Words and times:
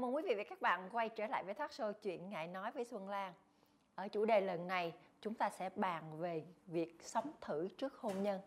mừng 0.00 0.14
quý 0.14 0.22
vị 0.26 0.34
và 0.34 0.44
các 0.44 0.60
bạn 0.60 0.88
quay 0.92 1.08
trở 1.08 1.26
lại 1.26 1.44
với 1.44 1.54
Thác 1.54 1.70
show 1.70 1.92
chuyện 1.92 2.30
ngại 2.30 2.46
nói 2.46 2.70
với 2.70 2.84
Xuân 2.84 3.08
Lan. 3.08 3.32
Ở 3.94 4.08
chủ 4.08 4.24
đề 4.24 4.40
lần 4.40 4.66
này, 4.66 4.94
chúng 5.20 5.34
ta 5.34 5.50
sẽ 5.50 5.70
bàn 5.76 6.18
về 6.18 6.44
việc 6.66 6.96
sống 7.02 7.32
thử 7.40 7.68
trước 7.68 7.94
hôn 7.94 8.22
nhân. 8.22 8.40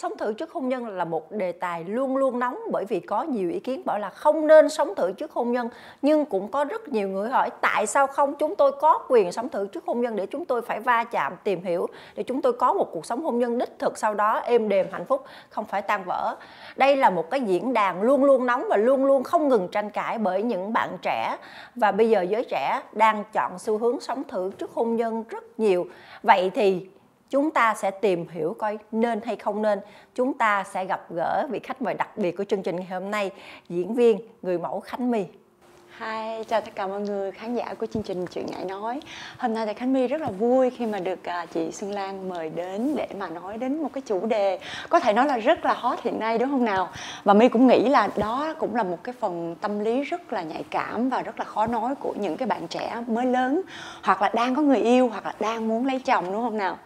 Sống 0.00 0.16
thử 0.18 0.32
trước 0.32 0.52
hôn 0.52 0.68
nhân 0.68 0.88
là 0.88 1.04
một 1.04 1.32
đề 1.32 1.52
tài 1.52 1.84
luôn 1.84 2.16
luôn 2.16 2.38
nóng 2.38 2.58
bởi 2.72 2.84
vì 2.84 3.00
có 3.00 3.22
nhiều 3.22 3.50
ý 3.50 3.60
kiến 3.60 3.82
bảo 3.84 3.98
là 3.98 4.10
không 4.10 4.46
nên 4.46 4.68
sống 4.68 4.94
thử 4.94 5.12
trước 5.12 5.32
hôn 5.32 5.52
nhân 5.52 5.68
nhưng 6.02 6.24
cũng 6.24 6.48
có 6.48 6.64
rất 6.64 6.88
nhiều 6.88 7.08
người 7.08 7.28
hỏi 7.28 7.50
tại 7.60 7.86
sao 7.86 8.06
không 8.06 8.34
chúng 8.34 8.56
tôi 8.56 8.72
có 8.72 8.98
quyền 9.08 9.32
sống 9.32 9.48
thử 9.48 9.66
trước 9.66 9.84
hôn 9.86 10.00
nhân 10.00 10.16
để 10.16 10.26
chúng 10.26 10.44
tôi 10.44 10.62
phải 10.62 10.80
va 10.80 11.04
chạm, 11.04 11.32
tìm 11.44 11.62
hiểu, 11.64 11.86
để 12.14 12.22
chúng 12.22 12.42
tôi 12.42 12.52
có 12.52 12.72
một 12.72 12.88
cuộc 12.92 13.06
sống 13.06 13.22
hôn 13.22 13.38
nhân 13.38 13.58
đích 13.58 13.78
thực 13.78 13.98
sau 13.98 14.14
đó, 14.14 14.38
êm 14.38 14.68
đềm, 14.68 14.86
hạnh 14.92 15.04
phúc, 15.04 15.24
không 15.50 15.64
phải 15.64 15.82
tan 15.82 16.04
vỡ. 16.04 16.36
Đây 16.76 16.96
là 16.96 17.10
một 17.10 17.30
cái 17.30 17.40
diễn 17.40 17.72
đàn 17.72 18.02
luôn 18.02 18.24
luôn 18.24 18.46
nóng 18.46 18.64
và 18.68 18.76
luôn 18.76 19.04
luôn 19.04 19.22
không 19.22 19.48
ngừng 19.48 19.68
tranh 19.68 19.90
cãi 19.90 20.18
bởi 20.18 20.42
những 20.42 20.72
bạn 20.72 20.90
trẻ 21.02 21.36
và 21.74 21.92
bây 21.92 22.10
giờ 22.10 22.22
giới 22.22 22.44
trẻ 22.44 22.82
đang 22.92 23.24
chọn 23.32 23.58
xu 23.58 23.78
hướng 23.78 24.00
sống 24.00 24.22
thử 24.24 24.50
trước 24.58 24.70
hôn 24.74 24.96
nhân 24.96 25.24
rất 25.28 25.60
nhiều. 25.60 25.86
Vậy 26.22 26.50
thì 26.54 26.86
chúng 27.30 27.50
ta 27.50 27.74
sẽ 27.74 27.90
tìm 27.90 28.26
hiểu 28.28 28.56
coi 28.58 28.78
nên 28.92 29.20
hay 29.24 29.36
không 29.36 29.62
nên. 29.62 29.80
Chúng 30.14 30.34
ta 30.34 30.64
sẽ 30.72 30.84
gặp 30.84 31.00
gỡ 31.10 31.46
vị 31.50 31.60
khách 31.62 31.82
mời 31.82 31.94
đặc 31.94 32.16
biệt 32.16 32.36
của 32.36 32.44
chương 32.44 32.62
trình 32.62 32.76
ngày 32.76 32.86
hôm 32.90 33.10
nay 33.10 33.30
diễn 33.68 33.94
viên 33.94 34.20
người 34.42 34.58
mẫu 34.58 34.80
khánh 34.80 35.10
my. 35.10 35.24
Hi, 36.00 36.44
chào 36.48 36.60
tất 36.60 36.70
cả 36.74 36.86
mọi 36.86 37.00
người 37.00 37.30
khán 37.30 37.54
giả 37.54 37.74
của 37.78 37.86
chương 37.86 38.02
trình 38.02 38.26
Chuyện 38.26 38.46
Ngại 38.46 38.64
Nói. 38.64 39.00
Hôm 39.38 39.54
nay 39.54 39.66
thì 39.66 39.74
Khánh 39.74 39.92
My 39.92 40.06
rất 40.06 40.20
là 40.20 40.30
vui 40.30 40.70
khi 40.70 40.86
mà 40.86 40.98
được 40.98 41.24
à, 41.24 41.46
chị 41.54 41.72
Xuân 41.72 41.92
Lan 41.92 42.28
mời 42.28 42.50
đến 42.50 42.96
để 42.96 43.08
mà 43.18 43.28
nói 43.28 43.58
đến 43.58 43.82
một 43.82 43.88
cái 43.92 44.02
chủ 44.06 44.26
đề 44.26 44.58
Có 44.88 45.00
thể 45.00 45.12
nói 45.12 45.26
là 45.26 45.36
rất 45.36 45.64
là 45.64 45.74
hot 45.74 46.00
hiện 46.02 46.18
nay 46.18 46.38
đúng 46.38 46.50
không 46.50 46.64
nào? 46.64 46.88
Và 47.24 47.34
My 47.34 47.48
cũng 47.48 47.66
nghĩ 47.66 47.88
là 47.88 48.08
đó 48.16 48.54
cũng 48.58 48.76
là 48.76 48.82
một 48.82 48.98
cái 49.04 49.14
phần 49.20 49.56
tâm 49.60 49.80
lý 49.80 50.02
rất 50.02 50.32
là 50.32 50.42
nhạy 50.42 50.64
cảm 50.70 51.08
và 51.08 51.22
rất 51.22 51.38
là 51.38 51.44
khó 51.44 51.66
nói 51.66 51.94
của 51.94 52.14
những 52.18 52.36
cái 52.36 52.46
bạn 52.46 52.68
trẻ 52.68 52.96
mới 53.06 53.26
lớn 53.26 53.62
Hoặc 54.02 54.22
là 54.22 54.30
đang 54.34 54.54
có 54.54 54.62
người 54.62 54.80
yêu 54.80 55.08
hoặc 55.08 55.26
là 55.26 55.32
đang 55.40 55.68
muốn 55.68 55.86
lấy 55.86 55.98
chồng 55.98 56.32
đúng 56.32 56.42
không 56.42 56.58
nào? 56.58 56.78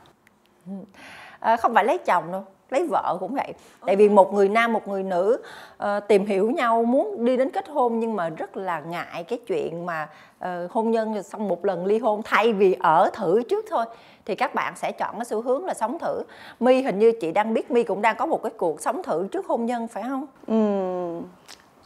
À, 1.41 1.57
không 1.57 1.75
phải 1.75 1.85
lấy 1.85 1.99
chồng 1.99 2.33
đâu 2.33 2.45
lấy 2.71 2.87
vợ 2.91 3.17
cũng 3.21 3.35
vậy. 3.35 3.53
Tại 3.87 3.97
vì 3.97 4.09
một 4.09 4.35
người 4.35 4.49
nam 4.49 4.73
một 4.73 4.89
người 4.89 5.03
nữ 5.03 5.43
uh, 5.83 5.89
tìm 6.09 6.27
hiểu 6.27 6.51
nhau 6.51 6.85
muốn 6.85 7.25
đi 7.25 7.37
đến 7.37 7.51
kết 7.51 7.69
hôn 7.69 8.01
nhưng 8.01 8.17
mà 8.17 8.29
rất 8.29 8.57
là 8.57 8.81
ngại 8.81 9.25
cái 9.25 9.39
chuyện 9.47 9.87
mà 9.87 10.09
uh, 10.45 10.71
hôn 10.71 10.91
nhân 10.91 11.23
xong 11.23 11.49
một 11.49 11.65
lần 11.65 11.87
ly 11.87 11.99
hôn 11.99 12.23
thay 12.25 12.53
vì 12.53 12.77
ở 12.81 13.11
thử 13.13 13.43
trước 13.43 13.65
thôi. 13.71 13.85
Thì 14.25 14.35
các 14.35 14.55
bạn 14.55 14.73
sẽ 14.77 14.93
chọn 14.93 15.15
cái 15.15 15.25
xu 15.25 15.43
hướng 15.43 15.65
là 15.65 15.75
sống 15.75 15.99
thử. 15.99 16.23
My 16.61 16.83
hình 16.83 16.99
như 16.99 17.13
chị 17.21 17.33
đang 17.33 17.55
biết 17.55 17.71
my 17.71 17.83
cũng 17.83 18.03
đang 18.03 18.17
có 18.17 18.27
một 18.27 18.43
cái 18.43 18.53
cuộc 18.57 18.81
sống 18.81 19.03
thử 19.03 19.29
trước 19.33 19.47
hôn 19.47 19.67
nhân 19.67 19.89
phải 19.89 20.03
không? 20.03 20.27
Ừ, 20.47 20.57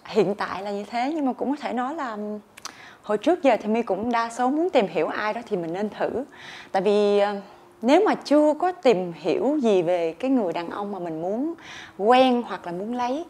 hiện 0.07 0.35
tại 0.35 0.63
là 0.63 0.71
như 0.71 0.85
thế 0.91 1.13
nhưng 1.15 1.27
mà 1.27 1.33
cũng 1.33 1.51
có 1.51 1.57
thể 1.61 1.73
nói 1.73 1.95
là 1.95 2.17
hồi 3.03 3.19
trước 3.19 3.43
giờ 3.43 3.57
thì 3.63 3.69
my 3.69 3.83
cũng 3.83 4.13
đa 4.13 4.31
số 4.31 4.49
muốn 4.49 4.71
tìm 4.71 4.87
hiểu 4.87 5.07
ai 5.07 5.35
đó 5.35 5.41
thì 5.47 5.57
mình 5.57 5.73
nên 5.73 5.89
thử. 5.91 6.25
Tại 6.73 6.83
vì 6.83 7.23
uh, 7.23 7.43
nếu 7.83 8.03
mà 8.07 8.15
chưa 8.15 8.55
có 8.59 8.73
tìm 8.73 9.13
hiểu 9.17 9.59
gì 9.63 9.83
về 9.83 10.15
cái 10.19 10.31
người 10.31 10.53
đàn 10.53 10.71
ông 10.71 10.93
mà 10.93 10.99
mình 10.99 11.23
muốn 11.23 11.55
quen 11.99 12.43
hoặc 12.49 12.67
là 12.67 12.73
muốn 12.73 12.95
lấy 12.95 13.25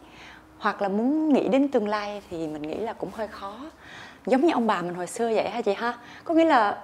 hoặc 0.59 0.81
là 0.81 0.87
muốn 0.87 1.33
nghĩ 1.33 1.47
đến 1.47 1.67
tương 1.67 1.87
lai 1.87 2.21
thì 2.29 2.47
mình 2.47 2.61
nghĩ 2.61 2.77
là 2.77 2.93
cũng 2.93 3.09
hơi 3.13 3.27
khó. 3.27 3.53
Giống 4.25 4.45
như 4.45 4.53
ông 4.53 4.67
bà 4.67 4.81
mình 4.81 4.93
hồi 4.93 5.07
xưa 5.07 5.31
vậy 5.35 5.49
hả 5.49 5.61
chị 5.61 5.73
ha? 5.73 5.93
Có 6.23 6.33
nghĩa 6.33 6.45
là 6.45 6.77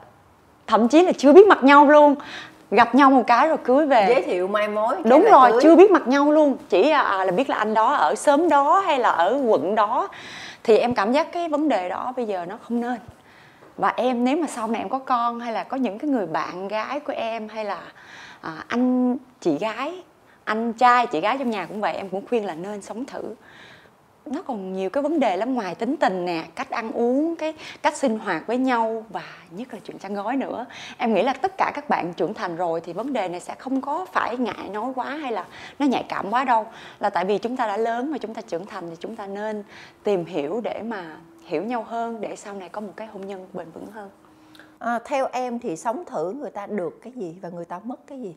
thậm 0.68 0.88
chí 0.88 1.02
là 1.02 1.12
chưa 1.12 1.34
biết 1.34 1.48
mặt 1.48 1.64
nhau 1.64 1.86
luôn. 1.86 2.16
Gặp 2.72 2.96
nhau 2.96 3.12
một 3.12 3.24
cái 3.28 3.48
rồi 3.48 3.58
cưới 3.58 3.86
về. 3.86 4.06
Giới 4.10 4.22
thiệu 4.22 4.48
mai 4.48 4.68
mối 4.68 4.96
đúng 5.06 5.26
rồi 5.32 5.52
cưới. 5.52 5.60
chưa 5.64 5.76
biết 5.76 5.92
mặt 5.92 6.08
nhau 6.08 6.32
luôn. 6.32 6.58
Chỉ 6.70 6.90
à, 6.90 7.02
à, 7.02 7.26
là 7.26 7.32
biết 7.32 7.50
là 7.50 7.56
anh 7.56 7.74
đó 7.74 7.94
ở 7.94 8.16
xóm 8.16 8.50
đó 8.50 8.80
hay 8.80 9.00
là 9.00 9.10
ở 9.10 9.42
quận 9.46 9.76
đó. 9.76 10.08
Thì 10.64 10.78
em 10.78 10.94
cảm 10.94 11.12
giác 11.12 11.32
cái 11.32 11.50
vấn 11.50 11.70
đề 11.70 11.90
đó 11.90 12.14
bây 12.16 12.26
giờ 12.26 12.46
nó 12.46 12.58
không 12.64 12.82
nên 12.82 12.98
và 13.78 13.94
em 13.98 14.24
nếu 14.24 14.38
mà 14.38 14.48
sau 14.48 14.68
này 14.68 14.82
em 14.82 14.90
có 14.90 15.00
con 15.00 15.40
hay 15.40 15.54
là 15.54 15.64
có 15.64 15.78
những 15.78 16.00
cái 16.00 16.10
người 16.10 16.28
bạn 16.28 16.68
gái 16.68 17.00
của 17.00 17.14
em 17.14 17.48
hay 17.50 17.66
là 17.66 17.82
à, 18.42 18.64
anh 18.68 19.18
chị 19.42 19.58
gái 19.58 20.04
anh 20.46 20.74
trai 20.74 21.08
chị 21.08 21.22
gái 21.22 21.38
trong 21.38 21.50
nhà 21.50 21.66
cũng 21.66 21.82
vậy 21.82 21.94
em 21.94 22.10
cũng 22.10 22.28
khuyên 22.28 22.46
là 22.46 22.56
nên 22.56 22.82
sống 22.82 23.06
thử. 23.06 23.36
Nó 24.26 24.42
còn 24.42 24.74
nhiều 24.74 24.90
cái 24.90 25.04
vấn 25.04 25.20
đề 25.20 25.38
lắm 25.38 25.54
ngoài 25.54 25.76
tính 25.76 25.96
tình 25.98 26.26
nè 26.26 26.44
cách 26.56 26.70
ăn 26.70 26.92
uống 26.92 27.36
cái 27.36 27.54
cách 27.82 27.98
sinh 27.98 28.20
hoạt 28.20 28.48
với 28.48 28.58
nhau 28.58 29.06
và 29.10 29.24
nhất 29.52 29.74
là 29.74 29.80
chuyện 29.84 30.00
chăn 30.00 30.14
gói 30.14 30.38
nữa. 30.38 30.66
Em 30.98 31.14
nghĩ 31.14 31.22
là 31.22 31.34
tất 31.34 31.58
cả 31.58 31.72
các 31.76 31.90
bạn 31.90 32.14
trưởng 32.14 32.34
thành 32.34 32.56
rồi 32.56 32.82
thì 32.82 32.94
vấn 32.94 33.14
đề 33.14 33.28
này 33.28 33.40
sẽ 33.40 33.56
không 33.56 33.82
có 33.82 34.06
phải 34.12 34.38
ngại 34.38 34.70
nói 34.74 34.92
quá 34.96 35.10
hay 35.10 35.32
là 35.32 35.46
nó 35.80 35.86
nhạy 35.86 36.06
cảm 36.10 36.32
quá 36.32 36.44
đâu. 36.44 36.66
Là 37.00 37.10
tại 37.10 37.26
vì 37.26 37.38
chúng 37.38 37.58
ta 37.58 37.68
đã 37.68 37.78
lớn 37.78 38.12
và 38.12 38.18
chúng 38.18 38.34
ta 38.34 38.42
trưởng 38.42 38.66
thành 38.66 38.90
thì 38.90 38.96
chúng 39.00 39.16
ta 39.16 39.28
nên 39.28 39.64
tìm 40.04 40.26
hiểu 40.26 40.62
để 40.64 40.82
mà 40.86 41.18
hiểu 41.46 41.64
nhau 41.64 41.84
hơn 41.84 42.22
để 42.22 42.36
sau 42.36 42.54
này 42.54 42.70
có 42.70 42.82
một 42.82 42.94
cái 42.96 43.08
hôn 43.08 43.28
nhân 43.28 43.48
bền 43.54 43.72
vững 43.72 43.86
hơn? 43.86 44.10
À, 44.80 45.00
theo 45.06 45.28
em 45.32 45.60
thì 45.60 45.78
sống 45.78 46.04
thử 46.06 46.32
người 46.32 46.52
ta 46.52 46.68
được 46.68 47.02
cái 47.02 47.14
gì 47.14 47.36
và 47.42 47.50
người 47.50 47.66
ta 47.66 47.80
mất 47.84 48.08
cái 48.08 48.22
gì? 48.22 48.36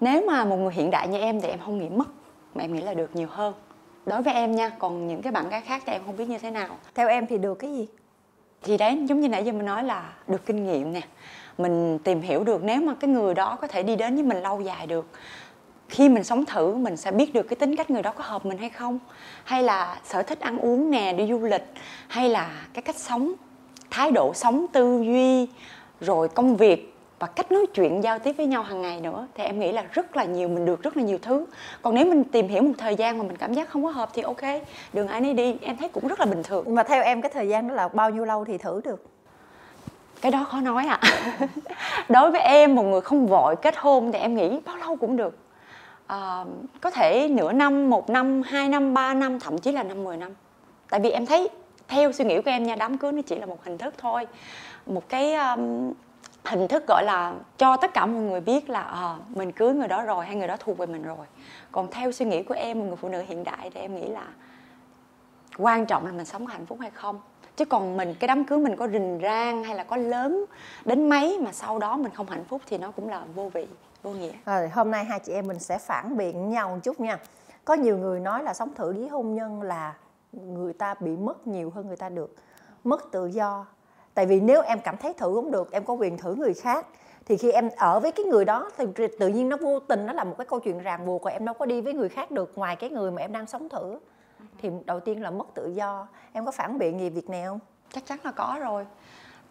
Nếu 0.00 0.26
mà 0.26 0.44
một 0.44 0.56
người 0.56 0.72
hiện 0.72 0.90
đại 0.90 1.08
như 1.08 1.18
em 1.18 1.40
thì 1.40 1.48
em 1.48 1.58
không 1.64 1.78
nghĩ 1.78 1.88
mất 1.88 2.08
mà 2.54 2.64
em 2.64 2.74
nghĩ 2.74 2.80
là 2.80 2.94
được 2.94 3.16
nhiều 3.16 3.28
hơn. 3.30 3.54
Đối 4.06 4.22
với 4.22 4.34
em 4.34 4.56
nha 4.56 4.68
còn 4.68 5.08
những 5.08 5.22
cái 5.22 5.32
bạn 5.32 5.48
gái 5.48 5.60
khác 5.60 5.82
thì 5.86 5.92
em 5.92 6.02
không 6.06 6.16
biết 6.16 6.28
như 6.28 6.38
thế 6.38 6.50
nào. 6.50 6.76
Theo 6.94 7.08
em 7.08 7.26
thì 7.26 7.38
được 7.38 7.54
cái 7.54 7.72
gì? 7.72 7.88
Thì 8.62 8.76
đấy 8.76 9.04
giống 9.08 9.20
như 9.20 9.28
nãy 9.28 9.44
giờ 9.44 9.52
mình 9.52 9.66
nói 9.66 9.84
là 9.84 10.12
được 10.28 10.46
kinh 10.46 10.66
nghiệm 10.66 10.92
nè. 10.92 11.00
Mình 11.58 11.98
tìm 11.98 12.20
hiểu 12.20 12.44
được 12.44 12.64
nếu 12.64 12.80
mà 12.80 12.94
cái 13.00 13.10
người 13.10 13.34
đó 13.34 13.58
có 13.60 13.66
thể 13.66 13.82
đi 13.82 13.96
đến 13.96 14.14
với 14.14 14.24
mình 14.24 14.42
lâu 14.42 14.60
dài 14.60 14.86
được 14.86 15.06
khi 15.94 16.08
mình 16.08 16.24
sống 16.24 16.44
thử 16.44 16.74
mình 16.74 16.96
sẽ 16.96 17.10
biết 17.10 17.34
được 17.34 17.42
cái 17.42 17.56
tính 17.56 17.76
cách 17.76 17.90
người 17.90 18.02
đó 18.02 18.12
có 18.16 18.24
hợp 18.24 18.46
mình 18.46 18.58
hay 18.58 18.70
không. 18.70 18.98
Hay 19.44 19.62
là 19.62 20.00
sở 20.04 20.22
thích 20.22 20.40
ăn 20.40 20.58
uống 20.58 20.90
nè 20.90 21.12
đi 21.12 21.26
du 21.26 21.38
lịch 21.38 21.64
hay 22.08 22.28
là 22.28 22.50
cái 22.74 22.82
cách 22.82 22.96
sống 22.96 23.32
thái 23.90 24.10
độ 24.10 24.34
sống 24.34 24.66
tư 24.72 25.02
duy 25.04 25.48
rồi 26.00 26.28
công 26.28 26.56
việc 26.56 26.94
và 27.18 27.26
cách 27.26 27.52
nói 27.52 27.66
chuyện 27.74 28.02
giao 28.02 28.18
tiếp 28.18 28.32
với 28.36 28.46
nhau 28.46 28.62
hàng 28.62 28.82
ngày 28.82 29.00
nữa 29.00 29.26
thì 29.34 29.44
em 29.44 29.60
nghĩ 29.60 29.72
là 29.72 29.84
rất 29.92 30.16
là 30.16 30.24
nhiều 30.24 30.48
mình 30.48 30.64
được 30.64 30.82
rất 30.82 30.96
là 30.96 31.02
nhiều 31.02 31.18
thứ. 31.22 31.46
Còn 31.82 31.94
nếu 31.94 32.06
mình 32.06 32.24
tìm 32.24 32.48
hiểu 32.48 32.62
một 32.62 32.74
thời 32.78 32.96
gian 32.96 33.18
mà 33.18 33.24
mình 33.24 33.36
cảm 33.36 33.54
giác 33.54 33.68
không 33.68 33.84
có 33.84 33.90
hợp 33.90 34.10
thì 34.14 34.22
ok 34.22 34.42
đường 34.92 35.08
ai 35.08 35.20
nấy 35.20 35.34
đi 35.34 35.56
em 35.60 35.76
thấy 35.76 35.88
cũng 35.88 36.08
rất 36.08 36.20
là 36.20 36.26
bình 36.26 36.42
thường. 36.42 36.74
Mà 36.74 36.82
theo 36.82 37.02
em 37.02 37.22
cái 37.22 37.30
thời 37.34 37.48
gian 37.48 37.68
đó 37.68 37.74
là 37.74 37.88
bao 37.88 38.10
nhiêu 38.10 38.24
lâu 38.24 38.44
thì 38.44 38.58
thử 38.58 38.80
được? 38.84 39.04
Cái 40.20 40.32
đó 40.32 40.44
khó 40.44 40.60
nói 40.60 40.86
ạ. 40.86 40.98
À. 41.00 41.10
đối 42.08 42.30
với 42.30 42.40
em 42.40 42.74
một 42.74 42.82
người 42.82 43.00
không 43.00 43.26
vội 43.26 43.56
kết 43.56 43.74
hôn 43.76 44.12
thì 44.12 44.18
em 44.18 44.34
nghĩ 44.34 44.60
bao 44.64 44.76
lâu 44.76 44.96
cũng 44.96 45.16
được 45.16 45.43
uh, 46.12 46.48
có 46.80 46.90
thể 46.90 47.28
nửa 47.30 47.52
năm 47.52 47.90
một 47.90 48.10
năm 48.10 48.42
hai 48.42 48.68
năm 48.68 48.94
ba 48.94 49.14
năm 49.14 49.40
thậm 49.40 49.58
chí 49.58 49.72
là 49.72 49.82
năm 49.82 50.04
mười 50.04 50.16
năm. 50.16 50.34
Tại 50.90 51.00
vì 51.00 51.10
em 51.10 51.26
thấy 51.26 51.48
theo 51.88 52.12
suy 52.12 52.24
nghĩ 52.24 52.40
của 52.40 52.50
em 52.50 52.64
nha 52.64 52.76
đám 52.76 52.98
cưới 52.98 53.12
nó 53.12 53.22
chỉ 53.22 53.36
là 53.36 53.46
một 53.46 53.64
hình 53.64 53.78
thức 53.78 53.94
thôi. 53.98 54.26
Một 54.86 55.08
cái 55.08 55.34
um, 55.34 55.92
hình 56.44 56.68
thức 56.68 56.84
gọi 56.88 57.04
là 57.04 57.34
cho 57.58 57.76
tất 57.76 57.94
cả 57.94 58.06
mọi 58.06 58.22
người 58.22 58.40
biết 58.40 58.70
là 58.70 58.82
à, 58.82 59.16
mình 59.28 59.52
cưới 59.52 59.74
người 59.74 59.88
đó 59.88 60.02
rồi 60.02 60.26
hay 60.26 60.36
người 60.36 60.48
đó 60.48 60.56
thuộc 60.58 60.78
về 60.78 60.86
mình 60.86 61.02
rồi. 61.02 61.26
Còn 61.72 61.90
theo 61.90 62.12
suy 62.12 62.26
nghĩ 62.26 62.42
của 62.42 62.54
em 62.54 62.78
một 62.78 62.84
người 62.86 62.96
phụ 62.96 63.08
nữ 63.08 63.22
hiện 63.28 63.44
đại 63.44 63.70
thì 63.74 63.80
em 63.80 63.94
nghĩ 63.94 64.08
là 64.08 64.26
quan 65.58 65.86
trọng 65.86 66.06
là 66.06 66.12
mình 66.12 66.24
sống 66.24 66.46
hạnh 66.46 66.66
phúc 66.66 66.78
hay 66.80 66.90
không. 66.90 67.20
Chứ 67.56 67.64
còn 67.64 67.96
mình 67.96 68.14
cái 68.14 68.28
đám 68.28 68.44
cưới 68.44 68.58
mình 68.58 68.76
có 68.76 68.88
rình 68.88 69.18
rang 69.22 69.64
hay 69.64 69.74
là 69.74 69.84
có 69.84 69.96
lớn 69.96 70.44
đến 70.84 71.08
mấy 71.08 71.38
mà 71.40 71.52
sau 71.52 71.78
đó 71.78 71.96
mình 71.96 72.12
không 72.14 72.26
hạnh 72.26 72.44
phúc 72.44 72.62
thì 72.66 72.78
nó 72.78 72.90
cũng 72.90 73.08
là 73.08 73.22
vô 73.34 73.50
vị 73.54 73.66
vô 74.04 74.10
nghĩa. 74.10 74.32
Rồi 74.46 74.68
hôm 74.68 74.90
nay 74.90 75.04
hai 75.04 75.20
chị 75.20 75.32
em 75.32 75.46
mình 75.46 75.58
sẽ 75.58 75.78
phản 75.78 76.16
biện 76.16 76.50
nhau 76.50 76.68
một 76.68 76.78
chút 76.82 77.00
nha. 77.00 77.18
Có 77.64 77.74
nhiều 77.74 77.98
người 77.98 78.20
nói 78.20 78.42
là 78.42 78.54
sống 78.54 78.74
thử 78.74 78.92
với 78.92 79.08
hôn 79.08 79.34
nhân 79.34 79.62
là 79.62 79.94
người 80.32 80.72
ta 80.72 80.94
bị 81.00 81.16
mất 81.16 81.46
nhiều 81.46 81.70
hơn 81.70 81.86
người 81.86 81.96
ta 81.96 82.08
được 82.08 82.34
mất 82.84 83.12
tự 83.12 83.26
do. 83.26 83.66
Tại 84.14 84.26
vì 84.26 84.40
nếu 84.40 84.62
em 84.62 84.78
cảm 84.84 84.96
thấy 84.96 85.12
thử 85.12 85.34
không 85.34 85.50
được 85.50 85.72
em 85.72 85.84
có 85.84 85.94
quyền 85.94 86.18
thử 86.18 86.34
người 86.34 86.54
khác. 86.54 86.86
Thì 87.26 87.36
khi 87.36 87.52
em 87.52 87.68
ở 87.76 88.00
với 88.00 88.12
cái 88.12 88.26
người 88.26 88.44
đó 88.44 88.70
thì 88.76 88.84
tự 89.18 89.28
nhiên 89.28 89.48
nó 89.48 89.56
vô 89.56 89.80
tình 89.80 90.06
nó 90.06 90.12
là 90.12 90.24
một 90.24 90.34
cái 90.38 90.46
câu 90.46 90.60
chuyện 90.60 90.78
ràng 90.78 91.06
buộc 91.06 91.22
và 91.22 91.30
em 91.30 91.44
đâu 91.44 91.54
có 91.54 91.66
đi 91.66 91.80
với 91.80 91.92
người 91.92 92.08
khác 92.08 92.30
được 92.30 92.52
ngoài 92.58 92.76
cái 92.76 92.90
người 92.90 93.10
mà 93.10 93.22
em 93.22 93.32
đang 93.32 93.46
sống 93.46 93.68
thử. 93.68 93.98
Thì 94.58 94.70
đầu 94.84 95.00
tiên 95.00 95.22
là 95.22 95.30
mất 95.30 95.46
tự 95.54 95.68
do. 95.68 96.06
Em 96.32 96.44
có 96.44 96.50
phản 96.50 96.78
biện 96.78 97.00
gì 97.00 97.10
việc 97.10 97.30
này 97.30 97.44
không? 97.44 97.58
Chắc 97.92 98.06
chắn 98.06 98.18
là 98.24 98.32
có 98.32 98.56
rồi. 98.60 98.86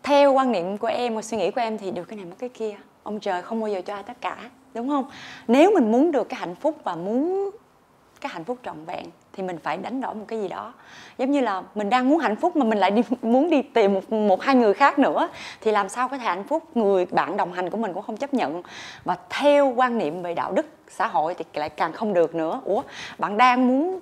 Theo 0.03 0.33
quan 0.33 0.51
niệm 0.51 0.77
của 0.77 0.87
em 0.87 1.15
và 1.15 1.21
suy 1.21 1.37
nghĩ 1.37 1.51
của 1.51 1.61
em 1.61 1.77
thì 1.77 1.91
được 1.91 2.03
cái 2.03 2.17
này 2.17 2.25
mất 2.25 2.35
cái 2.39 2.49
kia 2.49 2.75
ông 3.03 3.19
trời 3.19 3.41
không 3.41 3.61
bao 3.61 3.69
giờ 3.69 3.81
cho 3.81 3.93
ai 3.93 4.03
tất 4.03 4.21
cả, 4.21 4.37
đúng 4.73 4.89
không? 4.89 5.05
Nếu 5.47 5.71
mình 5.73 5.91
muốn 5.91 6.11
được 6.11 6.29
cái 6.29 6.39
hạnh 6.39 6.55
phúc 6.55 6.77
và 6.83 6.95
muốn 6.95 7.49
cái 8.21 8.31
hạnh 8.33 8.43
phúc 8.43 8.57
trọn 8.65 8.85
vẹn, 8.85 9.05
thì 9.33 9.43
mình 9.43 9.57
phải 9.63 9.77
đánh 9.77 10.01
đổi 10.01 10.15
một 10.15 10.25
cái 10.27 10.41
gì 10.41 10.47
đó. 10.47 10.73
Giống 11.17 11.31
như 11.31 11.41
là 11.41 11.63
mình 11.75 11.89
đang 11.89 12.09
muốn 12.09 12.19
hạnh 12.19 12.35
phúc 12.35 12.55
mà 12.55 12.65
mình 12.65 12.77
lại 12.77 12.91
đi 12.91 13.01
muốn 13.21 13.49
đi 13.49 13.61
tìm 13.61 13.93
một 13.93 14.11
một 14.11 14.41
hai 14.41 14.55
người 14.55 14.73
khác 14.73 14.99
nữa, 14.99 15.29
thì 15.61 15.71
làm 15.71 15.89
sao 15.89 16.07
có 16.07 16.17
thể 16.17 16.23
hạnh 16.23 16.43
phúc? 16.43 16.77
Người 16.77 17.05
bạn 17.05 17.37
đồng 17.37 17.53
hành 17.53 17.69
của 17.69 17.77
mình 17.77 17.93
cũng 17.93 18.03
không 18.03 18.17
chấp 18.17 18.33
nhận. 18.33 18.61
Và 19.03 19.17
theo 19.29 19.73
quan 19.75 19.97
niệm 19.97 20.21
về 20.21 20.33
đạo 20.33 20.51
đức 20.51 20.65
xã 20.89 21.07
hội 21.07 21.33
thì 21.33 21.45
lại 21.53 21.69
càng 21.69 21.93
không 21.93 22.13
được 22.13 22.35
nữa. 22.35 22.61
Ủa, 22.65 22.81
bạn 23.17 23.37
đang 23.37 23.67
muốn 23.67 23.99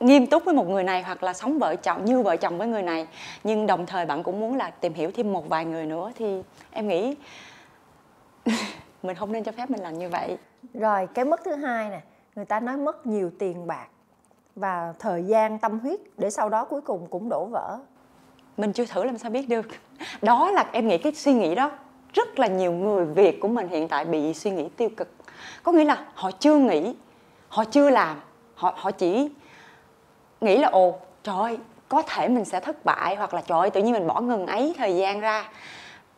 nghiêm 0.00 0.26
túc 0.26 0.44
với 0.44 0.54
một 0.54 0.68
người 0.68 0.84
này 0.84 1.02
hoặc 1.02 1.22
là 1.22 1.32
sống 1.32 1.58
vợ 1.58 1.76
chồng, 1.76 2.04
như 2.04 2.22
vợ 2.22 2.36
chồng 2.36 2.58
với 2.58 2.68
người 2.68 2.82
này, 2.82 3.06
nhưng 3.44 3.66
đồng 3.66 3.86
thời 3.86 4.06
bạn 4.06 4.22
cũng 4.22 4.40
muốn 4.40 4.56
là 4.56 4.70
tìm 4.70 4.94
hiểu 4.94 5.10
thêm 5.14 5.32
một 5.32 5.48
vài 5.48 5.64
người 5.64 5.86
nữa, 5.86 6.12
thì 6.18 6.42
em 6.72 6.88
nghĩ 6.88 7.14
mình 9.02 9.16
không 9.16 9.32
nên 9.32 9.44
cho 9.44 9.52
phép 9.52 9.70
mình 9.70 9.80
làm 9.80 9.98
như 9.98 10.08
vậy. 10.08 10.38
Rồi 10.74 11.08
cái 11.14 11.24
mất 11.24 11.40
thứ 11.44 11.54
hai 11.54 11.90
nè 11.90 12.00
người 12.36 12.44
ta 12.44 12.60
nói 12.60 12.76
mất 12.76 13.06
nhiều 13.06 13.30
tiền 13.38 13.66
bạc 13.66 13.86
và 14.56 14.94
thời 14.98 15.24
gian 15.24 15.58
tâm 15.58 15.78
huyết 15.78 16.00
để 16.18 16.30
sau 16.30 16.48
đó 16.48 16.64
cuối 16.64 16.80
cùng 16.80 17.06
cũng 17.10 17.28
đổ 17.28 17.44
vỡ. 17.44 17.78
Mình 18.56 18.72
chưa 18.72 18.84
thử 18.86 19.04
làm 19.04 19.18
sao 19.18 19.30
biết 19.30 19.48
được. 19.48 19.66
Đó 20.22 20.50
là 20.50 20.66
em 20.72 20.88
nghĩ 20.88 20.98
cái 20.98 21.14
suy 21.14 21.32
nghĩ 21.32 21.54
đó 21.54 21.70
rất 22.12 22.38
là 22.38 22.46
nhiều 22.46 22.72
người 22.72 23.04
việt 23.04 23.40
của 23.40 23.48
mình 23.48 23.68
hiện 23.68 23.88
tại 23.88 24.04
bị 24.04 24.34
suy 24.34 24.50
nghĩ 24.50 24.68
tiêu 24.76 24.88
cực. 24.96 25.08
Có 25.62 25.72
nghĩa 25.72 25.84
là 25.84 26.06
họ 26.14 26.30
chưa 26.30 26.56
nghĩ 26.56 26.94
họ 27.48 27.64
chưa 27.64 27.90
làm 27.90 28.20
họ 28.54 28.74
họ 28.76 28.90
chỉ 28.90 29.28
nghĩ 30.40 30.58
là 30.58 30.68
ồ 30.68 30.98
trời 31.22 31.36
ơi 31.36 31.58
có 31.88 32.02
thể 32.02 32.28
mình 32.28 32.44
sẽ 32.44 32.60
thất 32.60 32.84
bại 32.84 33.16
hoặc 33.16 33.34
là 33.34 33.42
trời 33.46 33.58
ơi 33.58 33.70
tự 33.70 33.82
nhiên 33.82 33.92
mình 33.92 34.06
bỏ 34.06 34.20
ngừng 34.20 34.46
ấy 34.46 34.74
thời 34.78 34.96
gian 34.96 35.20
ra 35.20 35.48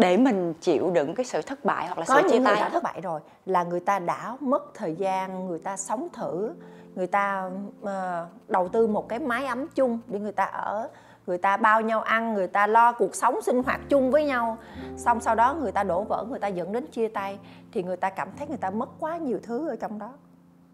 để 0.03 0.17
mình 0.17 0.55
chịu 0.61 0.91
đựng 0.91 1.15
cái 1.15 1.27
sự 1.27 1.43
thất 1.43 1.65
bại 1.65 1.87
hoặc 1.87 1.99
là 1.99 2.05
có 2.09 2.15
sự 2.23 2.29
chia 2.29 2.39
người 2.39 2.47
tay 2.47 2.61
đã 2.61 2.69
thất 2.69 2.83
bại 2.83 3.01
rồi 3.01 3.21
là 3.47 3.63
người 3.63 3.81
ta 3.81 3.99
đã 3.99 4.37
mất 4.41 4.75
thời 4.75 4.95
gian 4.95 5.47
người 5.47 5.59
ta 5.59 5.77
sống 5.77 6.09
thử 6.13 6.55
người 6.95 7.07
ta 7.07 7.51
ờ, 7.83 8.27
đầu 8.49 8.69
tư 8.69 8.87
một 8.87 9.09
cái 9.09 9.19
mái 9.19 9.47
ấm 9.47 9.67
chung 9.75 9.99
để 10.07 10.19
người 10.19 10.33
ta 10.33 10.45
ở 10.45 10.89
người 11.27 11.39
ta 11.39 11.57
bao 11.57 11.81
nhau 11.81 12.01
ăn 12.01 12.35
người 12.35 12.47
ta 12.47 12.67
lo 12.67 12.93
cuộc 12.93 13.15
sống 13.15 13.43
sinh 13.43 13.63
hoạt 13.63 13.81
chung 13.89 14.11
với 14.11 14.25
nhau. 14.25 14.59
Xong 14.97 15.21
sau 15.21 15.35
đó 15.35 15.55
người 15.55 15.73
ta 15.73 15.83
đổ 15.83 16.03
vỡ 16.03 16.27
người 16.29 16.39
ta 16.39 16.49
dẫn 16.49 16.73
đến 16.73 16.87
chia 16.87 17.09
tay 17.09 17.39
thì 17.73 17.83
người 17.83 17.97
ta 17.97 18.11
cảm 18.11 18.29
thấy 18.39 18.49
người 18.49 18.57
ta 18.57 18.71
mất 18.71 18.89
quá 19.01 19.17
nhiều 19.17 19.39
thứ 19.43 19.69
ở 19.69 19.77
trong 19.77 19.99
đó. 19.99 20.11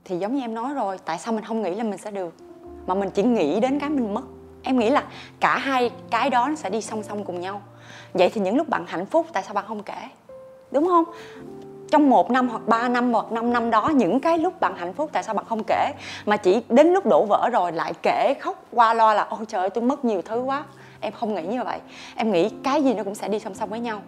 Thì 0.05 0.19
giống 0.19 0.35
như 0.35 0.41
em 0.41 0.55
nói 0.55 0.75
rồi 0.75 0.99
tại 1.05 1.19
sao 1.19 1.35
mình 1.35 1.45
không 1.45 1.63
nghĩ 1.63 1.75
là 1.75 1.85
mình 1.85 1.99
sẽ 1.99 2.11
được? 2.11 2.35
Mà 2.87 2.95
mình 2.95 3.11
chỉ 3.11 3.23
nghĩ 3.23 3.61
đến 3.61 3.79
cái 3.79 3.91
mình 3.91 4.15
mất. 4.15 4.25
Em 4.63 4.79
nghĩ 4.79 4.91
là 4.91 5.05
cả 5.41 5.59
hai 5.59 5.91
cái 6.11 6.31
đó 6.31 6.49
nó 6.49 6.55
sẽ 6.55 6.71
đi 6.71 6.81
song 6.81 7.03
song 7.03 7.25
cùng 7.25 7.41
nhau 7.41 7.63
vậy 8.15 8.31
thì 8.35 8.41
những 8.41 8.57
lúc 8.57 8.69
bạn 8.69 8.85
hạnh 8.87 9.07
phúc, 9.07 9.27
tại 9.33 9.43
sao 9.43 9.55
bạn 9.55 9.65
không 9.69 9.83
kể? 9.83 10.09
Đúng 10.71 10.87
không? 10.87 11.05
Trong 11.91 12.11
một 12.11 12.31
năm 12.31 12.49
hoặc 12.49 12.63
ba 12.67 12.89
năm 12.89 13.13
hoặc 13.13 13.33
năm 13.33 13.53
năm 13.53 13.71
đó, 13.71 13.91
những 13.95 14.21
cái 14.21 14.39
lúc 14.39 14.61
bạn 14.61 14.77
hạnh 14.77 14.95
phúc, 14.95 15.11
tại 15.13 15.23
sao 15.23 15.35
bạn 15.35 15.45
không 15.49 15.65
kể? 15.67 15.93
Mà 16.27 16.37
chỉ 16.37 16.63
đến 16.69 16.93
lúc 16.93 17.07
đổ 17.07 17.27
vỡ 17.29 17.49
rồi 17.53 17.73
lại 17.73 17.93
kể, 18.03 18.35
khóc 18.41 18.65
qua 18.73 18.95
lo 18.95 19.15
là, 19.15 19.27
ôi 19.31 19.47
trời 19.49 19.61
ơi, 19.61 19.71
tôi 19.71 19.85
mất 19.85 20.05
nhiều 20.05 20.23
thứ 20.23 20.41
quá. 20.41 20.65
Em 21.01 21.13
không 21.13 21.35
nghĩ 21.35 21.43
như 21.43 21.63
vậy. 21.65 21.79
Em 22.17 22.33
nghĩ 22.33 22.51
cái 22.65 22.83
gì 22.83 22.95
nó 22.95 23.05
cũng 23.05 23.15
sẽ 23.15 23.29
đi 23.29 23.39
song 23.39 23.55
song 23.55 23.71
với 23.71 23.81
nhau. 23.81 24.01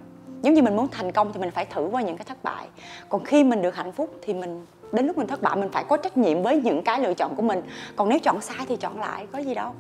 Giống 0.43 0.55
như 0.55 0.63
mình 0.63 0.77
muốn 0.77 0.89
thành 0.89 1.13
công 1.13 1.33
thì 1.33 1.41
mình 1.41 1.51
phải 1.51 1.65
thử 1.65 1.89
qua 1.93 2.03
những 2.03 2.17
cái 2.17 2.25
thất 2.25 2.45
bại. 2.45 2.67
Còn 3.09 3.25
khi 3.25 3.45
mình 3.45 3.63
được 3.63 3.77
hạnh 3.77 3.93
phúc 3.93 4.15
thì 4.23 4.35
mình, 4.35 4.67
đến 4.93 5.07
lúc 5.07 5.19
mình 5.19 5.27
thất 5.27 5.43
bại, 5.43 5.57
mình 5.57 5.71
phải 5.73 5.85
có 5.89 5.97
trách 5.97 6.17
nhiệm 6.17 6.43
với 6.43 6.61
những 6.65 6.83
cái 6.83 7.01
lựa 7.01 7.15
chọn 7.15 7.35
của 7.37 7.43
mình. 7.43 7.63
Còn 7.97 8.09
nếu 8.09 8.19
chọn 8.19 8.41
sai 8.41 8.67
thì 8.69 8.77
chọn 8.77 9.01
lại, 9.01 9.27
có 9.33 9.39
gì 9.39 9.55
đâu 9.55 9.73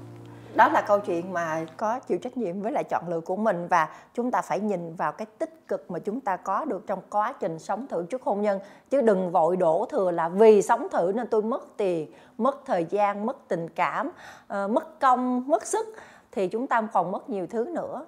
đó 0.54 0.68
là 0.68 0.80
câu 0.80 1.00
chuyện 1.00 1.32
mà 1.32 1.64
có 1.76 1.98
chịu 1.98 2.18
trách 2.18 2.36
nhiệm 2.36 2.62
với 2.62 2.72
lại 2.72 2.84
chọn 2.84 3.08
lựa 3.08 3.20
của 3.20 3.36
mình 3.36 3.66
và 3.68 3.88
chúng 4.14 4.30
ta 4.30 4.42
phải 4.42 4.60
nhìn 4.60 4.94
vào 4.94 5.12
cái 5.12 5.26
tích 5.38 5.68
cực 5.68 5.90
mà 5.90 5.98
chúng 5.98 6.20
ta 6.20 6.36
có 6.36 6.64
được 6.64 6.86
trong 6.86 7.00
quá 7.10 7.34
trình 7.40 7.58
sống 7.58 7.86
thử 7.86 8.06
trước 8.10 8.22
hôn 8.22 8.42
nhân. 8.42 8.60
Chứ 8.90 9.00
đừng 9.00 9.32
vội 9.32 9.56
đổ 9.56 9.86
thừa 9.90 10.10
là 10.10 10.28
vì 10.28 10.62
sống 10.62 10.86
thử 10.92 11.12
nên 11.14 11.26
tôi 11.26 11.42
mất 11.42 11.76
tiền 11.76 12.12
mất 12.38 12.66
thời 12.66 12.86
gian 12.90 13.26
mất 13.26 13.48
tình 13.48 13.68
cảm 13.68 14.10
ờ, 14.46 14.68
mất 14.68 15.00
công 15.00 15.48
mất 15.48 15.66
sức 15.66 15.86
thì 16.32 16.48
chúng 16.48 16.66
ta 16.66 16.82
còn 16.92 17.12
mất 17.12 17.30
nhiều 17.30 17.46
thứ 17.46 17.64
nữa. 17.74 18.06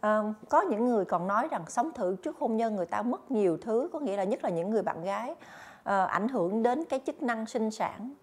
À, 0.00 0.22
có 0.48 0.60
những 0.60 0.86
người 0.86 1.04
còn 1.04 1.26
nói 1.26 1.48
rằng 1.50 1.62
sống 1.68 1.92
thử 1.92 2.16
trước 2.22 2.38
hôn 2.38 2.56
nhân 2.56 2.76
người 2.76 2.86
ta 2.86 3.02
mất 3.02 3.30
nhiều 3.30 3.58
thứ 3.62 3.88
có 3.92 4.00
nghĩa 4.00 4.16
là 4.16 4.24
nhất 4.24 4.44
là 4.44 4.50
những 4.50 4.70
người 4.70 4.82
bạn 4.82 5.04
gái 5.04 5.34
à, 5.84 6.04
ảnh 6.04 6.28
hưởng 6.28 6.62
đến 6.62 6.84
cái 6.84 7.00
chức 7.06 7.22
năng 7.22 7.46
sinh 7.46 7.70
sản 7.70 8.14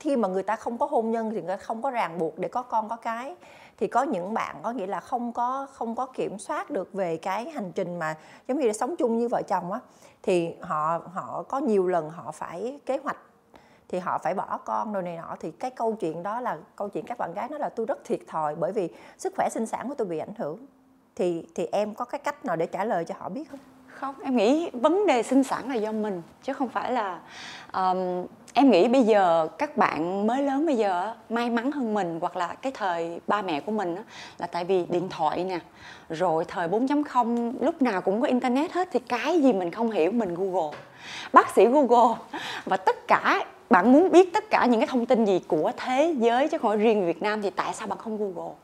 khi 0.00 0.16
mà 0.16 0.28
người 0.28 0.42
ta 0.42 0.56
không 0.56 0.78
có 0.78 0.86
hôn 0.86 1.10
nhân 1.10 1.30
thì 1.30 1.36
người 1.36 1.56
ta 1.56 1.62
không 1.62 1.82
có 1.82 1.90
ràng 1.90 2.18
buộc 2.18 2.38
để 2.38 2.48
có 2.48 2.62
con 2.62 2.88
có 2.88 2.96
cái. 2.96 3.34
Thì 3.78 3.86
có 3.86 4.02
những 4.02 4.34
bạn 4.34 4.56
có 4.62 4.72
nghĩa 4.72 4.86
là 4.86 5.00
không 5.00 5.32
có 5.32 5.66
không 5.72 5.94
có 5.94 6.06
kiểm 6.06 6.38
soát 6.38 6.70
được 6.70 6.92
về 6.92 7.16
cái 7.16 7.50
hành 7.50 7.72
trình 7.72 7.98
mà 7.98 8.16
giống 8.48 8.58
như 8.58 8.66
là 8.66 8.72
sống 8.72 8.96
chung 8.96 9.18
như 9.18 9.28
vợ 9.28 9.42
chồng 9.48 9.72
á 9.72 9.80
thì 10.22 10.54
họ 10.60 11.00
họ 11.12 11.44
có 11.48 11.58
nhiều 11.58 11.86
lần 11.86 12.10
họ 12.10 12.32
phải 12.32 12.78
kế 12.86 12.98
hoạch 12.98 13.18
thì 13.88 13.98
họ 13.98 14.18
phải 14.18 14.34
bỏ 14.34 14.58
con 14.64 14.92
rồi 14.92 15.02
này 15.02 15.16
nọ. 15.16 15.36
Thì 15.40 15.50
cái 15.50 15.70
câu 15.70 15.94
chuyện 16.00 16.22
đó 16.22 16.40
là 16.40 16.58
câu 16.76 16.88
chuyện 16.88 17.04
các 17.06 17.18
bạn 17.18 17.34
gái 17.34 17.48
nói 17.48 17.58
là 17.58 17.68
tôi 17.68 17.86
rất 17.86 18.04
thiệt 18.04 18.20
thòi 18.28 18.54
bởi 18.54 18.72
vì 18.72 18.88
sức 19.18 19.32
khỏe 19.36 19.48
sinh 19.48 19.66
sản 19.66 19.88
của 19.88 19.94
tôi 19.94 20.06
bị 20.06 20.18
ảnh 20.18 20.34
hưởng. 20.38 20.66
Thì 21.16 21.46
thì 21.54 21.66
em 21.72 21.94
có 21.94 22.04
cái 22.04 22.18
cách 22.18 22.44
nào 22.44 22.56
để 22.56 22.66
trả 22.66 22.84
lời 22.84 23.04
cho 23.04 23.14
họ 23.18 23.28
biết 23.28 23.50
không? 23.50 23.60
Không 23.86 24.14
em 24.24 24.36
nghĩ 24.36 24.70
vấn 24.70 25.06
đề 25.06 25.22
sinh 25.22 25.44
sản 25.44 25.68
là 25.68 25.74
do 25.74 25.92
mình 25.92 26.22
chứ 26.42 26.52
không 26.52 26.68
phải 26.68 26.92
là 26.92 27.20
um, 27.72 28.26
em 28.54 28.70
nghĩ 28.70 28.88
bây 28.88 29.02
giờ 29.02 29.48
các 29.58 29.76
bạn 29.76 30.26
mới 30.26 30.42
lớn 30.42 30.66
bây 30.66 30.76
giờ 30.76 31.14
may 31.30 31.50
mắn 31.50 31.72
hơn 31.72 31.94
mình 31.94 32.18
hoặc 32.20 32.36
là 32.36 32.54
cái 32.62 32.72
thời 32.72 33.20
ba 33.26 33.42
mẹ 33.42 33.60
của 33.60 33.72
mình 33.72 33.96
là 34.38 34.46
tại 34.46 34.64
vì 34.64 34.84
điện 34.88 35.08
thoại 35.08 35.44
nè, 35.44 35.58
rồi 36.08 36.44
thời 36.44 36.68
4.0 36.68 37.52
lúc 37.60 37.82
nào 37.82 38.00
cũng 38.00 38.20
có 38.20 38.26
internet 38.26 38.72
hết 38.72 38.88
thì 38.92 39.00
cái 39.00 39.42
gì 39.42 39.52
mình 39.52 39.70
không 39.70 39.90
hiểu 39.90 40.10
mình 40.10 40.34
google. 40.34 40.78
Bác 41.32 41.54
sĩ 41.54 41.66
google 41.66 42.16
và 42.64 42.76
tất 42.76 42.96
cả, 43.08 43.44
bạn 43.70 43.92
muốn 43.92 44.10
biết 44.10 44.32
tất 44.32 44.50
cả 44.50 44.66
những 44.66 44.80
cái 44.80 44.86
thông 44.86 45.06
tin 45.06 45.24
gì 45.24 45.40
của 45.48 45.72
thế 45.76 46.14
giới 46.18 46.48
chứ 46.48 46.58
không 46.58 46.70
phải 46.70 46.78
riêng 46.78 47.06
Việt 47.06 47.22
Nam 47.22 47.42
thì 47.42 47.50
tại 47.50 47.74
sao 47.74 47.86
bạn 47.86 47.98
không 47.98 48.18
google? 48.18 48.54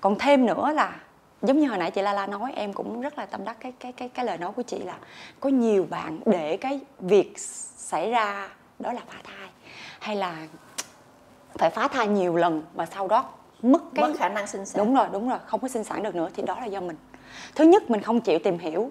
Còn 0.00 0.18
thêm 0.18 0.46
nữa 0.46 0.72
là, 0.74 1.00
giống 1.42 1.60
như 1.60 1.68
hồi 1.68 1.78
nãy 1.78 1.90
chị 1.90 2.02
La 2.02 2.12
La 2.12 2.26
nói, 2.26 2.52
em 2.56 2.72
cũng 2.72 3.00
rất 3.00 3.18
là 3.18 3.26
tâm 3.26 3.44
đắc 3.44 3.56
cái 3.60 3.72
cái 3.80 3.92
cái 3.92 4.08
cái 4.08 4.24
lời 4.24 4.38
nói 4.38 4.52
của 4.52 4.62
chị 4.62 4.78
là 4.78 4.96
có 5.40 5.48
nhiều 5.48 5.86
bạn 5.90 6.20
để 6.26 6.56
cái 6.56 6.80
việc 7.00 7.38
xảy 7.76 8.10
ra 8.10 8.48
đó 8.82 8.92
là 8.92 9.00
phá 9.08 9.18
thai. 9.24 9.48
Hay 10.00 10.16
là 10.16 10.46
phải 11.54 11.70
phá 11.70 11.88
thai 11.88 12.08
nhiều 12.08 12.36
lần 12.36 12.62
và 12.74 12.86
sau 12.86 13.08
đó 13.08 13.24
mất 13.62 13.82
cái 13.94 14.08
mất 14.08 14.14
khả 14.18 14.28
năng 14.28 14.46
sinh 14.46 14.66
sản. 14.66 14.84
Đúng 14.84 14.94
rồi 14.94 15.06
đúng 15.12 15.28
rồi 15.28 15.38
không 15.46 15.60
có 15.60 15.68
sinh 15.68 15.84
sản 15.84 16.02
được 16.02 16.14
nữa 16.14 16.28
thì 16.34 16.42
đó 16.42 16.60
là 16.60 16.66
do 16.66 16.80
mình. 16.80 16.96
Thứ 17.54 17.64
nhất 17.64 17.90
mình 17.90 18.00
không 18.00 18.20
chịu 18.20 18.38
tìm 18.38 18.58
hiểu 18.58 18.90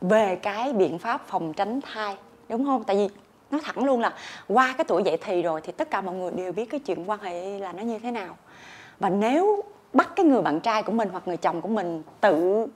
về 0.00 0.36
cái 0.36 0.72
biện 0.72 0.98
pháp 0.98 1.26
phòng 1.26 1.52
tránh 1.52 1.80
thai 1.80 2.16
đúng 2.48 2.64
không? 2.64 2.84
Tại 2.84 2.96
vì 2.96 3.08
nói 3.50 3.60
thẳng 3.64 3.84
luôn 3.84 4.00
là 4.00 4.14
qua 4.48 4.74
cái 4.78 4.84
tuổi 4.84 5.02
dậy 5.02 5.18
thì 5.20 5.42
rồi 5.42 5.60
thì 5.60 5.72
tất 5.72 5.90
cả 5.90 6.00
mọi 6.00 6.14
người 6.14 6.30
đều 6.30 6.52
biết 6.52 6.70
cái 6.70 6.80
chuyện 6.80 7.10
quan 7.10 7.20
hệ 7.20 7.58
là 7.58 7.72
nó 7.72 7.82
như 7.82 7.98
thế 7.98 8.10
nào. 8.10 8.36
Và 8.98 9.08
nếu 9.08 9.62
bắt 9.92 10.10
cái 10.16 10.26
người 10.26 10.42
bạn 10.42 10.60
trai 10.60 10.82
của 10.82 10.92
mình 10.92 11.08
hoặc 11.12 11.28
người 11.28 11.36
chồng 11.36 11.60
của 11.60 11.68
mình 11.68 12.02
tự 12.20 12.66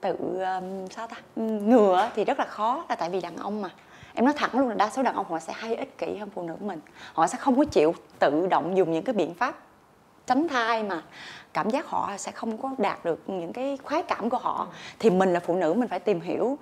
tự 0.00 0.14
um, 0.40 0.88
sao 0.90 1.06
ta? 1.06 1.16
Ngừa 1.36 2.10
thì 2.14 2.24
rất 2.24 2.38
là 2.38 2.44
khó 2.44 2.84
là 2.88 2.94
tại 2.94 3.10
vì 3.10 3.20
đàn 3.20 3.36
ông 3.36 3.62
mà 3.62 3.70
em 4.16 4.24
nói 4.24 4.34
thẳng 4.36 4.50
luôn 4.52 4.68
là 4.68 4.74
đa 4.74 4.90
số 4.90 5.02
đàn 5.02 5.14
ông 5.14 5.26
họ 5.30 5.38
sẽ 5.38 5.52
hay 5.56 5.76
ích 5.76 5.98
kỷ 5.98 6.16
hơn 6.16 6.30
phụ 6.34 6.42
nữ 6.42 6.56
mình. 6.60 6.80
Họ 7.12 7.26
sẽ 7.26 7.38
không 7.38 7.56
có 7.56 7.64
chịu 7.64 7.94
tự 8.18 8.46
động 8.50 8.76
dùng 8.76 8.92
những 8.92 9.04
cái 9.04 9.14
biện 9.14 9.34
pháp 9.34 9.65
tránh 10.26 10.48
thai 10.48 10.82
mà 10.82 11.02
cảm 11.52 11.70
giác 11.70 11.86
họ 11.86 12.10
sẽ 12.18 12.32
không 12.32 12.58
có 12.58 12.70
đạt 12.78 13.04
được 13.04 13.20
những 13.26 13.52
cái 13.52 13.78
khoái 13.84 14.02
cảm 14.02 14.30
của 14.30 14.38
họ 14.38 14.66
thì 14.98 15.10
mình 15.10 15.32
là 15.32 15.40
phụ 15.40 15.54
nữ 15.54 15.74
mình 15.74 15.88
phải 15.88 15.98
tìm 15.98 16.20
hiểu 16.20 16.44
uh, 16.44 16.58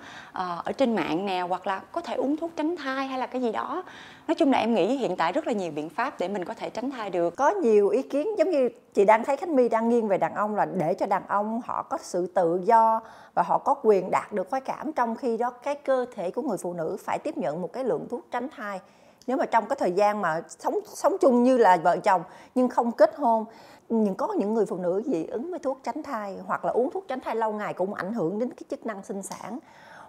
ở 0.65 0.71
trên 0.77 0.95
mạng 0.95 1.25
nè 1.25 1.41
hoặc 1.41 1.67
là 1.67 1.81
có 1.91 2.01
thể 2.01 2.15
uống 2.15 2.37
thuốc 2.37 2.51
tránh 2.55 2.75
thai 2.75 3.07
hay 3.07 3.19
là 3.19 3.27
cái 3.27 3.41
gì 3.41 3.51
đó. 3.51 3.83
Nói 4.27 4.35
chung 4.35 4.51
là 4.51 4.57
em 4.57 4.73
nghĩ 4.73 4.95
hiện 4.95 5.15
tại 5.15 5.31
rất 5.31 5.47
là 5.47 5.53
nhiều 5.53 5.71
biện 5.71 5.89
pháp 5.89 6.19
để 6.19 6.27
mình 6.27 6.45
có 6.45 6.53
thể 6.53 6.69
tránh 6.69 6.91
thai 6.91 7.09
được. 7.09 7.35
Có 7.35 7.49
nhiều 7.49 7.89
ý 7.89 8.01
kiến 8.01 8.27
giống 8.37 8.51
như 8.51 8.69
chị 8.93 9.05
đang 9.05 9.23
thấy 9.23 9.37
khánh 9.37 9.55
my 9.55 9.69
đang 9.69 9.89
nghiêng 9.89 10.07
về 10.07 10.17
đàn 10.17 10.35
ông 10.35 10.55
là 10.55 10.65
để 10.65 10.93
cho 10.93 11.05
đàn 11.05 11.27
ông 11.27 11.61
họ 11.65 11.83
có 11.83 11.97
sự 12.01 12.27
tự 12.27 12.61
do 12.63 13.01
và 13.33 13.43
họ 13.43 13.57
có 13.57 13.75
quyền 13.83 14.11
đạt 14.11 14.33
được 14.33 14.49
khoái 14.49 14.61
cảm 14.61 14.91
trong 14.93 15.15
khi 15.15 15.37
đó 15.37 15.49
cái 15.49 15.75
cơ 15.75 16.05
thể 16.15 16.31
của 16.31 16.41
người 16.41 16.57
phụ 16.57 16.73
nữ 16.73 16.97
phải 17.05 17.19
tiếp 17.19 17.37
nhận 17.37 17.61
một 17.61 17.73
cái 17.73 17.83
lượng 17.83 18.07
thuốc 18.09 18.27
tránh 18.31 18.47
thai 18.57 18.79
nếu 19.27 19.37
mà 19.37 19.45
trong 19.45 19.65
cái 19.65 19.75
thời 19.79 19.91
gian 19.91 20.21
mà 20.21 20.41
sống 20.47 20.79
sống 20.85 21.15
chung 21.21 21.43
như 21.43 21.57
là 21.57 21.77
vợ 21.83 21.97
chồng 21.97 22.21
nhưng 22.55 22.69
không 22.69 22.91
kết 22.91 23.15
hôn 23.15 23.45
nhưng 23.89 24.15
có 24.15 24.33
những 24.37 24.53
người 24.53 24.65
phụ 24.65 24.77
nữ 24.77 25.01
dị 25.05 25.25
ứng 25.25 25.51
với 25.51 25.59
thuốc 25.59 25.79
tránh 25.83 26.03
thai 26.03 26.37
hoặc 26.45 26.65
là 26.65 26.71
uống 26.71 26.91
thuốc 26.91 27.05
tránh 27.07 27.19
thai 27.19 27.35
lâu 27.35 27.53
ngày 27.53 27.73
cũng 27.73 27.93
ảnh 27.93 28.13
hưởng 28.13 28.39
đến 28.39 28.49
cái 28.49 28.63
chức 28.69 28.85
năng 28.85 29.03
sinh 29.03 29.21
sản. 29.21 29.59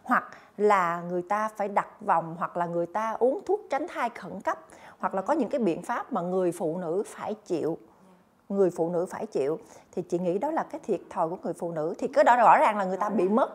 Hoặc 0.03 0.25
là 0.57 1.03
người 1.09 1.23
ta 1.23 1.49
phải 1.57 1.69
đặt 1.69 2.01
vòng 2.01 2.37
hoặc 2.39 2.57
là 2.57 2.67
người 2.67 2.87
ta 2.87 3.11
uống 3.11 3.41
thuốc 3.47 3.61
tránh 3.71 3.87
thai 3.89 4.11
khẩn 4.11 4.41
cấp 4.41 4.59
hoặc 4.99 5.15
là 5.15 5.23
có 5.23 5.35
những 5.35 5.49
cái 5.49 5.61
biện 5.61 5.83
pháp 5.83 6.13
mà 6.13 6.21
người 6.21 6.53
phụ 6.53 6.79
nữ 6.79 7.03
phải 7.07 7.35
chịu 7.35 7.79
người 8.49 8.71
phụ 8.71 8.91
nữ 8.91 9.07
phải 9.07 9.27
chịu 9.27 9.59
thì 9.93 10.03
chị 10.03 10.19
nghĩ 10.19 10.39
đó 10.39 10.51
là 10.51 10.63
cái 10.63 10.81
thiệt 10.85 11.01
thòi 11.11 11.29
của 11.29 11.37
người 11.43 11.53
phụ 11.53 11.73
nữ. 11.73 11.95
Thì 11.99 12.09
cái 12.09 12.25
đó 12.25 12.37
rõ 12.37 12.59
ràng 12.59 12.79
là 12.79 12.85
người 12.85 12.97
ta 12.97 13.09
bị 13.09 13.29
mất. 13.29 13.51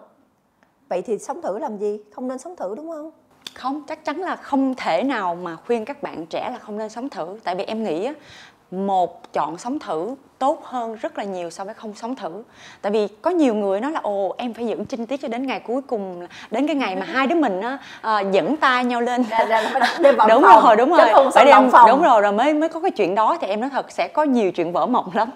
Vậy 0.89 1.01
thì 1.01 1.17
sống 1.17 1.41
thử 1.41 1.59
làm 1.59 1.77
gì? 1.77 2.03
Không 2.11 2.27
nên 2.27 2.37
sống 2.37 2.55
thử 2.55 2.75
đúng 2.75 2.91
không 2.91 3.11
không 3.53 3.83
chắc 3.87 4.05
chắn 4.05 4.21
là 4.21 4.35
không 4.35 4.75
thể 4.75 5.03
nào 5.03 5.35
mà 5.35 5.55
khuyên 5.67 5.85
các 5.85 6.03
bạn 6.03 6.25
trẻ 6.25 6.49
là 6.51 6.57
không 6.57 6.77
nên 6.77 6.89
sống 6.89 7.09
thử. 7.09 7.39
Tại 7.43 7.55
vì 7.55 7.63
em 7.63 7.83
nghĩ 7.83 8.09
một 8.71 9.33
chọn 9.33 9.57
sống 9.57 9.79
thử 9.79 10.15
tốt 10.39 10.65
hơn 10.65 10.95
rất 10.95 11.17
là 11.17 11.23
nhiều 11.23 11.49
so 11.49 11.63
với 11.63 11.73
không 11.73 11.93
sống 11.95 12.15
thử. 12.15 12.43
Tại 12.81 12.91
vì 12.91 13.07
có 13.21 13.31
nhiều 13.31 13.55
người 13.55 13.81
nói 13.81 13.91
là 13.91 13.99
ồ 14.03 14.35
em 14.37 14.53
phải 14.53 14.67
giữ 14.67 14.75
trinh 14.89 15.05
tiết 15.05 15.21
cho 15.21 15.27
đến 15.27 15.47
ngày 15.47 15.59
cuối 15.59 15.81
cùng 15.81 16.27
đến 16.51 16.67
cái 16.67 16.75
ngày 16.75 16.95
mà 16.95 17.05
hai 17.05 17.27
đứa 17.27 17.35
mình 17.35 17.61
á 17.61 17.77
à, 18.01 18.19
dẫn 18.19 18.57
tay 18.57 18.85
nhau 18.85 19.01
lên. 19.01 19.25
Đúng 20.29 20.43
phòng, 20.43 20.63
rồi. 20.63 20.75
đúng 20.75 20.89
rồi 20.91 21.31
phải 21.33 21.45
đem 21.45 21.69
đúng 21.87 22.03
rồi 22.03 22.21
rồi 22.21 22.31
mới 22.31 22.53
mới 22.53 22.69
có 22.69 22.79
cái 22.79 22.91
chuyện 22.91 23.15
đó 23.15 23.37
thì 23.41 23.47
em 23.47 23.61
nói 23.61 23.69
thật 23.69 23.91
sẽ 23.91 24.07
có 24.07 24.23
nhiều 24.23 24.51
chuyện 24.51 24.71
vỡ 24.71 24.85
mộng 24.85 25.09
lắm 25.13 25.29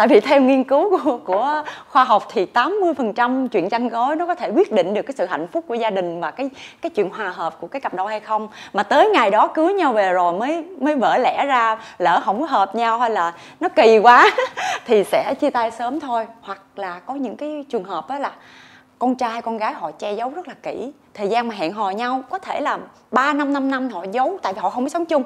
tại 0.00 0.08
vì 0.08 0.20
theo 0.20 0.40
nghiên 0.40 0.64
cứu 0.64 0.98
của, 0.98 1.16
của 1.16 1.62
khoa 1.88 2.04
học 2.04 2.28
thì 2.32 2.46
80% 2.54 3.48
chuyện 3.48 3.68
chăn 3.68 3.88
gối 3.88 4.16
nó 4.16 4.26
có 4.26 4.34
thể 4.34 4.50
quyết 4.50 4.72
định 4.72 4.94
được 4.94 5.02
cái 5.02 5.14
sự 5.18 5.26
hạnh 5.26 5.46
phúc 5.52 5.64
của 5.68 5.74
gia 5.74 5.90
đình 5.90 6.20
và 6.20 6.30
cái 6.30 6.50
cái 6.82 6.90
chuyện 6.90 7.10
hòa 7.10 7.30
hợp 7.30 7.60
của 7.60 7.66
cái 7.66 7.80
cặp 7.80 7.94
đôi 7.94 8.10
hay 8.10 8.20
không. 8.20 8.48
Mà 8.72 8.82
tới 8.82 9.08
ngày 9.08 9.30
đó 9.30 9.46
cưới 9.46 9.74
nhau 9.74 9.92
về 9.92 10.12
rồi 10.12 10.32
mới 10.32 10.64
mới 10.80 10.96
vỡ 10.96 11.18
lẽ 11.18 11.46
ra 11.46 11.76
lỡ 11.98 12.20
không 12.24 12.40
có 12.40 12.46
hợp 12.46 12.74
nhau 12.74 12.98
hay 12.98 13.10
là 13.10 13.32
nó 13.60 13.68
kỳ 13.68 13.98
quá 13.98 14.30
thì 14.86 15.04
sẽ 15.04 15.34
chia 15.40 15.50
tay 15.50 15.70
sớm 15.70 16.00
thôi. 16.00 16.26
Hoặc 16.40 16.62
là 16.76 17.00
có 17.06 17.14
những 17.14 17.36
cái 17.36 17.64
trường 17.68 17.84
hợp 17.84 18.08
đó 18.08 18.18
là 18.18 18.32
con 19.00 19.16
trai 19.16 19.42
con 19.42 19.58
gái 19.58 19.72
họ 19.72 19.90
che 19.90 20.12
giấu 20.12 20.30
rất 20.30 20.48
là 20.48 20.54
kỹ. 20.54 20.92
Thời 21.14 21.28
gian 21.28 21.48
mà 21.48 21.54
hẹn 21.54 21.72
hò 21.72 21.90
nhau 21.90 22.22
có 22.30 22.38
thể 22.38 22.60
là 22.60 22.78
3 23.10 23.32
năm 23.32 23.52
5 23.52 23.70
năm 23.70 23.88
họ 23.88 24.04
giấu 24.12 24.38
tại 24.42 24.52
vì 24.52 24.60
họ 24.60 24.70
không 24.70 24.84
biết 24.84 24.90
sống 24.90 25.06
chung. 25.06 25.22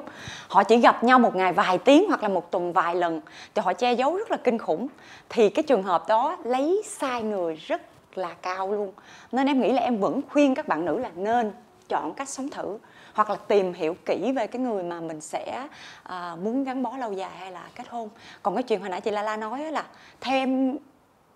Họ 0.47 0.63
chỉ 0.63 0.77
gặp 0.77 1.03
nhau 1.03 1.19
một 1.19 1.35
ngày 1.35 1.53
vài 1.53 1.77
tiếng 1.77 2.07
hoặc 2.07 2.23
là 2.23 2.29
một 2.29 2.51
tuần 2.51 2.73
vài 2.73 2.95
lần 2.95 3.21
thì 3.55 3.61
họ 3.65 3.73
che 3.73 3.93
giấu 3.93 4.17
rất 4.17 4.31
là 4.31 4.37
kinh 4.37 4.57
khủng. 4.57 4.87
Thì 5.29 5.49
cái 5.49 5.63
trường 5.63 5.83
hợp 5.83 6.07
đó 6.07 6.37
lấy 6.43 6.81
sai 6.85 7.23
người 7.23 7.55
rất 7.55 7.81
là 8.17 8.33
cao 8.41 8.71
luôn. 8.71 8.91
Nên 9.31 9.47
em 9.47 9.61
nghĩ 9.61 9.71
là 9.71 9.81
em 9.81 9.97
vẫn 9.97 10.21
khuyên 10.29 10.55
các 10.55 10.67
bạn 10.67 10.85
nữ 10.85 10.99
là 10.99 11.09
nên 11.15 11.51
chọn 11.89 12.13
cách 12.13 12.29
sống 12.29 12.49
thử 12.49 12.77
hoặc 13.13 13.29
là 13.29 13.35
tìm 13.35 13.73
hiểu 13.73 13.95
kỹ 14.05 14.31
về 14.31 14.47
cái 14.47 14.61
người 14.61 14.83
mà 14.83 14.99
mình 14.99 15.21
sẽ 15.21 15.67
à, 16.03 16.35
muốn 16.43 16.63
gắn 16.63 16.83
bó 16.83 16.97
lâu 16.97 17.13
dài 17.13 17.31
hay 17.39 17.51
là 17.51 17.63
kết 17.75 17.87
hôn. 17.89 18.09
Còn 18.43 18.55
cái 18.55 18.63
chuyện 18.63 18.79
hồi 18.79 18.89
nãy 18.89 19.01
chị 19.01 19.11
la 19.11 19.23
la 19.23 19.37
nói 19.37 19.71
là 19.71 19.85
theo 20.21 20.35
em 20.35 20.77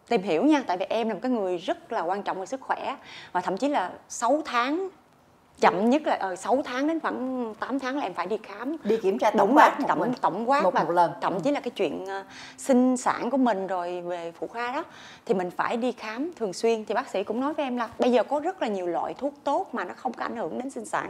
tìm 0.09 0.23
hiểu 0.23 0.43
nha 0.43 0.63
tại 0.67 0.77
vì 0.77 0.85
em 0.89 1.07
là 1.07 1.13
một 1.13 1.19
cái 1.23 1.31
người 1.31 1.57
rất 1.57 1.91
là 1.91 2.01
quan 2.01 2.23
trọng 2.23 2.39
về 2.39 2.45
sức 2.45 2.61
khỏe 2.61 2.95
và 3.31 3.41
thậm 3.41 3.57
chí 3.57 3.67
là 3.67 3.91
6 4.09 4.41
tháng 4.45 4.89
chậm 5.59 5.89
nhất 5.89 6.01
là 6.05 6.17
ờ, 6.19 6.35
6 6.35 6.61
tháng 6.65 6.87
đến 6.87 6.99
khoảng 6.99 7.53
8 7.59 7.79
tháng 7.79 7.97
là 7.97 8.03
em 8.03 8.13
phải 8.13 8.27
đi 8.27 8.37
khám. 8.43 8.75
Đi 8.83 8.97
kiểm 8.97 9.17
tra 9.17 9.31
tổng 9.31 9.57
quát 9.57 9.77
tổng 9.87 10.13
tổng 10.21 10.49
quát 10.49 10.63
một, 10.63 10.73
và 10.73 10.83
một 10.83 10.91
lần. 10.91 11.11
thậm 11.21 11.41
chí 11.41 11.51
là 11.51 11.59
cái 11.59 11.71
chuyện 11.71 12.03
uh, 12.03 12.25
sinh 12.57 12.97
sản 12.97 13.29
của 13.29 13.37
mình 13.37 13.67
rồi 13.67 14.01
về 14.01 14.31
phụ 14.39 14.47
khoa 14.47 14.71
đó 14.71 14.83
thì 15.25 15.33
mình 15.33 15.51
phải 15.51 15.77
đi 15.77 15.91
khám 15.91 16.31
thường 16.35 16.53
xuyên. 16.53 16.85
Thì 16.85 16.93
bác 16.93 17.09
sĩ 17.09 17.23
cũng 17.23 17.41
nói 17.41 17.53
với 17.53 17.65
em 17.65 17.77
là 17.77 17.89
bây 17.99 18.11
giờ 18.11 18.23
có 18.23 18.39
rất 18.39 18.61
là 18.61 18.67
nhiều 18.67 18.87
loại 18.87 19.13
thuốc 19.13 19.33
tốt 19.43 19.69
mà 19.73 19.83
nó 19.83 19.93
không 19.97 20.13
có 20.13 20.25
ảnh 20.25 20.35
hưởng 20.35 20.57
đến 20.57 20.69
sinh 20.69 20.85
sản 20.85 21.09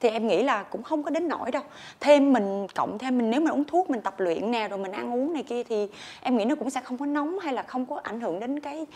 thì 0.00 0.08
em 0.08 0.28
nghĩ 0.28 0.42
là 0.42 0.62
cũng 0.62 0.82
không 0.82 1.02
có 1.02 1.10
đến 1.10 1.28
nỗi 1.28 1.50
đâu. 1.50 1.62
Thêm 2.00 2.32
mình 2.32 2.66
cộng 2.74 2.98
thêm 2.98 3.18
mình, 3.18 3.30
nếu 3.30 3.40
mình 3.40 3.52
uống 3.52 3.64
thuốc, 3.64 3.90
mình 3.90 4.00
tập 4.00 4.20
luyện 4.20 4.50
nè, 4.50 4.68
rồi 4.68 4.78
mình 4.78 4.92
ăn 4.92 5.14
uống 5.14 5.32
này 5.32 5.42
kia 5.42 5.64
thì 5.64 5.88
em 6.20 6.36
nghĩ 6.36 6.44
nó 6.44 6.54
cũng 6.54 6.70
sẽ 6.70 6.80
không 6.80 6.98
có 6.98 7.06
nóng 7.06 7.38
hay 7.38 7.54
là 7.54 7.62
không 7.62 7.86
có 7.86 8.00
ảnh 8.02 8.20
hưởng 8.20 8.40
đến 8.40 8.60
cái 8.60 8.86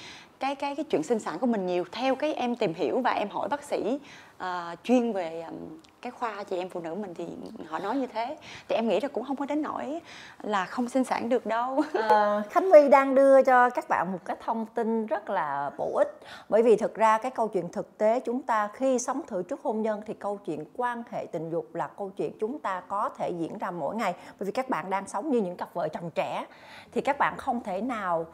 cái 0.45 0.55
cái 0.55 0.77
cái 0.77 0.85
chuyện 0.85 1.03
sinh 1.03 1.19
sản 1.19 1.39
của 1.39 1.47
mình 1.47 1.67
nhiều 1.67 1.85
theo 1.93 2.15
cái 2.15 2.35
em 2.35 2.57
tìm 2.57 2.75
hiểu 2.75 3.01
và 3.01 3.11
em 3.11 3.29
hỏi 3.29 3.49
bác 3.49 3.63
sĩ 3.63 3.99
uh, 4.37 4.45
chuyên 4.83 5.13
về 5.13 5.45
um, 5.49 5.55
cái 6.03 6.11
khoa 6.11 6.43
chị 6.43 6.57
em 6.57 6.69
phụ 6.69 6.81
nữ 6.81 6.95
mình 6.95 7.15
thì 7.15 7.27
họ 7.69 7.79
nói 7.79 7.97
như 7.97 8.07
thế. 8.07 8.37
Thì 8.69 8.77
em 8.77 8.89
nghĩ 8.89 9.01
là 9.01 9.09
cũng 9.09 9.25
không 9.25 9.37
có 9.37 9.47
đến 9.47 9.63
nỗi 9.63 10.01
là 10.43 10.65
không 10.65 10.89
sinh 10.89 11.05
sản 11.05 11.29
được 11.29 11.47
đâu. 11.47 11.83
À, 12.09 12.43
khánh 12.51 12.71
my 12.71 12.89
đang 12.89 13.15
đưa 13.15 13.43
cho 13.43 13.71
các 13.71 13.89
bạn 13.89 14.13
một 14.13 14.19
cái 14.25 14.37
thông 14.45 14.67
tin 14.67 15.07
rất 15.07 15.31
là 15.31 15.71
bổ 15.79 15.97
ích. 15.97 16.21
Bởi 16.49 16.63
vì 16.63 16.77
thực 16.77 16.95
ra 16.95 17.19
cái 17.19 17.31
câu 17.31 17.49
chuyện 17.49 17.69
thực 17.73 17.99
tế 17.99 18.21
chúng 18.21 18.43
ta 18.43 18.69
khi 18.73 18.99
sống 18.99 19.23
thử 19.27 19.43
trước 19.43 19.61
hôn 19.63 19.83
nhân 19.83 20.01
thì 20.07 20.15
câu 20.15 20.39
chuyện 20.47 20.65
quan 20.77 21.03
hệ 21.11 21.27
tình 21.33 21.51
dục 21.51 21.75
là 21.75 21.87
câu 21.87 22.11
chuyện 22.17 22.33
chúng 22.41 22.59
ta 22.59 22.83
có 22.89 23.09
thể 23.09 23.31
diễn 23.39 23.59
ra 23.59 23.71
mỗi 23.71 23.97
ngày. 23.97 24.15
Bởi 24.39 24.47
vì 24.47 24.53
các 24.53 24.69
bạn 24.69 24.91
đang 24.91 25.07
sống 25.07 25.31
như 25.31 25.41
những 25.41 25.57
cặp 25.57 25.75
vợ 25.75 25.89
chồng 25.89 26.11
trẻ 26.15 26.47
thì 26.93 27.01
các 27.01 27.19
bạn 27.19 27.35
không 27.37 27.63
thể 27.63 27.81
nào 27.81 28.27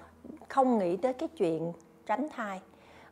không 0.48 0.78
nghĩ 0.78 0.96
tới 0.96 1.12
cái 1.12 1.28
chuyện 1.28 1.72
tránh 2.10 2.28
thai. 2.36 2.60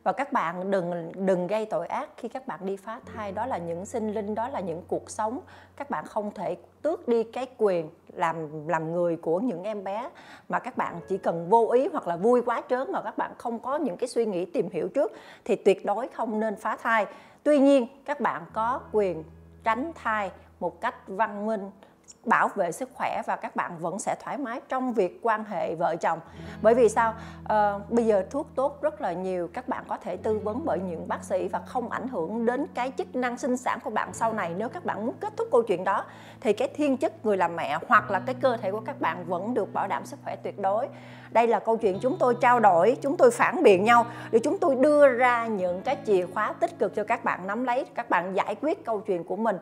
Và 0.03 0.11
các 0.11 0.33
bạn 0.33 0.71
đừng 0.71 1.11
đừng 1.15 1.47
gây 1.47 1.65
tội 1.65 1.87
ác 1.87 2.09
khi 2.17 2.27
các 2.27 2.47
bạn 2.47 2.59
đi 2.63 2.77
phá 2.77 2.99
thai. 3.05 3.31
Đó 3.31 3.45
là 3.45 3.57
những 3.57 3.85
sinh 3.85 4.13
linh, 4.13 4.35
đó 4.35 4.49
là 4.49 4.59
những 4.59 4.81
cuộc 4.87 5.09
sống. 5.09 5.39
Các 5.75 5.89
bạn 5.89 6.05
không 6.05 6.31
thể 6.31 6.57
tước 6.81 7.07
đi 7.07 7.23
cái 7.23 7.47
quyền 7.57 7.89
làm 8.13 8.67
làm 8.67 8.91
người 8.91 9.15
của 9.15 9.39
những 9.39 9.63
em 9.63 9.83
bé 9.83 10.09
mà 10.49 10.59
các 10.59 10.77
bạn 10.77 10.99
chỉ 11.07 11.17
cần 11.17 11.49
vô 11.49 11.69
ý 11.73 11.87
hoặc 11.87 12.07
là 12.07 12.15
vui 12.15 12.41
quá 12.41 12.61
trớn 12.69 12.91
mà 12.91 13.01
các 13.01 13.17
bạn 13.17 13.31
không 13.37 13.59
có 13.59 13.75
những 13.75 13.97
cái 13.97 14.07
suy 14.07 14.25
nghĩ 14.25 14.45
tìm 14.45 14.69
hiểu 14.69 14.87
trước 14.87 15.11
thì 15.45 15.55
tuyệt 15.55 15.85
đối 15.85 16.07
không 16.07 16.39
nên 16.39 16.55
phá 16.55 16.77
thai. 16.81 17.05
Tuy 17.43 17.59
nhiên, 17.59 17.87
các 18.05 18.19
bạn 18.19 18.45
có 18.53 18.79
quyền 18.91 19.23
tránh 19.63 19.91
thai 19.95 20.31
một 20.59 20.81
cách 20.81 20.95
văn 21.07 21.45
minh 21.45 21.71
bảo 22.25 22.47
vệ 22.55 22.71
sức 22.71 22.89
khỏe 22.93 23.21
và 23.25 23.35
các 23.35 23.55
bạn 23.55 23.77
vẫn 23.79 23.99
sẽ 23.99 24.15
thoải 24.23 24.37
mái 24.37 24.61
trong 24.69 24.93
việc 24.93 25.19
quan 25.23 25.43
hệ 25.43 25.75
vợ 25.75 25.95
chồng. 25.95 26.19
Bởi 26.61 26.75
vì 26.75 26.89
sao? 26.89 27.13
À, 27.47 27.73
bây 27.89 28.05
giờ 28.05 28.25
thuốc 28.29 28.47
tốt 28.55 28.81
rất 28.81 29.01
là 29.01 29.13
nhiều 29.13 29.49
các 29.53 29.67
bạn 29.67 29.83
có 29.87 29.97
thể 29.97 30.17
tư 30.17 30.39
vấn 30.39 30.61
bởi 30.65 30.79
những 30.79 31.07
bác 31.07 31.23
sĩ 31.23 31.47
và 31.47 31.59
không 31.59 31.89
ảnh 31.89 32.07
hưởng 32.07 32.45
đến 32.45 32.65
cái 32.73 32.91
chức 32.97 33.15
năng 33.15 33.37
sinh 33.37 33.57
sản 33.57 33.79
của 33.83 33.89
bạn 33.89 34.13
sau 34.13 34.33
này. 34.33 34.53
Nếu 34.57 34.69
các 34.69 34.85
bạn 34.85 35.05
muốn 35.05 35.15
kết 35.19 35.33
thúc 35.37 35.47
câu 35.51 35.61
chuyện 35.61 35.83
đó 35.83 36.05
thì 36.41 36.53
cái 36.53 36.67
thiên 36.75 36.97
chức 36.97 37.25
người 37.25 37.37
làm 37.37 37.55
mẹ 37.55 37.77
hoặc 37.87 38.11
là 38.11 38.19
cái 38.19 38.35
cơ 38.41 38.57
thể 38.57 38.71
của 38.71 38.81
các 38.85 39.01
bạn 39.01 39.25
vẫn 39.25 39.53
được 39.53 39.73
bảo 39.73 39.87
đảm 39.87 40.05
sức 40.05 40.19
khỏe 40.23 40.35
tuyệt 40.35 40.59
đối. 40.59 40.87
Đây 41.31 41.47
là 41.47 41.59
câu 41.59 41.77
chuyện 41.77 41.99
chúng 42.01 42.17
tôi 42.17 42.35
trao 42.41 42.59
đổi 42.59 42.97
chúng 43.01 43.17
tôi 43.17 43.31
phản 43.31 43.63
biện 43.63 43.83
nhau 43.83 44.05
để 44.31 44.39
chúng 44.43 44.57
tôi 44.57 44.75
đưa 44.75 45.07
ra 45.07 45.47
những 45.47 45.81
cái 45.81 45.97
chìa 46.05 46.25
khóa 46.33 46.53
tích 46.59 46.79
cực 46.79 46.95
cho 46.95 47.03
các 47.03 47.23
bạn 47.23 47.47
nắm 47.47 47.63
lấy 47.63 47.85
các 47.95 48.09
bạn 48.09 48.35
giải 48.35 48.55
quyết 48.61 48.85
câu 48.85 48.99
chuyện 48.99 49.23
của 49.23 49.35
mình. 49.35 49.57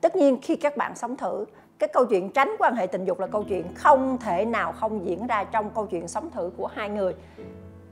Tất 0.00 0.16
nhiên 0.16 0.38
khi 0.42 0.56
các 0.56 0.76
bạn 0.76 0.96
sống 0.96 1.16
thử 1.16 1.44
cái 1.82 1.88
câu 1.92 2.06
chuyện 2.06 2.30
tránh 2.30 2.56
quan 2.58 2.74
hệ 2.74 2.86
tình 2.86 3.04
dục 3.04 3.20
là 3.20 3.26
câu 3.26 3.44
chuyện 3.44 3.74
không 3.74 4.18
thể 4.18 4.44
nào 4.44 4.72
không 4.72 5.06
diễn 5.06 5.26
ra 5.26 5.44
trong 5.44 5.70
câu 5.70 5.86
chuyện 5.86 6.08
sống 6.08 6.30
thử 6.30 6.50
của 6.56 6.66
hai 6.66 6.88
người. 6.88 7.14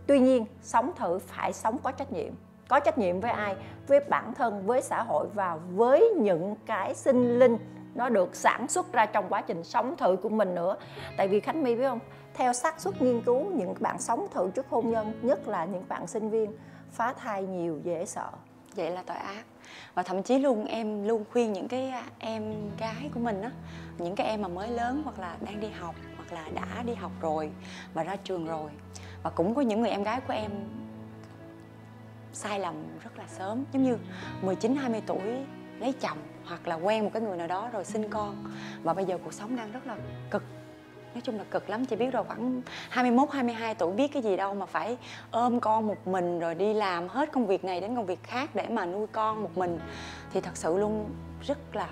Tuy 0.07 0.21
nhiên, 0.21 0.47
sống 0.63 0.91
thử 0.97 1.19
phải 1.19 1.53
sống 1.53 1.79
có 1.83 1.93
trách 1.93 2.13
nhiệm. 2.13 2.33
Có 2.69 2.81
trách 2.81 2.99
nhiệm 2.99 3.21
với 3.21 3.31
ai? 3.31 3.57
Với 3.87 4.01
bản 4.01 4.35
thân, 4.35 4.67
với 4.67 4.83
xã 4.83 5.03
hội 5.03 5.27
và 5.35 5.59
với 5.75 6.11
những 6.17 6.57
cái 6.67 6.95
sinh 6.95 7.39
linh 7.39 7.59
nó 7.95 8.09
được 8.09 8.37
sản 8.37 8.69
xuất 8.69 8.93
ra 8.93 9.07
trong 9.07 9.25
quá 9.29 9.41
trình 9.41 9.65
sống 9.65 9.97
thử 9.97 10.17
của 10.23 10.29
mình 10.29 10.55
nữa. 10.55 10.77
Tại 11.17 11.29
vì 11.29 11.41
khánh 11.41 11.63
my 11.63 11.77
biết 11.77 11.89
không? 11.89 12.01
Theo 12.35 12.53
xác 12.53 12.81
suất 12.81 13.03
nghiên 13.03 13.23
cứu, 13.23 13.45
những 13.55 13.75
bạn 13.81 13.99
sống 13.99 14.27
thử 14.31 14.51
trước 14.51 14.67
hôn 14.69 14.91
nhân, 14.91 15.13
nhất 15.23 15.49
là 15.49 15.65
những 15.65 15.85
bạn 15.89 16.07
sinh 16.07 16.31
viên, 16.31 16.53
phá 16.93 17.13
thai 17.13 17.47
nhiều 17.47 17.81
dễ 17.83 18.07
sợ. 18.07 18.29
Vậy 18.77 18.91
là 18.91 19.03
tội 19.07 19.17
ác 19.17 19.45
và 19.95 20.03
thậm 20.03 20.23
chí 20.23 20.39
luôn 20.39 20.67
em 20.67 21.09
luôn 21.09 21.25
khuyên 21.33 21.53
những 21.53 21.69
cái 21.69 21.89
à, 21.89 22.05
em 22.19 22.71
gái 22.79 23.11
của 23.15 23.21
mình 23.21 23.43
á, 23.43 23.51
những 23.99 24.15
cái 24.15 24.27
em 24.27 24.43
mà 24.43 24.49
mới 24.49 24.69
lớn 24.69 25.03
hoặc 25.05 25.19
là 25.19 25.37
đang 25.41 25.61
đi 25.61 25.69
học 25.69 25.95
hoặc 26.17 26.33
là 26.33 26.49
đã 26.55 26.83
đi 26.83 26.95
học 26.95 27.13
rồi 27.21 27.51
và 27.95 28.05
ra 28.05 28.17
trường 28.17 28.47
rồi. 28.47 28.71
Và 29.23 29.31
cũng 29.31 29.55
có 29.55 29.63
những 29.63 29.81
người 29.81 29.91
em 29.91 30.03
gái 30.03 30.21
của 30.21 30.33
em 30.33 30.51
sai 32.33 32.59
lầm 32.59 32.75
rất 33.05 33.19
là 33.19 33.25
sớm, 33.29 33.65
giống 33.73 33.83
như 33.83 33.97
19 34.43 34.77
20 34.77 35.03
tuổi 35.07 35.45
lấy 35.79 35.93
chồng 35.93 36.19
hoặc 36.45 36.69
là 36.69 36.75
quen 36.75 37.05
một 37.05 37.11
cái 37.13 37.23
người 37.23 37.37
nào 37.37 37.47
đó 37.47 37.69
rồi 37.73 37.85
sinh 37.85 38.09
con. 38.11 38.45
Và 38.83 38.95
bây 38.95 39.05
giờ 39.05 39.19
cuộc 39.25 39.33
sống 39.33 39.57
đang 39.57 39.73
rất 39.73 39.87
là 39.87 39.97
cực 40.31 40.43
nói 41.15 41.23
chung 41.25 41.39
là 41.39 41.45
cực 41.51 41.71
lắm 41.71 41.85
chị 41.85 41.97
biết 41.97 42.11
rồi 42.13 42.25
khoảng 42.25 42.63
21 42.89 43.31
22 43.31 43.75
tuổi 43.75 43.93
biết 43.93 44.13
cái 44.13 44.23
gì 44.23 44.37
đâu 44.37 44.55
mà 44.55 44.67
phải 44.67 44.97
ôm 45.31 45.61
con 45.61 45.87
một 45.87 46.07
mình 46.07 46.39
rồi 46.39 46.55
đi 46.55 46.75
làm 46.75 47.09
hết 47.09 47.33
công 47.33 47.47
việc 47.47 47.65
này 47.65 47.81
đến 47.81 47.97
công 47.97 48.07
việc 48.07 48.23
khác 48.23 48.55
để 48.55 48.67
mà 48.69 48.87
nuôi 48.87 49.07
con 49.07 49.43
một 49.43 49.59
mình. 49.59 49.79
Thì 50.33 50.41
thật 50.41 50.57
sự 50.57 50.79
luôn 50.79 51.11
rất 51.43 51.77
là 51.77 51.89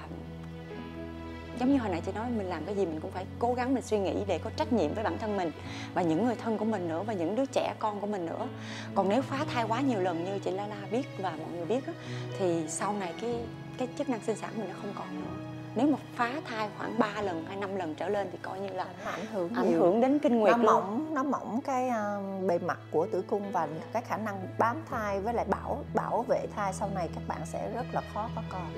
giống 1.61 1.73
như 1.73 1.79
hồi 1.79 1.91
nãy 1.91 2.03
chị 2.07 2.13
nói 2.15 2.27
mình 2.31 2.47
làm 2.47 2.65
cái 2.65 2.75
gì 2.75 2.87
mình 2.87 3.01
cũng 3.01 3.11
phải 3.11 3.27
cố 3.39 3.55
gắng 3.55 3.75
mình 3.75 3.83
suy 3.83 3.99
nghĩ 3.99 4.15
để 4.27 4.39
có 4.39 4.51
trách 4.57 4.73
nhiệm 4.73 4.95
với 4.95 5.05
bản 5.05 5.19
thân 5.19 5.37
mình 5.37 5.51
và 5.95 6.03
những 6.03 6.27
người 6.27 6.37
thân 6.37 6.59
của 6.59 6.65
mình 6.65 6.89
nữa 6.89 7.03
và 7.07 7.13
những 7.13 7.35
đứa 7.35 7.47
trẻ 7.47 7.75
con 7.79 8.01
của 8.01 8.07
mình 8.07 8.27
nữa. 8.27 8.49
Còn 8.95 9.09
nếu 9.09 9.23
phá 9.23 9.45
thai 9.55 9.65
quá 9.69 9.81
nhiều 9.81 10.01
lần 10.01 10.25
như 10.25 10.39
chị 10.39 10.51
La 10.51 10.67
La 10.67 10.77
biết 10.91 11.07
và 11.19 11.31
mọi 11.31 11.53
người 11.57 11.67
biết 11.67 11.87
đó, 11.87 11.93
thì 12.39 12.65
sau 12.69 12.93
này 12.93 13.15
cái 13.21 13.41
cái 13.79 13.89
chức 13.99 14.09
năng 14.09 14.21
sinh 14.21 14.37
sản 14.37 14.51
mình 14.57 14.69
nó 14.69 14.75
không 14.81 14.93
còn 14.95 15.21
nữa 15.21 15.58
nếu 15.79 15.87
mà 15.87 15.99
phá 16.15 16.31
thai 16.45 16.69
khoảng 16.79 16.99
3 16.99 17.23
lần 17.23 17.45
hay 17.49 17.57
5 17.57 17.77
lần 17.77 17.95
trở 17.95 18.09
lên 18.09 18.29
thì 18.33 18.39
coi 18.43 18.61
như 18.61 18.69
là 18.69 18.87
nó 19.05 19.11
ảnh 19.11 19.27
hưởng 19.33 19.55
ảnh 19.55 19.71
nhiều. 19.71 19.81
hưởng 19.81 20.01
đến 20.01 20.19
kinh 20.19 20.39
nguyệt 20.39 20.57
nó 20.57 20.57
luôn. 20.57 20.67
mỏng 20.67 21.15
nó 21.15 21.23
mỏng 21.23 21.61
cái 21.65 21.89
uh, 21.89 22.47
bề 22.47 22.59
mặt 22.59 22.79
của 22.91 23.07
tử 23.13 23.23
cung 23.23 23.53
và 23.53 23.69
cái 23.93 24.03
khả 24.03 24.17
năng 24.17 24.49
bám 24.59 24.77
thai 24.91 25.21
với 25.21 25.35
lại 25.35 25.45
bảo 25.45 25.85
bảo 25.95 26.23
vệ 26.29 26.47
thai 26.57 26.73
sau 26.73 26.91
này 26.95 27.09
các 27.15 27.23
bạn 27.29 27.41
sẽ 27.45 27.71
rất 27.75 27.87
là 27.93 28.03
khó 28.15 28.29
có 28.37 28.43
con. 28.49 28.73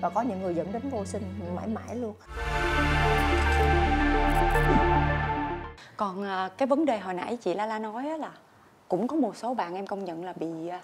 Và 0.00 0.10
có 0.10 0.20
những 0.20 0.42
người 0.42 0.54
dẫn 0.54 0.72
đến 0.72 0.82
vô 0.90 1.04
sinh 1.04 1.22
mãi 1.56 1.66
mãi 1.66 1.96
luôn. 1.96 2.14
Còn 5.96 6.22
uh, 6.22 6.58
cái 6.58 6.66
vấn 6.66 6.84
đề 6.84 6.98
hồi 6.98 7.14
nãy 7.14 7.36
chị 7.36 7.54
La 7.54 7.66
La 7.66 7.78
nói 7.78 8.18
là 8.18 8.32
cũng 8.88 9.08
có 9.08 9.16
một 9.16 9.36
số 9.36 9.54
bạn 9.54 9.74
em 9.74 9.86
công 9.86 10.04
nhận 10.04 10.24
là 10.24 10.32
bị 10.32 10.46
uh, 10.46 10.74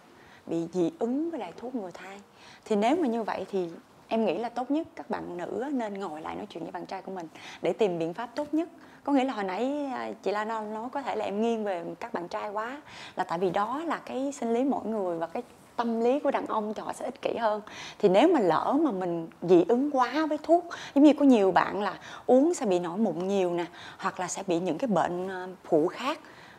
bị 0.47 0.67
dị 0.73 0.91
ứng 0.99 1.31
với 1.31 1.41
lại 1.41 1.53
thuốc 1.57 1.75
ngừa 1.75 1.91
thai. 1.95 2.21
Thì 2.65 2.77
nếu 2.77 2.97
mà 2.97 3.09
như 3.09 3.23
vậy 3.23 3.47
thì 3.51 3.69
em 4.09 4.27
nghĩ 4.27 4.39
là 4.39 4.49
tốt 4.49 4.71
nhất 4.71 4.87
các 4.97 5.11
bạn 5.11 5.37
nữ 5.37 5.65
nên 5.73 5.95
ngồi 5.95 6.21
lại 6.21 6.37
nói 6.37 6.47
chuyện 6.51 6.63
với 6.63 6.73
bạn 6.73 6.87
trai 6.87 7.03
của 7.03 7.13
mình 7.13 7.29
để 7.63 7.73
tìm 7.73 7.99
biện 7.99 8.15
pháp 8.15 8.31
tốt 8.35 8.55
nhất. 8.55 8.69
Có 9.05 9.13
nghĩa 9.13 9.25
là 9.25 9.33
hồi 9.33 9.45
nãy 9.45 9.87
à, 9.93 10.11
chị 10.23 10.31
La 10.31 10.45
nói 10.45 10.89
có 10.93 11.03
thể 11.03 11.17
là 11.17 11.25
em 11.25 11.43
nghiêng 11.43 11.65
về 11.65 11.85
các 12.01 12.13
bạn 12.13 12.29
trai 12.29 12.51
quá, 12.51 12.83
là 13.17 13.25
tại 13.25 13.39
vì 13.39 13.51
đó 13.51 13.83
là 13.87 14.01
cái 14.07 14.33
sinh 14.33 14.55
lý 14.55 14.65
mỗi 14.65 14.85
người 14.85 15.19
và 15.19 15.27
cái 15.27 15.43
tâm 15.77 16.01
lý 16.01 16.21
của 16.21 16.31
đàn 16.31 16.47
ông 16.47 16.75
thì 16.75 16.83
họ 16.83 16.93
sẽ 16.93 17.05
ích 17.05 17.23
kỷ 17.23 17.37
hơn. 17.37 17.61
Thì 17.99 18.09
nếu 18.09 18.29
mà 18.35 18.41
lỡ 18.41 18.77
mà 18.81 18.91
mình 18.91 19.29
dị 19.43 19.65
ứng 19.69 19.91
quá 19.91 20.27
với 20.29 20.39
thuốc, 20.43 20.65
giống 20.95 21.05
như 21.05 21.13
có 21.13 21.25
nhiều 21.25 21.53
bạn 21.53 21.83
là 21.83 21.99
uống 22.27 22.55
sẽ 22.55 22.67
bị 22.67 22.79
nổi 22.79 22.99
mụn 22.99 23.29
nhiều 23.29 23.51
nè, 23.51 23.65
hoặc 23.99 24.21
là 24.21 24.29
sẽ 24.29 24.43
bị 24.47 24.61
những 24.61 24.79
cái 24.79 24.89
bệnh 24.89 25.29
à, 25.29 25.47
phụ 25.65 25.87
khác, 25.87 26.19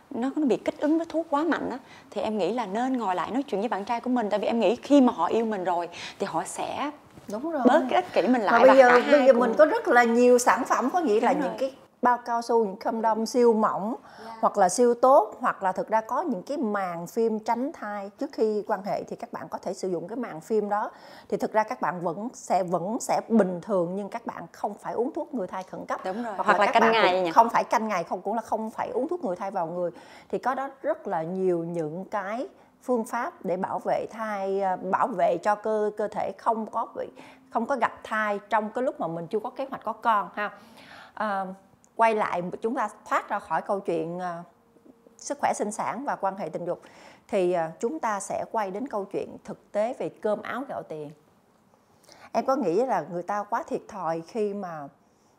nó 0.10 0.32
nó 0.36 0.46
bị 0.46 0.58
kích 0.58 0.80
ứng 0.80 0.98
với 0.98 1.06
thuốc 1.10 1.28
quá 1.30 1.44
mạnh 1.44 1.70
á, 1.70 1.78
thì 2.12 2.22
em 2.22 2.38
nghĩ 2.38 2.54
là 2.54 2.66
nên 2.66 2.98
ngồi 2.98 3.16
lại 3.16 3.32
nói 3.32 3.44
chuyện 3.44 3.62
với 3.62 3.70
bạn 3.70 3.86
trai 3.86 4.02
của 4.02 4.10
mình. 4.10 4.30
Tại 4.30 4.40
vì 4.40 4.48
em 4.48 4.60
nghĩ 4.60 4.76
khi 4.76 5.02
mà 5.02 5.14
họ 5.14 5.26
yêu 5.26 5.46
mình 5.46 5.64
rồi 5.64 5.90
thì 6.20 6.28
họ 6.30 6.44
sẽ 6.44 6.92
đúng 7.32 7.52
rồi 7.52 7.62
bớt 7.68 7.84
cái 7.90 8.02
ích 8.02 8.14
kỷ 8.14 8.28
mình 8.28 8.42
lại 8.42 8.60
mà 8.60 8.68
bây 8.68 8.78
giờ 8.78 8.90
bây 9.12 9.26
giờ 9.26 9.34
cùng... 9.34 9.40
mình 9.40 9.54
có 9.58 9.66
rất 9.66 9.88
là 9.88 10.04
nhiều 10.04 10.38
sản 10.40 10.64
phẩm 10.66 10.90
có 10.94 11.00
nghĩa 11.00 11.20
là 11.22 11.34
Đúng 11.34 11.42
những 11.42 11.52
rồi. 11.52 11.58
cái 11.60 11.76
bao 12.02 12.18
cao 12.26 12.42
su 12.42 12.66
những 12.66 12.76
condom 12.76 13.26
siêu 13.26 13.54
mỏng 13.54 13.96
hoặc 14.40 14.58
là 14.58 14.70
siêu 14.70 14.94
tốt 14.94 15.36
hoặc 15.40 15.64
là 15.64 15.72
thực 15.72 15.88
ra 15.90 16.02
có 16.02 16.22
những 16.22 16.44
cái 16.44 16.58
màng 16.58 17.08
phim 17.08 17.40
tránh 17.40 17.72
thai 17.74 18.10
trước 18.20 18.30
khi 18.34 18.64
quan 18.68 18.84
hệ 18.84 19.04
thì 19.04 19.16
các 19.16 19.34
bạn 19.34 19.48
có 19.50 19.58
thể 19.58 19.74
sử 19.74 19.90
dụng 19.90 20.08
cái 20.08 20.16
màng 20.18 20.42
phim 20.42 20.70
đó 20.70 20.92
thì 21.30 21.38
thực 21.38 21.54
ra 21.54 21.64
các 21.64 21.82
bạn 21.82 22.00
vẫn 22.02 22.28
sẽ 22.34 22.64
vẫn 22.64 22.98
sẽ 23.00 23.22
bình 23.30 23.62
thường 23.62 23.96
nhưng 23.96 24.10
các 24.10 24.26
bạn 24.26 24.44
không 24.52 24.74
phải 24.74 24.94
uống 24.94 25.12
thuốc 25.14 25.34
ngừa 25.34 25.46
thai 25.46 25.64
khẩn 25.64 25.86
cấp 25.86 26.02
Đúng 26.06 26.24
rồi. 26.24 26.34
hoặc, 26.36 26.46
Hoặc 26.48 26.60
là 26.60 26.66
các 26.66 26.80
canh 26.80 26.92
ngày 26.92 27.22
nhỉ? 27.22 27.32
không 27.32 27.50
phải 27.50 27.64
canh 27.64 27.88
ngày 27.88 28.04
không 28.04 28.22
cũng 28.22 28.34
là 28.36 28.42
không 28.42 28.70
phải 28.70 28.90
uống 28.90 29.08
thuốc 29.08 29.26
ngừa 29.26 29.36
thai 29.36 29.52
vào 29.52 29.68
người 29.68 29.92
thì 30.30 30.38
có 30.38 30.54
đó 30.56 30.70
rất 30.82 31.08
là 31.08 31.24
nhiều 31.24 31.64
những 31.64 32.06
cái 32.06 32.48
phương 32.84 33.06
pháp 33.06 33.46
để 33.46 33.58
bảo 33.58 33.80
vệ 33.80 34.06
thai 34.12 34.62
ờ, 34.62 34.78
bảo 34.78 35.08
vệ 35.08 35.38
cho 35.38 35.56
cơ 35.56 35.92
cơ 35.98 36.08
thể 36.08 36.32
không 36.38 36.66
có 36.72 36.88
bị 36.96 37.08
không 37.50 37.66
có 37.66 37.76
gặp 37.76 37.94
thai 38.04 38.40
trong 38.50 38.70
cái 38.70 38.84
lúc 38.84 39.00
mà 39.00 39.08
mình 39.08 39.28
chưa 39.28 39.40
có 39.40 39.50
kế 39.50 39.66
hoạch 39.70 39.84
có 39.84 39.94
con 39.94 40.30
ha. 40.34 40.52
À, 41.14 41.46
quay 41.96 42.16
lại 42.16 42.42
chúng 42.62 42.76
ta 42.76 42.90
thoát 43.06 43.30
ra 43.30 43.40
khỏi 43.40 43.62
câu 43.62 43.80
chuyện 43.80 44.20
à, 44.20 44.44
sức 45.18 45.38
khỏe 45.42 45.54
sinh 45.56 45.72
sản 45.72 46.06
và 46.06 46.16
quan 46.16 46.38
hệ 46.38 46.50
tình 46.50 46.66
dục 46.66 46.82
thì 47.28 47.54
à, 47.54 47.72
chúng 47.80 48.00
ta 48.00 48.20
sẽ 48.20 48.46
quay 48.52 48.72
đến 48.72 48.88
câu 48.88 49.06
chuyện 49.06 49.38
thực 49.44 49.72
tế 49.72 49.94
về 50.00 50.10
cơm 50.10 50.42
áo 50.42 50.64
gạo 50.70 50.84
tiền. 50.84 51.12
Em 52.32 52.46
có 52.46 52.56
nghĩ 52.56 52.86
là 52.86 53.06
người 53.12 53.24
ta 53.24 53.44
quá 53.44 53.64
thiệt 53.64 53.82
thòi 53.88 54.22
khi 54.22 54.54
mà 54.54 54.88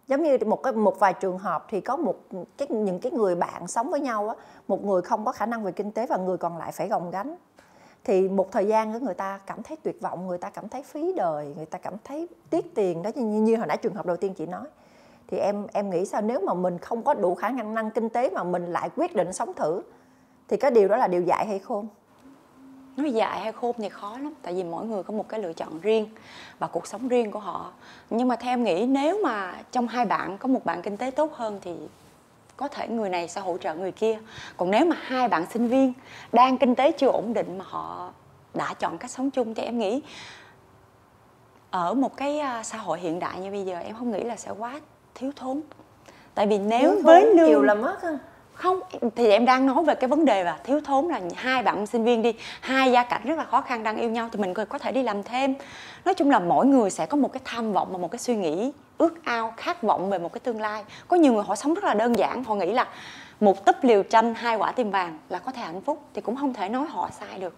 giống 0.08 0.22
như 0.22 0.38
một 0.46 0.62
cái 0.62 0.72
một 0.72 0.98
vài 1.00 1.14
trường 1.14 1.38
hợp 1.38 1.66
thì 1.68 1.80
có 1.80 1.96
một 1.96 2.16
cái 2.56 2.68
những 2.70 3.00
cái 3.00 3.12
người 3.12 3.34
bạn 3.34 3.68
sống 3.68 3.90
với 3.90 4.00
nhau 4.00 4.28
á 4.28 4.34
một 4.68 4.84
người 4.84 5.02
không 5.02 5.24
có 5.24 5.32
khả 5.32 5.46
năng 5.46 5.64
về 5.64 5.72
kinh 5.72 5.92
tế 5.92 6.06
và 6.06 6.16
người 6.16 6.36
còn 6.36 6.58
lại 6.58 6.72
phải 6.72 6.88
gồng 6.88 7.10
gánh. 7.10 7.36
Thì 8.04 8.28
một 8.28 8.52
thời 8.52 8.66
gian 8.66 9.04
người 9.04 9.14
ta 9.14 9.40
cảm 9.46 9.62
thấy 9.62 9.76
tuyệt 9.82 10.00
vọng 10.00 10.26
người 10.26 10.38
ta 10.38 10.50
cảm 10.50 10.68
thấy 10.68 10.82
phí 10.82 11.12
đời 11.16 11.54
người 11.56 11.66
ta 11.66 11.78
cảm 11.78 11.94
thấy 12.04 12.28
tiếc 12.50 12.74
tiền 12.74 13.02
đó 13.02 13.10
như, 13.14 13.40
như 13.40 13.56
hồi 13.56 13.66
nãy 13.66 13.76
trường 13.76 13.94
hợp 13.94 14.06
đầu 14.06 14.16
tiên 14.16 14.34
chị 14.34 14.46
nói. 14.46 14.64
Thì 15.28 15.38
em 15.38 15.66
em 15.72 15.90
nghĩ 15.90 16.04
sao 16.04 16.22
nếu 16.22 16.40
mà 16.40 16.54
mình 16.54 16.78
không 16.78 17.02
có 17.02 17.14
đủ 17.14 17.34
khả 17.34 17.48
năng 17.48 17.74
năng 17.74 17.90
kinh 17.90 18.08
tế 18.08 18.30
mà 18.30 18.44
mình 18.44 18.66
lại 18.66 18.90
quyết 18.96 19.16
định 19.16 19.32
sống 19.32 19.52
thử 19.54 19.82
thì 20.48 20.56
cái 20.56 20.70
điều 20.70 20.88
đó 20.88 20.96
là 20.96 21.08
điều 21.08 21.22
dạy 21.22 21.46
hay 21.46 21.58
không 21.58 21.88
nói 22.98 23.12
dại 23.12 23.40
hay 23.40 23.52
khôn 23.52 23.76
thì 23.78 23.88
khó 23.88 24.18
lắm 24.18 24.34
tại 24.42 24.54
vì 24.54 24.64
mỗi 24.64 24.86
người 24.86 25.02
có 25.02 25.12
một 25.12 25.28
cái 25.28 25.40
lựa 25.40 25.52
chọn 25.52 25.80
riêng 25.80 26.08
và 26.58 26.66
cuộc 26.66 26.86
sống 26.86 27.08
riêng 27.08 27.30
của 27.30 27.38
họ. 27.38 27.72
Nhưng 28.10 28.28
mà 28.28 28.36
theo 28.36 28.52
em 28.52 28.64
nghĩ 28.64 28.86
nếu 28.86 29.20
mà 29.22 29.54
trong 29.72 29.88
hai 29.88 30.04
bạn 30.04 30.38
có 30.38 30.48
một 30.48 30.64
bạn 30.64 30.82
kinh 30.82 30.96
tế 30.96 31.10
tốt 31.10 31.32
hơn 31.34 31.58
thì 31.62 31.74
có 32.56 32.68
thể 32.68 32.88
người 32.88 33.10
này 33.10 33.28
sẽ 33.28 33.40
hỗ 33.40 33.58
trợ 33.58 33.74
người 33.74 33.92
kia. 33.92 34.18
Còn 34.56 34.70
nếu 34.70 34.84
mà 34.84 34.96
hai 35.00 35.28
bạn 35.28 35.46
sinh 35.50 35.68
viên 35.68 35.92
đang 36.32 36.58
kinh 36.58 36.74
tế 36.74 36.92
chưa 36.92 37.08
ổn 37.08 37.34
định 37.34 37.58
mà 37.58 37.64
họ 37.68 38.10
đã 38.54 38.74
chọn 38.74 38.98
cách 38.98 39.10
sống 39.10 39.30
chung 39.30 39.54
thì 39.54 39.62
em 39.62 39.78
nghĩ 39.78 40.02
ở 41.70 41.94
một 41.94 42.16
cái 42.16 42.38
à, 42.38 42.62
xã 42.62 42.78
hội 42.78 43.00
hiện 43.00 43.18
đại 43.18 43.40
như 43.40 43.50
bây 43.50 43.64
giờ 43.64 43.78
em 43.78 43.96
không 43.96 44.10
nghĩ 44.10 44.22
là 44.22 44.36
sẽ 44.36 44.50
quá 44.50 44.80
thiếu 45.14 45.32
thốn. 45.36 45.60
Tại 46.34 46.46
vì 46.46 46.58
nếu 46.58 46.94
Thiếu 46.94 47.02
với 47.02 47.34
lương 47.34 47.46
nhiều 47.46 47.62
là 47.62 47.74
mất 47.74 48.02
ha 48.02 48.18
không, 48.58 48.80
thì 49.16 49.30
em 49.30 49.44
đang 49.44 49.66
nói 49.66 49.84
về 49.84 49.94
cái 49.94 50.08
vấn 50.08 50.24
đề 50.24 50.44
là 50.44 50.58
thiếu 50.64 50.80
thốn 50.84 51.08
là 51.08 51.20
hai 51.36 51.62
bạn 51.62 51.86
sinh 51.86 52.04
viên 52.04 52.22
đi, 52.22 52.32
hai 52.60 52.92
gia 52.92 53.02
cảnh 53.04 53.20
rất 53.24 53.38
là 53.38 53.44
khó 53.44 53.60
khăn 53.60 53.82
đang 53.82 53.96
yêu 53.96 54.10
nhau 54.10 54.28
thì 54.32 54.40
mình 54.40 54.54
có 54.54 54.78
thể 54.78 54.92
đi 54.92 55.02
làm 55.02 55.22
thêm. 55.22 55.54
Nói 56.04 56.14
chung 56.14 56.30
là 56.30 56.38
mỗi 56.38 56.66
người 56.66 56.90
sẽ 56.90 57.06
có 57.06 57.16
một 57.16 57.32
cái 57.32 57.40
tham 57.44 57.72
vọng 57.72 57.88
và 57.90 57.98
một 57.98 58.10
cái 58.10 58.18
suy 58.18 58.36
nghĩ 58.36 58.72
ước 58.98 59.24
ao, 59.24 59.54
khát 59.56 59.82
vọng 59.82 60.10
về 60.10 60.18
một 60.18 60.32
cái 60.32 60.40
tương 60.40 60.60
lai. 60.60 60.84
Có 61.08 61.16
nhiều 61.16 61.32
người 61.32 61.44
họ 61.44 61.56
sống 61.56 61.74
rất 61.74 61.84
là 61.84 61.94
đơn 61.94 62.18
giản, 62.18 62.44
họ 62.44 62.54
nghĩ 62.54 62.72
là 62.72 62.86
một 63.40 63.64
túp 63.64 63.76
liều 63.82 64.02
tranh, 64.02 64.34
hai 64.34 64.56
quả 64.56 64.72
tim 64.72 64.90
vàng 64.90 65.18
là 65.28 65.38
có 65.38 65.52
thể 65.52 65.62
hạnh 65.62 65.80
phúc, 65.80 66.02
thì 66.14 66.20
cũng 66.20 66.36
không 66.36 66.54
thể 66.54 66.68
nói 66.68 66.86
họ 66.90 67.08
sai 67.20 67.38
được. 67.38 67.54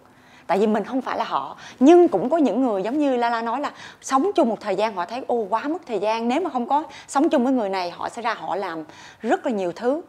Tại 0.47 0.59
vì 0.59 0.67
mình 0.67 0.83
không 0.83 1.01
phải 1.01 1.17
là 1.17 1.23
họ, 1.23 1.57
nhưng 1.79 2.07
cũng 2.07 2.29
có 2.29 2.37
những 2.37 2.61
người 2.61 2.83
giống 2.83 2.97
như 2.97 3.17
la 3.17 3.29
la 3.29 3.41
nói 3.41 3.59
là 3.59 3.71
sống 4.01 4.31
chung 4.35 4.49
một 4.49 4.61
thời 4.61 4.75
gian 4.75 4.95
họ 4.95 5.05
thấy, 5.05 5.23
ô, 5.27 5.35
quá 5.49 5.67
mất 5.67 5.81
thời 5.87 5.99
gian, 5.99 6.27
nếu 6.27 6.41
mà 6.41 6.49
không 6.49 6.67
có 6.67 6.83
sống 7.07 7.29
chung 7.29 7.43
với 7.43 7.53
người 7.53 7.69
này, 7.69 7.91
họ 7.91 8.09
sẽ 8.09 8.21
ra 8.21 8.33
họ 8.33 8.55
làm 8.55 8.83
rất 9.21 9.45
là 9.45 9.51
nhiều 9.51 9.71
thứ 9.71 10.01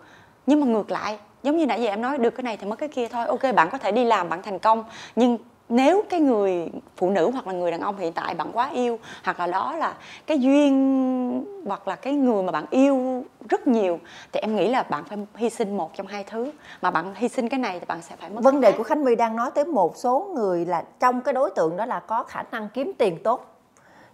nhưng 0.47 0.61
mà 0.61 0.67
ngược 0.67 0.91
lại 0.91 1.19
giống 1.43 1.57
như 1.57 1.67
nãy 1.67 1.83
giờ 1.83 1.89
em 1.89 2.03
nói 2.03 2.19
được 2.19 2.31
cái 2.31 2.43
này 2.43 2.57
thì 2.57 2.67
mất 2.67 2.77
cái 2.77 2.89
kia 2.89 3.09
thôi. 3.09 3.27
Ok 3.27 3.55
bạn 3.55 3.69
có 3.71 3.79
thể 3.79 3.93
đi 3.93 4.05
làm 4.05 4.29
bạn 4.29 4.43
thành 4.43 4.59
công. 4.59 4.85
Nhưng 5.17 5.39
nếu 5.69 6.03
cái 6.09 6.21
người 6.21 6.71
phụ 6.97 7.11
nữ 7.11 7.31
hoặc 7.31 7.47
là 7.47 7.53
người 7.53 7.71
đàn 7.71 7.81
ông 7.81 7.97
hiện 7.97 8.13
tại 8.13 8.35
bạn 8.35 8.51
quá 8.53 8.71
yêu 8.73 8.99
hoặc 9.25 9.41
là 9.41 9.47
đó 9.47 9.77
là 9.77 9.95
cái 10.27 10.41
duyên 10.41 11.63
hoặc 11.67 11.89
là 11.89 11.97
cái 11.97 12.13
người 12.13 12.43
mà 12.43 12.53
bạn 12.53 12.65
yêu 12.71 13.25
rất 13.49 13.67
nhiều 13.67 13.99
thì 14.33 14.41
em 14.41 14.57
nghĩ 14.57 14.69
là 14.69 14.83
bạn 14.83 15.05
phải 15.05 15.19
hy 15.35 15.51
sinh 15.51 15.77
một 15.77 15.95
trong 15.95 16.07
hai 16.07 16.25
thứ. 16.25 16.53
Mà 16.83 16.91
bạn 16.91 17.15
hy 17.15 17.29
sinh 17.29 17.49
cái 17.49 17.61
này 17.61 17.81
thì 17.81 17.87
bạn 17.87 18.03
sẽ 18.03 18.17
phải 18.17 18.31
mất 18.31 18.45
vấn 18.45 18.61
đề 18.61 18.71
cái 18.71 18.79
của 18.79 18.85
khác. 18.85 18.89
khánh 18.89 19.05
my 19.05 19.15
đang 19.15 19.37
nói 19.37 19.51
tới 19.51 19.65
một 19.65 19.97
số 19.97 20.31
người 20.35 20.67
là 20.67 20.85
trong 21.01 21.21
cái 21.21 21.35
đối 21.35 21.51
tượng 21.51 21.77
đó 21.77 21.87
là 21.87 22.01
có 22.01 22.23
khả 22.23 22.43
năng 22.53 22.69
kiếm 22.69 22.93
tiền 22.99 23.23
tốt. 23.23 23.47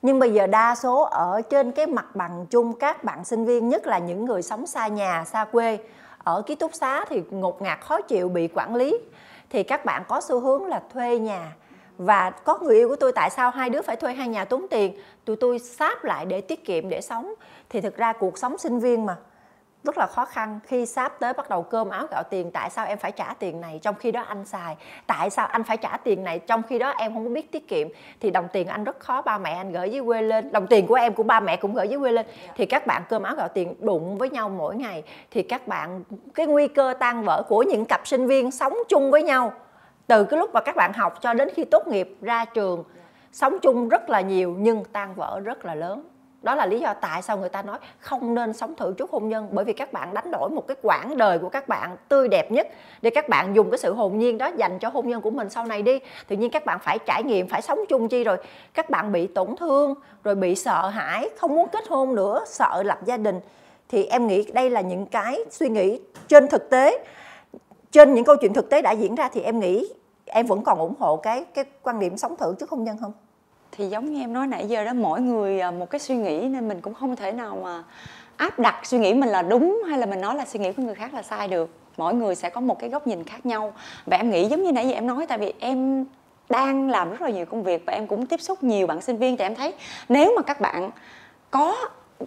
Nhưng 0.02 0.18
bây 0.18 0.32
giờ 0.32 0.46
đa 0.46 0.74
số 0.74 1.02
ở 1.02 1.42
trên 1.50 1.72
cái 1.72 1.86
mặt 1.86 2.16
bằng 2.16 2.46
chung 2.50 2.72
các 2.72 3.04
bạn 3.04 3.24
sinh 3.24 3.44
viên 3.44 3.68
nhất 3.68 3.86
là 3.86 3.98
những 3.98 4.24
người 4.24 4.42
sống 4.42 4.66
xa 4.66 4.86
nhà 4.86 5.24
xa 5.24 5.44
quê 5.44 5.78
ở 6.28 6.42
ký 6.42 6.54
túc 6.54 6.74
xá 6.74 7.04
thì 7.04 7.22
ngột 7.30 7.62
ngạt, 7.62 7.80
khó 7.80 8.00
chịu, 8.00 8.28
bị 8.28 8.48
quản 8.54 8.74
lý. 8.74 8.98
Thì 9.50 9.62
các 9.62 9.84
bạn 9.84 10.02
có 10.08 10.20
xu 10.20 10.40
hướng 10.40 10.66
là 10.66 10.82
thuê 10.92 11.18
nhà. 11.18 11.56
Và 11.98 12.30
có 12.30 12.58
người 12.58 12.76
yêu 12.76 12.88
của 12.88 12.96
tôi 12.96 13.12
tại 13.12 13.30
sao 13.30 13.50
hai 13.50 13.70
đứa 13.70 13.82
phải 13.82 13.96
thuê 13.96 14.12
hai 14.12 14.28
nhà 14.28 14.44
tốn 14.44 14.66
tiền? 14.70 14.98
Tụi 15.24 15.36
tôi 15.36 15.58
sáp 15.58 16.04
lại 16.04 16.26
để 16.26 16.40
tiết 16.40 16.64
kiệm, 16.64 16.88
để 16.88 17.00
sống. 17.00 17.34
Thì 17.68 17.80
thực 17.80 17.96
ra 17.96 18.12
cuộc 18.12 18.38
sống 18.38 18.58
sinh 18.58 18.80
viên 18.80 19.06
mà 19.06 19.16
rất 19.84 19.98
là 19.98 20.06
khó 20.06 20.24
khăn 20.24 20.60
khi 20.66 20.86
sáp 20.86 21.20
tới 21.20 21.32
bắt 21.32 21.48
đầu 21.48 21.62
cơm 21.62 21.88
áo 21.88 22.06
gạo 22.10 22.22
tiền. 22.30 22.50
Tại 22.50 22.70
sao 22.70 22.86
em 22.86 22.98
phải 22.98 23.12
trả 23.12 23.34
tiền 23.38 23.60
này 23.60 23.78
trong 23.82 23.94
khi 23.94 24.12
đó 24.12 24.22
anh 24.22 24.44
xài? 24.44 24.76
Tại 25.06 25.30
sao 25.30 25.46
anh 25.46 25.64
phải 25.64 25.76
trả 25.76 25.96
tiền 25.96 26.24
này 26.24 26.38
trong 26.38 26.62
khi 26.62 26.78
đó 26.78 26.90
em 26.90 27.14
không 27.14 27.24
có 27.24 27.30
biết 27.30 27.52
tiết 27.52 27.68
kiệm? 27.68 27.88
Thì 28.20 28.30
đồng 28.30 28.48
tiền 28.52 28.66
anh 28.66 28.84
rất 28.84 29.00
khó 29.00 29.22
ba 29.22 29.38
mẹ 29.38 29.50
anh 29.50 29.72
gửi 29.72 29.90
dưới 29.90 30.02
quê 30.04 30.22
lên. 30.22 30.52
Đồng 30.52 30.66
tiền 30.66 30.86
của 30.86 30.94
em 30.94 31.14
của 31.14 31.22
ba 31.22 31.40
mẹ 31.40 31.56
cũng 31.56 31.74
gửi 31.74 31.88
dưới 31.88 31.98
quê 31.98 32.12
lên. 32.12 32.26
Thì 32.56 32.66
các 32.66 32.86
bạn 32.86 33.02
cơm 33.08 33.22
áo 33.22 33.34
gạo 33.36 33.48
tiền 33.48 33.74
đụng 33.80 34.18
với 34.18 34.30
nhau 34.30 34.48
mỗi 34.48 34.76
ngày. 34.76 35.02
Thì 35.30 35.42
các 35.42 35.68
bạn 35.68 36.02
cái 36.34 36.46
nguy 36.46 36.68
cơ 36.68 36.94
tan 36.98 37.24
vỡ 37.24 37.42
của 37.48 37.62
những 37.62 37.84
cặp 37.84 38.06
sinh 38.06 38.26
viên 38.26 38.50
sống 38.50 38.74
chung 38.88 39.10
với 39.10 39.22
nhau 39.22 39.52
từ 40.06 40.24
cái 40.24 40.38
lúc 40.38 40.54
mà 40.54 40.60
các 40.60 40.76
bạn 40.76 40.92
học 40.92 41.14
cho 41.20 41.34
đến 41.34 41.48
khi 41.54 41.64
tốt 41.64 41.86
nghiệp 41.86 42.16
ra 42.20 42.44
trường 42.44 42.84
sống 43.32 43.58
chung 43.62 43.88
rất 43.88 44.10
là 44.10 44.20
nhiều 44.20 44.56
nhưng 44.58 44.84
tan 44.84 45.14
vỡ 45.14 45.40
rất 45.44 45.64
là 45.64 45.74
lớn 45.74 46.08
đó 46.42 46.54
là 46.54 46.66
lý 46.66 46.80
do 46.80 46.94
tại 46.94 47.22
sao 47.22 47.38
người 47.38 47.48
ta 47.48 47.62
nói 47.62 47.78
không 47.98 48.34
nên 48.34 48.52
sống 48.52 48.74
thử 48.74 48.94
trước 48.98 49.10
hôn 49.10 49.28
nhân. 49.28 49.48
Bởi 49.52 49.64
vì 49.64 49.72
các 49.72 49.92
bạn 49.92 50.14
đánh 50.14 50.30
đổi 50.30 50.50
một 50.50 50.66
cái 50.68 50.76
quãng 50.82 51.16
đời 51.16 51.38
của 51.38 51.48
các 51.48 51.68
bạn 51.68 51.96
tươi 52.08 52.28
đẹp 52.28 52.52
nhất 52.52 52.68
để 53.02 53.10
các 53.10 53.28
bạn 53.28 53.56
dùng 53.56 53.70
cái 53.70 53.78
sự 53.78 53.94
hồn 53.94 54.18
nhiên 54.18 54.38
đó 54.38 54.50
dành 54.56 54.78
cho 54.78 54.88
hôn 54.88 55.08
nhân 55.08 55.20
của 55.20 55.30
mình 55.30 55.50
sau 55.50 55.66
này 55.66 55.82
đi. 55.82 55.98
Tự 56.28 56.36
nhiên 56.36 56.50
các 56.50 56.64
bạn 56.64 56.78
phải 56.82 56.98
trải 57.06 57.22
nghiệm, 57.22 57.48
phải 57.48 57.62
sống 57.62 57.78
chung 57.88 58.08
chi 58.08 58.24
rồi 58.24 58.36
các 58.74 58.90
bạn 58.90 59.12
bị 59.12 59.26
tổn 59.26 59.56
thương, 59.56 59.94
rồi 60.24 60.34
bị 60.34 60.54
sợ 60.54 60.88
hãi, 60.88 61.30
không 61.38 61.54
muốn 61.54 61.68
kết 61.68 61.88
hôn 61.88 62.14
nữa, 62.14 62.44
sợ 62.46 62.82
lập 62.82 62.98
gia 63.04 63.16
đình. 63.16 63.40
Thì 63.88 64.04
em 64.04 64.26
nghĩ 64.26 64.44
đây 64.52 64.70
là 64.70 64.80
những 64.80 65.06
cái 65.06 65.38
suy 65.50 65.68
nghĩ 65.68 66.00
trên 66.28 66.48
thực 66.48 66.70
tế, 66.70 67.04
trên 67.90 68.14
những 68.14 68.24
câu 68.24 68.36
chuyện 68.36 68.54
thực 68.54 68.70
tế 68.70 68.82
đã 68.82 68.92
diễn 68.92 69.14
ra 69.14 69.28
thì 69.32 69.40
em 69.40 69.60
nghĩ 69.60 69.88
em 70.24 70.46
vẫn 70.46 70.64
còn 70.64 70.78
ủng 70.78 70.94
hộ 70.98 71.16
cái 71.16 71.44
cái 71.54 71.64
quan 71.82 71.98
điểm 71.98 72.16
sống 72.16 72.36
thử 72.36 72.54
trước 72.60 72.70
hôn 72.70 72.84
nhân 72.84 72.96
không? 73.00 73.12
Thì 73.78 73.86
giống 73.86 74.12
như 74.12 74.20
em 74.20 74.32
nói 74.32 74.46
nãy 74.46 74.66
giờ 74.68 74.84
đó, 74.84 74.92
mỗi 74.92 75.20
người 75.20 75.60
à, 75.60 75.70
một 75.70 75.90
cái 75.90 75.98
suy 75.98 76.16
nghĩ 76.16 76.40
nên 76.40 76.68
mình 76.68 76.80
cũng 76.80 76.94
không 76.94 77.16
thể 77.16 77.32
nào 77.32 77.58
mà 77.62 77.82
áp 78.36 78.58
đặt 78.58 78.86
suy 78.86 78.98
nghĩ 78.98 79.14
mình 79.14 79.28
là 79.28 79.42
đúng 79.42 79.82
hay 79.88 79.98
là 79.98 80.06
mình 80.06 80.20
nói 80.20 80.34
là 80.34 80.44
suy 80.44 80.60
nghĩ 80.60 80.72
của 80.72 80.82
người 80.82 80.94
khác 80.94 81.14
là 81.14 81.22
sai 81.22 81.48
được. 81.48 81.70
Mỗi 81.96 82.14
người 82.14 82.34
sẽ 82.34 82.50
có 82.50 82.60
một 82.60 82.78
cái 82.78 82.90
góc 82.90 83.06
nhìn 83.06 83.24
khác 83.24 83.46
nhau. 83.46 83.72
Và 84.06 84.16
em 84.16 84.30
nghĩ 84.30 84.44
giống 84.44 84.62
như 84.62 84.72
nãy 84.72 84.88
giờ 84.88 84.94
em 84.94 85.06
nói, 85.06 85.26
tại 85.26 85.38
vì 85.38 85.52
em 85.60 86.04
đang 86.48 86.90
làm 86.90 87.10
rất 87.10 87.20
là 87.20 87.30
nhiều 87.30 87.46
công 87.46 87.62
việc 87.62 87.82
và 87.86 87.92
em 87.92 88.06
cũng 88.06 88.26
tiếp 88.26 88.40
xúc 88.40 88.62
nhiều 88.62 88.86
bạn 88.86 89.00
sinh 89.00 89.16
viên, 89.16 89.36
thì 89.36 89.44
em 89.44 89.54
thấy 89.54 89.74
nếu 90.08 90.32
mà 90.36 90.42
các 90.42 90.60
bạn 90.60 90.90
có 91.50 91.76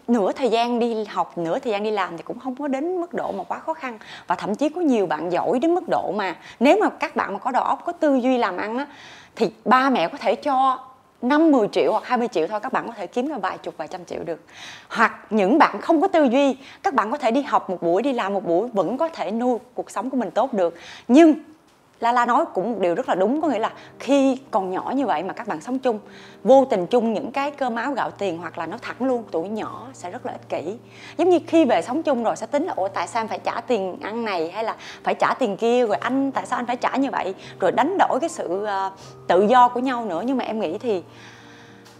nửa 0.07 0.31
thời 0.31 0.49
gian 0.49 0.79
đi 0.79 1.05
học, 1.05 1.37
nửa 1.37 1.59
thời 1.59 1.71
gian 1.71 1.83
đi 1.83 1.91
làm 1.91 2.17
thì 2.17 2.23
cũng 2.23 2.39
không 2.39 2.55
có 2.55 2.67
đến 2.67 3.01
mức 3.01 3.13
độ 3.13 3.31
mà 3.31 3.43
quá 3.43 3.59
khó 3.59 3.73
khăn. 3.73 3.99
Và 4.27 4.35
thậm 4.35 4.55
chí 4.55 4.69
có 4.69 4.81
nhiều 4.81 5.05
bạn 5.05 5.31
giỏi 5.31 5.59
đến 5.59 5.75
mức 5.75 5.83
độ 5.89 6.11
mà 6.11 6.35
nếu 6.59 6.77
mà 6.81 6.89
các 6.89 7.15
bạn 7.15 7.33
mà 7.33 7.39
có 7.39 7.51
đầu 7.51 7.63
óc, 7.63 7.81
có 7.85 7.91
tư 7.91 8.15
duy 8.15 8.37
làm 8.37 8.57
ăn 8.57 8.77
á, 8.77 8.87
thì 9.35 9.51
ba 9.65 9.89
mẹ 9.89 10.07
có 10.07 10.17
thể 10.17 10.35
cho 10.35 10.79
5 11.21 11.51
10 11.51 11.67
triệu 11.67 11.91
hoặc 11.91 12.05
20 12.05 12.27
triệu 12.27 12.47
thôi, 12.47 12.59
các 12.59 12.73
bạn 12.73 12.87
có 12.87 12.93
thể 12.93 13.07
kiếm 13.07 13.27
ra 13.27 13.37
vài 13.37 13.57
chục, 13.57 13.73
vài 13.77 13.87
trăm 13.87 14.05
triệu 14.05 14.23
được. 14.23 14.39
Hoặc 14.89 15.19
những 15.29 15.57
bạn 15.57 15.81
không 15.81 16.01
có 16.01 16.07
tư 16.07 16.23
duy, 16.23 16.57
các 16.83 16.93
bạn 16.93 17.11
có 17.11 17.17
thể 17.17 17.31
đi 17.31 17.41
học 17.41 17.69
một 17.69 17.81
buổi, 17.81 18.01
đi 18.01 18.13
làm 18.13 18.33
một 18.33 18.45
buổi, 18.45 18.67
vẫn 18.73 18.97
có 18.97 19.09
thể 19.09 19.31
nuôi 19.31 19.57
cuộc 19.73 19.91
sống 19.91 20.09
của 20.09 20.17
mình 20.17 20.31
tốt 20.31 20.53
được. 20.53 20.75
Nhưng 21.07 21.33
La 22.01 22.11
La 22.11 22.25
nói 22.25 22.45
cũng 22.53 22.71
một 22.71 22.77
điều 22.79 22.95
rất 22.95 23.09
là 23.09 23.15
đúng 23.15 23.41
có 23.41 23.47
nghĩa 23.47 23.59
là 23.59 23.71
khi 23.99 24.37
còn 24.51 24.71
nhỏ 24.71 24.91
như 24.95 25.05
vậy 25.05 25.23
mà 25.23 25.33
các 25.33 25.47
bạn 25.47 25.61
sống 25.61 25.79
chung 25.79 25.99
vô 26.43 26.65
tình 26.65 26.87
chung 26.87 27.13
những 27.13 27.31
cái 27.31 27.51
cơm 27.51 27.75
áo 27.75 27.93
gạo 27.93 28.11
tiền 28.11 28.37
hoặc 28.37 28.57
là 28.57 28.65
nó 28.65 28.77
thẳng 28.81 28.95
luôn 28.99 29.23
tuổi 29.31 29.49
nhỏ 29.49 29.87
sẽ 29.93 30.11
rất 30.11 30.25
là 30.25 30.31
ích 30.31 30.49
kỷ. 30.49 30.77
Giống 31.17 31.29
như 31.29 31.39
khi 31.47 31.65
về 31.65 31.81
sống 31.81 32.03
chung 32.03 32.23
rồi 32.23 32.35
sẽ 32.35 32.45
tính 32.45 32.65
là 32.65 32.73
ủa 32.75 32.87
tại 32.87 33.07
sao 33.07 33.21
em 33.21 33.27
phải 33.27 33.39
trả 33.39 33.61
tiền 33.61 33.97
ăn 34.01 34.25
này? 34.25 34.51
Hay 34.51 34.63
là 34.63 34.75
phải 35.03 35.13
trả 35.13 35.33
tiền 35.33 35.57
kia? 35.57 35.87
Rồi 35.87 35.97
anh 35.97 36.31
tại 36.31 36.45
sao 36.45 36.59
anh 36.59 36.65
phải 36.65 36.75
trả 36.75 36.95
như 36.95 37.09
vậy? 37.11 37.35
Rồi 37.59 37.71
đánh 37.71 37.97
đổi 37.99 38.19
cái 38.19 38.29
sự 38.29 38.63
uh, 38.63 38.93
tự 39.27 39.41
do 39.41 39.69
của 39.69 39.79
nhau 39.79 40.05
nữa. 40.05 40.21
Nhưng 40.25 40.37
mà 40.37 40.45
em 40.45 40.59
nghĩ 40.59 40.77
thì 40.77 41.03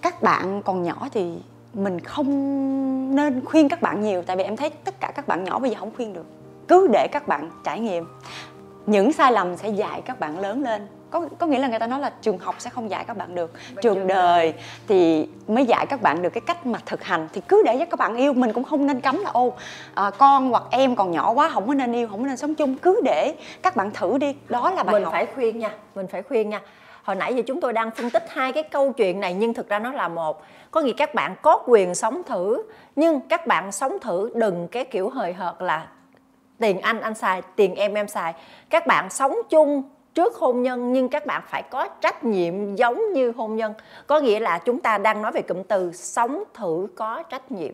các 0.01 0.21
bạn 0.21 0.61
còn 0.65 0.83
nhỏ 0.83 1.07
thì 1.11 1.33
mình 1.73 1.99
không 1.99 3.15
nên 3.15 3.45
khuyên 3.45 3.69
các 3.69 3.81
bạn 3.81 4.01
nhiều. 4.01 4.21
Tại 4.21 4.37
vì 4.37 4.43
em 4.43 4.57
thấy 4.57 4.69
tất 4.69 4.99
cả 4.99 5.11
các 5.15 5.27
bạn 5.27 5.43
nhỏ 5.43 5.59
bây 5.59 5.71
giờ 5.71 5.77
không 5.79 5.91
khuyên 5.95 6.13
được. 6.13 6.25
Cứ 6.67 6.87
để 6.93 7.07
các 7.11 7.27
bạn 7.27 7.51
trải 7.63 7.79
nghiệm 7.79 8.05
những 8.85 9.13
sai 9.13 9.31
lầm 9.31 9.57
sẽ 9.57 9.69
dạy 9.69 10.01
các 10.01 10.19
bạn 10.19 10.39
lớn 10.39 10.63
lên. 10.63 10.87
Có 11.09 11.27
có 11.39 11.47
nghĩa 11.47 11.59
là 11.59 11.67
người 11.67 11.79
ta 11.79 11.87
nói 11.87 11.99
là 11.99 12.11
trường 12.21 12.37
học 12.37 12.55
sẽ 12.59 12.69
không 12.69 12.89
dạy 12.89 13.03
các 13.07 13.17
bạn 13.17 13.35
được. 13.35 13.51
Trường 13.81 14.07
đời 14.07 14.53
thì 14.87 15.27
mới 15.47 15.65
dạy 15.65 15.85
các 15.85 16.01
bạn 16.01 16.21
được 16.21 16.29
cái 16.29 16.41
cách 16.41 16.65
mà 16.65 16.79
thực 16.85 17.03
hành. 17.03 17.27
Thì 17.33 17.41
cứ 17.47 17.63
để 17.65 17.77
cho 17.79 17.85
các 17.85 17.99
bạn 17.99 18.15
yêu 18.15 18.33
mình 18.33 18.53
cũng 18.53 18.63
không 18.63 18.87
nên 18.87 19.01
cấm 19.01 19.19
là 19.23 19.29
ô 19.29 19.53
à, 19.93 20.11
con 20.17 20.49
hoặc 20.49 20.63
em 20.71 20.95
còn 20.95 21.11
nhỏ 21.11 21.31
quá 21.31 21.49
không 21.49 21.67
có 21.67 21.73
nên 21.73 21.93
yêu 21.93 22.07
không 22.07 22.21
có 22.21 22.27
nên 22.27 22.37
sống 22.37 22.55
chung. 22.55 22.75
Cứ 22.75 23.01
để 23.03 23.35
các 23.61 23.75
bạn 23.75 23.91
thử 23.93 24.17
đi. 24.17 24.35
Đó 24.49 24.71
là 24.71 24.83
bài 24.83 24.93
mình 24.93 25.03
học. 25.03 25.13
phải 25.13 25.25
khuyên 25.35 25.59
nha 25.59 25.71
mình 25.95 26.07
phải 26.07 26.23
khuyên 26.23 26.49
nha. 26.49 26.61
Hồi 27.03 27.15
nãy 27.15 27.33
giờ 27.33 27.41
chúng 27.47 27.61
tôi 27.61 27.73
đang 27.73 27.91
phân 27.91 28.09
tích 28.09 28.25
hai 28.29 28.53
cái 28.53 28.63
câu 28.63 28.91
chuyện 28.91 29.19
này 29.19 29.33
nhưng 29.33 29.53
thực 29.53 29.69
ra 29.69 29.79
nó 29.79 29.91
là 29.91 30.07
một. 30.07 30.43
Có 30.71 30.81
nghĩa 30.81 30.93
các 30.97 31.15
bạn 31.15 31.35
có 31.41 31.63
quyền 31.67 31.95
sống 31.95 32.21
thử 32.23 32.63
nhưng 32.95 33.19
các 33.19 33.47
bạn 33.47 33.71
sống 33.71 33.97
thử 34.01 34.31
đừng 34.35 34.67
cái 34.67 34.85
kiểu 34.85 35.09
hời 35.09 35.33
hợt 35.33 35.55
là 35.59 35.87
tiền 36.61 36.81
anh 36.81 37.01
anh 37.01 37.15
xài, 37.15 37.41
tiền 37.55 37.75
em 37.75 37.93
em 37.93 38.07
xài. 38.07 38.33
Các 38.69 38.87
bạn 38.87 39.09
sống 39.09 39.35
chung 39.49 39.83
trước 40.13 40.35
hôn 40.35 40.61
nhân, 40.61 40.93
nhưng 40.93 41.09
các 41.09 41.25
bạn 41.25 41.41
phải 41.47 41.63
có 41.63 41.87
trách 42.01 42.23
nhiệm 42.23 42.75
giống 42.75 43.13
như 43.13 43.31
hôn 43.37 43.55
nhân. 43.55 43.73
Có 44.07 44.19
nghĩa 44.19 44.39
là 44.39 44.57
chúng 44.57 44.79
ta 44.79 44.97
đang 44.97 45.21
nói 45.21 45.31
về 45.31 45.41
cụm 45.41 45.63
từ 45.63 45.91
sống 45.93 46.43
thử 46.53 46.87
có 46.95 47.23
trách 47.23 47.51
nhiệm. 47.51 47.73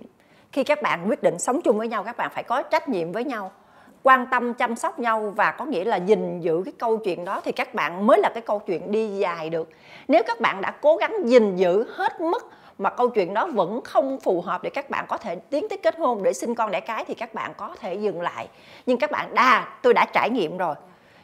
Khi 0.52 0.64
các 0.64 0.82
bạn 0.82 1.10
quyết 1.10 1.24
định 1.24 1.40
sống 1.40 1.62
chung 1.62 1.78
với 1.78 1.88
nhau, 1.88 2.04
các 2.04 2.18
bạn 2.18 2.32
phải 2.34 2.44
có 2.44 2.62
trách 2.62 2.90
nhiệm 2.90 3.12
với 3.12 3.24
nhau, 3.24 3.52
quan 4.04 4.26
tâm, 4.32 4.54
chăm 4.54 4.76
sóc 4.76 5.00
nhau. 5.00 5.34
Và 5.36 5.52
có 5.52 5.66
nghĩa 5.66 5.84
là 5.84 5.98
gìn 5.98 6.40
giữ 6.40 6.62
cái 6.66 6.74
câu 6.78 6.98
chuyện 6.98 7.26
đó 7.26 7.42
thì 7.44 7.52
các 7.52 7.74
bạn 7.74 8.08
mới 8.08 8.20
là 8.22 8.30
cái 8.30 8.42
câu 8.42 8.60
chuyện 8.60 8.92
đi 8.92 9.08
dài 9.08 9.50
được. 9.50 9.70
Nếu 10.08 10.24
các 10.28 10.40
bạn 10.40 10.62
đã 10.62 10.72
cố 10.82 10.96
gắng 10.96 11.16
gìn 11.26 11.56
giữ 11.56 11.86
hết 11.96 12.22
mức 12.22 12.52
mà 12.78 12.90
câu 12.90 13.10
chuyện 13.10 13.34
đó 13.34 13.48
vẫn 13.54 13.82
không 13.84 14.20
phù 14.20 14.42
hợp 14.42 14.64
để 14.64 14.70
các 14.70 14.90
bạn 14.90 15.06
có 15.08 15.18
thể 15.18 15.36
tiến 15.36 15.70
tới 15.70 15.78
kết 15.78 15.98
hôn, 15.98 16.24
để 16.24 16.34
sinh 16.34 16.56
con 16.56 16.72
đẻ 16.72 16.80
cái 16.80 17.06
thì 17.06 17.14
các 17.14 17.34
bạn 17.34 17.54
có 17.58 17.76
thể 17.80 17.94
dừng 17.94 18.22
lại. 18.22 18.48
Nhưng 18.86 18.98
các 18.98 19.12
bạn 19.12 19.34
đa 19.34 19.68
tôi 19.82 19.94
đã 19.94 20.06
trải 20.14 20.30
nghiệm 20.30 20.58
rồi 20.58 20.76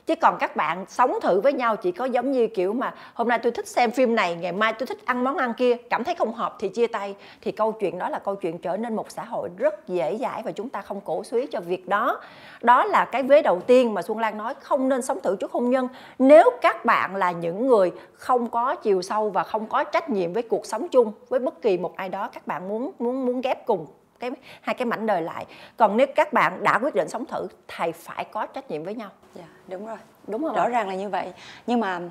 chứ 0.06 0.16
còn 0.16 0.38
các 0.40 0.56
bạn 0.56 0.86
sống 0.88 1.20
thử 1.22 1.42
với 1.42 1.54
nhau 1.54 1.76
chỉ 1.76 1.92
có 1.92 2.06
giống 2.06 2.32
như 2.32 2.48
kiểu 2.48 2.74
mà 2.74 2.94
hôm 3.14 3.28
nay 3.28 3.40
tôi 3.40 3.52
thích 3.52 3.68
xem 3.68 3.92
phim 3.92 4.16
này, 4.16 4.36
ngày 4.36 4.52
mai 4.52 4.74
tôi 4.74 4.88
thích 4.88 5.06
ăn 5.06 5.24
món 5.24 5.38
ăn 5.38 5.54
kia, 5.54 5.76
cảm 5.90 6.04
thấy 6.04 6.16
không 6.16 6.34
hợp 6.34 6.56
thì 6.60 6.70
chia 6.70 6.88
tay. 6.88 7.16
Thì 7.42 7.52
câu 7.52 7.72
chuyện 7.72 7.98
đó 7.98 8.10
là 8.10 8.20
câu 8.20 8.36
chuyện 8.36 8.58
trở 8.58 8.78
nên 8.78 8.96
một 8.96 9.12
xã 9.12 9.24
hội 9.24 9.50
rất 9.58 9.88
dễ 9.88 10.18
dãi 10.18 10.42
và 10.46 10.52
chúng 10.52 10.70
ta 10.70 10.82
không 10.82 11.02
cổ 11.02 11.24
suý 11.24 11.46
cho 11.46 11.60
việc 11.60 11.88
đó. 11.88 12.20
Đó 12.62 12.86
là 12.86 13.06
cái 13.06 13.24
vế 13.24 13.42
đầu 13.42 13.62
tiên 13.62 13.94
mà 13.94 14.02
xuân 14.02 14.20
lan 14.20 14.38
nói, 14.38 14.54
không 14.62 14.90
nên 14.90 15.02
sống 15.02 15.22
thử 15.22 15.36
trước 15.36 15.52
hôn 15.52 15.70
nhân. 15.70 15.88
Nếu 16.20 16.50
các 16.62 16.86
bạn 16.86 17.16
là 17.16 17.32
những 17.32 17.68
người 17.68 17.92
không 18.14 18.50
có 18.50 18.76
chiều 18.76 19.02
sâu 19.02 19.30
và 19.30 19.44
không 19.44 19.66
có 19.66 19.84
trách 19.84 20.10
nhiệm 20.10 20.34
với 20.34 20.44
cuộc 20.44 20.66
sống 20.66 20.88
chung, 20.88 21.12
với 21.30 21.40
bất 21.40 21.62
kỳ 21.62 21.78
một 21.78 21.96
ai 21.96 22.10
đó, 22.10 22.30
các 22.34 22.48
bạn 22.48 22.68
muốn 22.70 22.92
muốn 23.00 23.26
muốn 23.26 23.42
ghép 23.42 23.66
cùng 23.66 23.86
cái 24.20 24.32
hai 24.62 24.74
cái 24.74 24.86
mảnh 24.86 25.06
đời 25.06 25.22
lại. 25.22 25.46
Còn 25.78 25.98
nếu 25.98 26.08
các 26.16 26.34
bạn 26.34 26.64
đã 26.64 26.80
quyết 26.80 26.96
định 26.96 27.10
sống 27.10 27.26
thử 27.26 27.48
thầy 27.68 27.92
phải 27.92 28.26
có 28.26 28.46
trách 28.46 28.72
nhiệm 28.72 28.84
với 28.84 28.96
nhau. 28.96 29.10
Dạ 29.36 29.48
đúng 29.68 29.86
rồi. 29.86 29.98
Đúng 30.28 30.44
không 30.44 30.56
rõ 30.56 30.70
ràng 30.70 30.88
là 30.88 30.96
như 30.96 31.10
vậy. 31.10 31.34
Nhưng 31.68 31.80
mà 31.80 32.02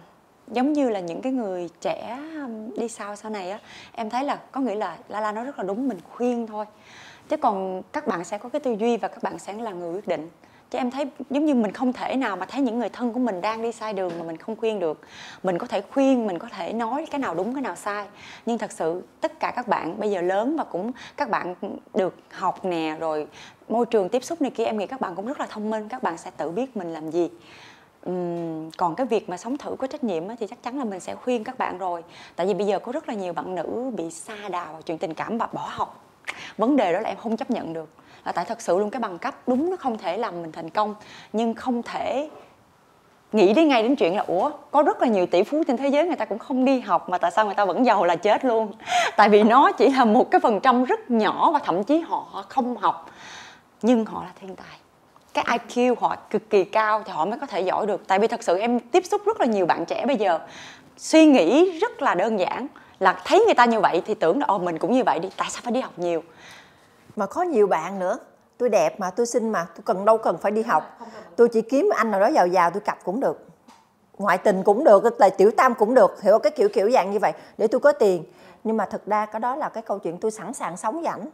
giống 0.49 0.73
như 0.73 0.88
là 0.88 1.01
những 1.01 1.23
cái 1.23 1.33
người 1.33 1.69
trẻ 1.81 2.19
um, 2.35 2.75
đi 2.77 2.88
sau 2.88 3.17
sau 3.17 3.31
này 3.31 3.51
á 3.51 3.59
em 3.93 4.11
thấy 4.11 4.25
là 4.25 4.38
có 4.53 4.61
nghĩa 4.61 4.75
là 4.75 4.99
la 5.09 5.21
la 5.21 5.33
nói 5.33 5.45
rất 5.45 5.59
là 5.59 5.65
đúng 5.65 5.88
mình 5.88 5.99
khuyên 6.11 6.47
thôi. 6.47 6.65
Chứ 7.29 7.37
còn 7.37 7.83
các 7.93 8.07
bạn 8.07 8.25
sẽ 8.25 8.38
có 8.38 8.49
cái 8.49 8.61
tư 8.61 8.73
duy 8.73 8.97
và 8.97 9.09
các 9.09 9.23
bạn 9.23 9.38
sẽ 9.38 9.53
là 9.53 9.71
người 9.71 9.93
quyết 9.93 10.09
định 10.09 10.29
chứ 10.72 10.78
em 10.78 10.90
thấy 10.90 11.06
giống 11.30 11.44
như 11.44 11.54
mình 11.54 11.72
không 11.72 11.92
thể 11.92 12.16
nào 12.16 12.37
mà 12.37 12.46
thấy 12.46 12.61
những 12.61 12.78
người 12.78 12.88
thân 12.88 13.12
của 13.12 13.20
mình 13.20 13.40
đang 13.40 13.62
đi 13.62 13.72
sai 13.72 13.92
đường 13.92 14.12
mà 14.18 14.24
mình 14.24 14.37
không 14.37 14.56
khuyên 14.56 14.80
được. 14.80 15.00
Mình 15.42 15.58
có 15.58 15.66
thể 15.66 15.80
khuyên 15.80 16.26
mình 16.26 16.38
có 16.38 16.48
thể 16.48 16.72
nói 16.72 17.06
cái 17.11 17.18
nào 17.18 17.35
đúng 17.35 17.54
cái 17.54 17.62
nào 17.62 17.76
sai. 17.76 18.06
Nhưng 18.46 18.58
thật 18.58 18.72
sự 18.72 19.02
tất 19.20 19.40
cả 19.40 19.52
các 19.56 19.68
bạn 19.68 20.00
bây 20.00 20.11
giờ 20.11 20.20
lớn 20.20 20.56
và 20.56 20.64
cũng 20.64 20.92
các 21.16 21.30
bạn 21.30 21.54
được 21.94 22.14
học 22.30 22.64
nè 22.64 22.96
rồi 23.00 23.26
môi 23.68 23.87
trường 23.87 24.08
tiếp 24.08 24.24
xúc 24.24 24.42
này 24.42 24.50
kia 24.50 24.64
em 24.64 24.78
nghĩ 24.78 24.87
các 24.87 25.00
bạn 25.00 25.14
cũng 25.14 25.26
rất 25.26 25.40
là 25.40 25.46
thông 25.46 25.70
minh. 25.70 25.88
Các 25.88 26.02
bạn 26.02 26.18
sẽ 26.18 26.30
tự 26.37 26.50
biết 26.50 26.76
mình 26.76 26.92
làm 26.92 27.11
gì. 27.11 27.30
Uhm, 28.11 28.70
còn 28.76 28.94
cái 28.94 29.06
việc 29.06 29.28
mà 29.28 29.37
sống 29.37 29.58
thử 29.58 29.76
có 29.78 29.87
trách 29.87 30.04
nhiệm 30.04 30.28
á, 30.28 30.37
thì 30.40 30.46
chắc 30.46 30.62
chắn 30.62 30.78
là 30.78 30.85
mình 30.85 31.00
sẽ 31.00 31.14
khuyên 31.14 31.44
các 31.44 31.58
bạn 31.58 31.78
rồi. 31.78 32.04
Tại 32.37 32.46
vì 32.46 32.54
bây 32.54 32.66
giờ 32.66 32.78
có 32.78 32.92
rất 32.92 33.08
là 33.08 33.14
nhiều 33.14 33.32
bạn 33.32 33.54
nữ 33.54 33.90
bị 33.96 34.11
xa 34.11 34.48
đà 34.50 34.72
vào 34.72 34.82
chuyện 34.82 34.98
tình 34.98 35.14
cảm 35.14 35.38
và 35.38 35.48
bỏ 35.52 35.68
học. 35.70 36.04
Vấn 36.58 36.76
đề 36.76 36.92
đó 36.92 37.00
là 37.00 37.08
em 37.08 37.16
không 37.16 37.37
chấp 37.37 37.50
nhận 37.50 37.72
được 37.72 37.88
là 38.24 38.32
tại 38.32 38.44
thật 38.44 38.61
sự 38.61 38.78
luôn 38.78 38.90
cái 38.90 39.00
bằng 39.00 39.18
cấp 39.18 39.35
đúng 39.46 39.70
nó 39.70 39.76
không 39.76 39.98
thể 39.98 40.16
làm 40.16 40.42
mình 40.42 40.52
thành 40.52 40.70
công. 40.70 40.94
Nhưng 41.32 41.54
không 41.54 41.82
thể 41.82 42.28
nghĩ 43.32 43.52
đến 43.52 43.68
ngay 43.68 43.82
đến 43.82 43.96
chuyện 43.96 44.16
là, 44.16 44.24
ủa, 44.26 44.50
có 44.70 44.82
rất 44.82 45.02
là 45.02 45.08
nhiều 45.08 45.26
tỷ 45.26 45.42
phú 45.42 45.62
trên 45.66 45.76
thế 45.76 45.88
giới 45.88 46.06
người 46.06 46.16
ta 46.16 46.24
cũng 46.24 46.38
không 46.38 46.64
đi 46.64 46.80
học 46.80 47.08
mà 47.08 47.18
tại 47.18 47.30
sao 47.30 47.44
người 47.44 47.54
ta 47.54 47.64
vẫn 47.64 47.87
giàu 47.87 48.04
là 48.04 48.16
chết 48.16 48.44
luôn? 48.44 48.72
Tại 49.16 49.28
vì 49.28 49.42
nó 49.42 49.72
chỉ 49.72 49.88
là 49.88 50.04
một 50.04 50.30
cái 50.30 50.40
phần 50.40 50.61
trăm 50.61 50.85
rất 50.85 51.11
nhỏ 51.11 51.50
và 51.52 51.58
thậm 51.58 51.85
chí 51.85 52.00
họ 52.00 52.44
không 52.48 52.76
học. 52.76 53.11
Nhưng 53.82 54.04
họ 54.04 54.22
là 54.22 54.30
thiên 54.40 54.56
tài. 54.56 54.76
Cái 55.35 55.44
IQ 55.44 55.94
họ 56.00 56.16
cực 56.30 56.50
kỳ 56.50 56.64
cao 56.64 57.02
thì 57.04 57.12
họ 57.12 57.24
mới 57.24 57.38
có 57.38 57.46
thể 57.46 57.61
giỏi 57.61 57.87
được. 57.87 58.06
Tại 58.06 58.18
vì 58.18 58.28
thật 58.28 58.42
sự 58.42 58.58
em 58.58 58.80
tiếp 58.80 59.06
xúc 59.06 59.22
rất 59.26 59.40
là 59.40 59.46
nhiều 59.46 59.66
bạn 59.66 59.85
trẻ 59.85 60.06
bây 60.06 60.16
giờ. 60.16 60.38
Suy 60.96 61.26
nghĩ 61.26 61.78
rất 61.78 62.02
là 62.02 62.14
đơn 62.14 62.38
giản 62.38 62.66
là 63.00 63.20
thấy 63.24 63.42
người 63.46 63.54
ta 63.54 63.64
như 63.64 63.80
vậy 63.80 64.02
thì 64.06 64.14
tưởng 64.14 64.38
là 64.38 64.46
ồ 64.46 64.58
mình 64.58 64.78
cũng 64.78 64.92
như 64.92 65.04
vậy 65.04 65.18
đi. 65.18 65.28
Tại 65.37 65.50
sao 65.50 65.61
phải 65.64 65.72
đi 65.72 65.80
học 65.80 65.92
nhiều? 65.96 66.22
Mà 67.16 67.27
có 67.27 67.42
nhiều 67.42 67.66
bạn 67.66 67.98
nữa. 67.98 68.18
Tôi 68.59 68.68
đẹp 68.68 69.01
mà 69.01 69.11
tôi 69.11 69.27
xinh 69.27 69.53
mà 69.53 69.66
tôi 69.75 69.83
cần 69.85 70.05
đâu 70.05 70.18
cần 70.18 70.38
phải 70.38 70.53
đi 70.53 70.62
học. 70.62 70.98
Tôi 71.37 71.48
chỉ 71.48 71.62
kiếm 71.62 71.90
anh 71.96 72.11
nào 72.11 72.20
đó 72.20 72.27
giàu 72.27 72.46
giàu 72.46 72.70
tôi 72.70 72.81
cặp 72.81 73.05
cũng 73.05 73.20
được. 73.20 73.46
Ngoại 74.18 74.38
tình 74.38 74.62
cũng 74.62 74.85
được 74.85 75.20
là 75.20 75.29
tiểu 75.29 75.51
tam 75.57 75.75
cũng 75.75 75.94
được. 75.94 76.22
Hiểu 76.22 76.38
cái 76.38 76.53
kiểu 76.57 76.68
kiểu 76.68 76.90
dạng 76.90 77.11
như 77.11 77.18
vậy 77.18 77.33
để 77.59 77.66
tôi 77.66 77.81
có 77.81 77.92
tiền. 77.92 78.25
Nhưng 78.64 78.77
mà 78.77 78.85
thực 78.85 79.07
ra 79.07 79.27
cái 79.27 79.40
đó 79.40 79.57
là 79.57 79.68
cái 79.68 79.83
câu 79.83 79.98
chuyện 79.98 80.18
tôi 80.18 80.31
sẵn 80.31 80.53
sàng 80.53 80.77
sống 80.77 80.94
với 80.94 81.07
ảnh. 81.07 81.29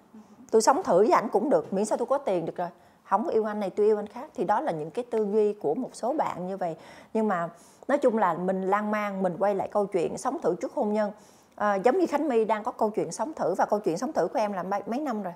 Tôi 0.51 0.63
sống 0.63 0.83
thử 0.83 0.99
với 0.99 1.11
ảnh 1.11 1.29
cũng 1.29 1.51
được 1.51 1.73
miễn 1.73 1.85
sao 1.85 1.99
tôi 1.99 2.07
có 2.07 2.19
tiền 2.19 2.47
được 2.47 2.57
rồi. 2.57 2.69
Không 3.05 3.29
yêu 3.29 3.45
anh 3.45 3.61
này 3.61 3.71
tôi 3.71 3.87
yêu 3.87 3.99
anh 3.99 4.07
khác. 4.07 4.31
Thì 4.35 4.45
đó 4.45 4.61
là 4.61 4.73
những 4.73 4.91
cái 4.91 5.05
tư 5.11 5.27
duy 5.33 5.53
của 5.53 5.75
một 5.75 5.91
số 5.93 6.13
bạn 6.13 6.49
như 6.49 6.57
vậy. 6.57 6.77
Nhưng 7.15 7.29
mà 7.29 7.49
nói 7.89 7.99
chung 7.99 8.19
là 8.19 8.35
mình 8.35 8.63
lan 8.63 8.91
man 8.91 9.23
mình 9.23 9.37
quay 9.39 9.55
lại 9.55 9.69
câu 9.73 9.87
chuyện 9.87 10.19
sống 10.19 10.39
thử 10.43 10.55
trước 10.61 10.73
hôn 10.75 10.93
nhân. 10.93 11.13
À, 11.57 11.75
giống 11.75 11.99
như 11.99 12.07
khánh 12.07 12.29
my 12.29 12.45
đang 12.45 12.65
có 12.65 12.73
câu 12.73 12.91
chuyện 12.91 13.13
sống 13.13 13.33
thử 13.35 13.55
và 13.55 13.67
câu 13.67 13.81
chuyện 13.81 13.99
sống 13.99 14.13
thử 14.13 14.29
của 14.29 14.39
em 14.39 14.53
là 14.53 14.63
mấy, 14.63 14.83
mấy 14.87 15.01
năm 15.01 15.23
rồi 15.23 15.33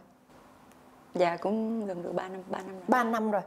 dạ 1.15 1.37
cũng 1.37 1.87
gần 1.87 2.03
được 2.03 2.13
3 2.15 2.29
năm 2.29 2.41
3 2.51 2.59
năm 2.59 2.71
rồi. 2.73 2.83
3 2.89 3.05
năm 3.05 3.31
rồi. 3.31 3.43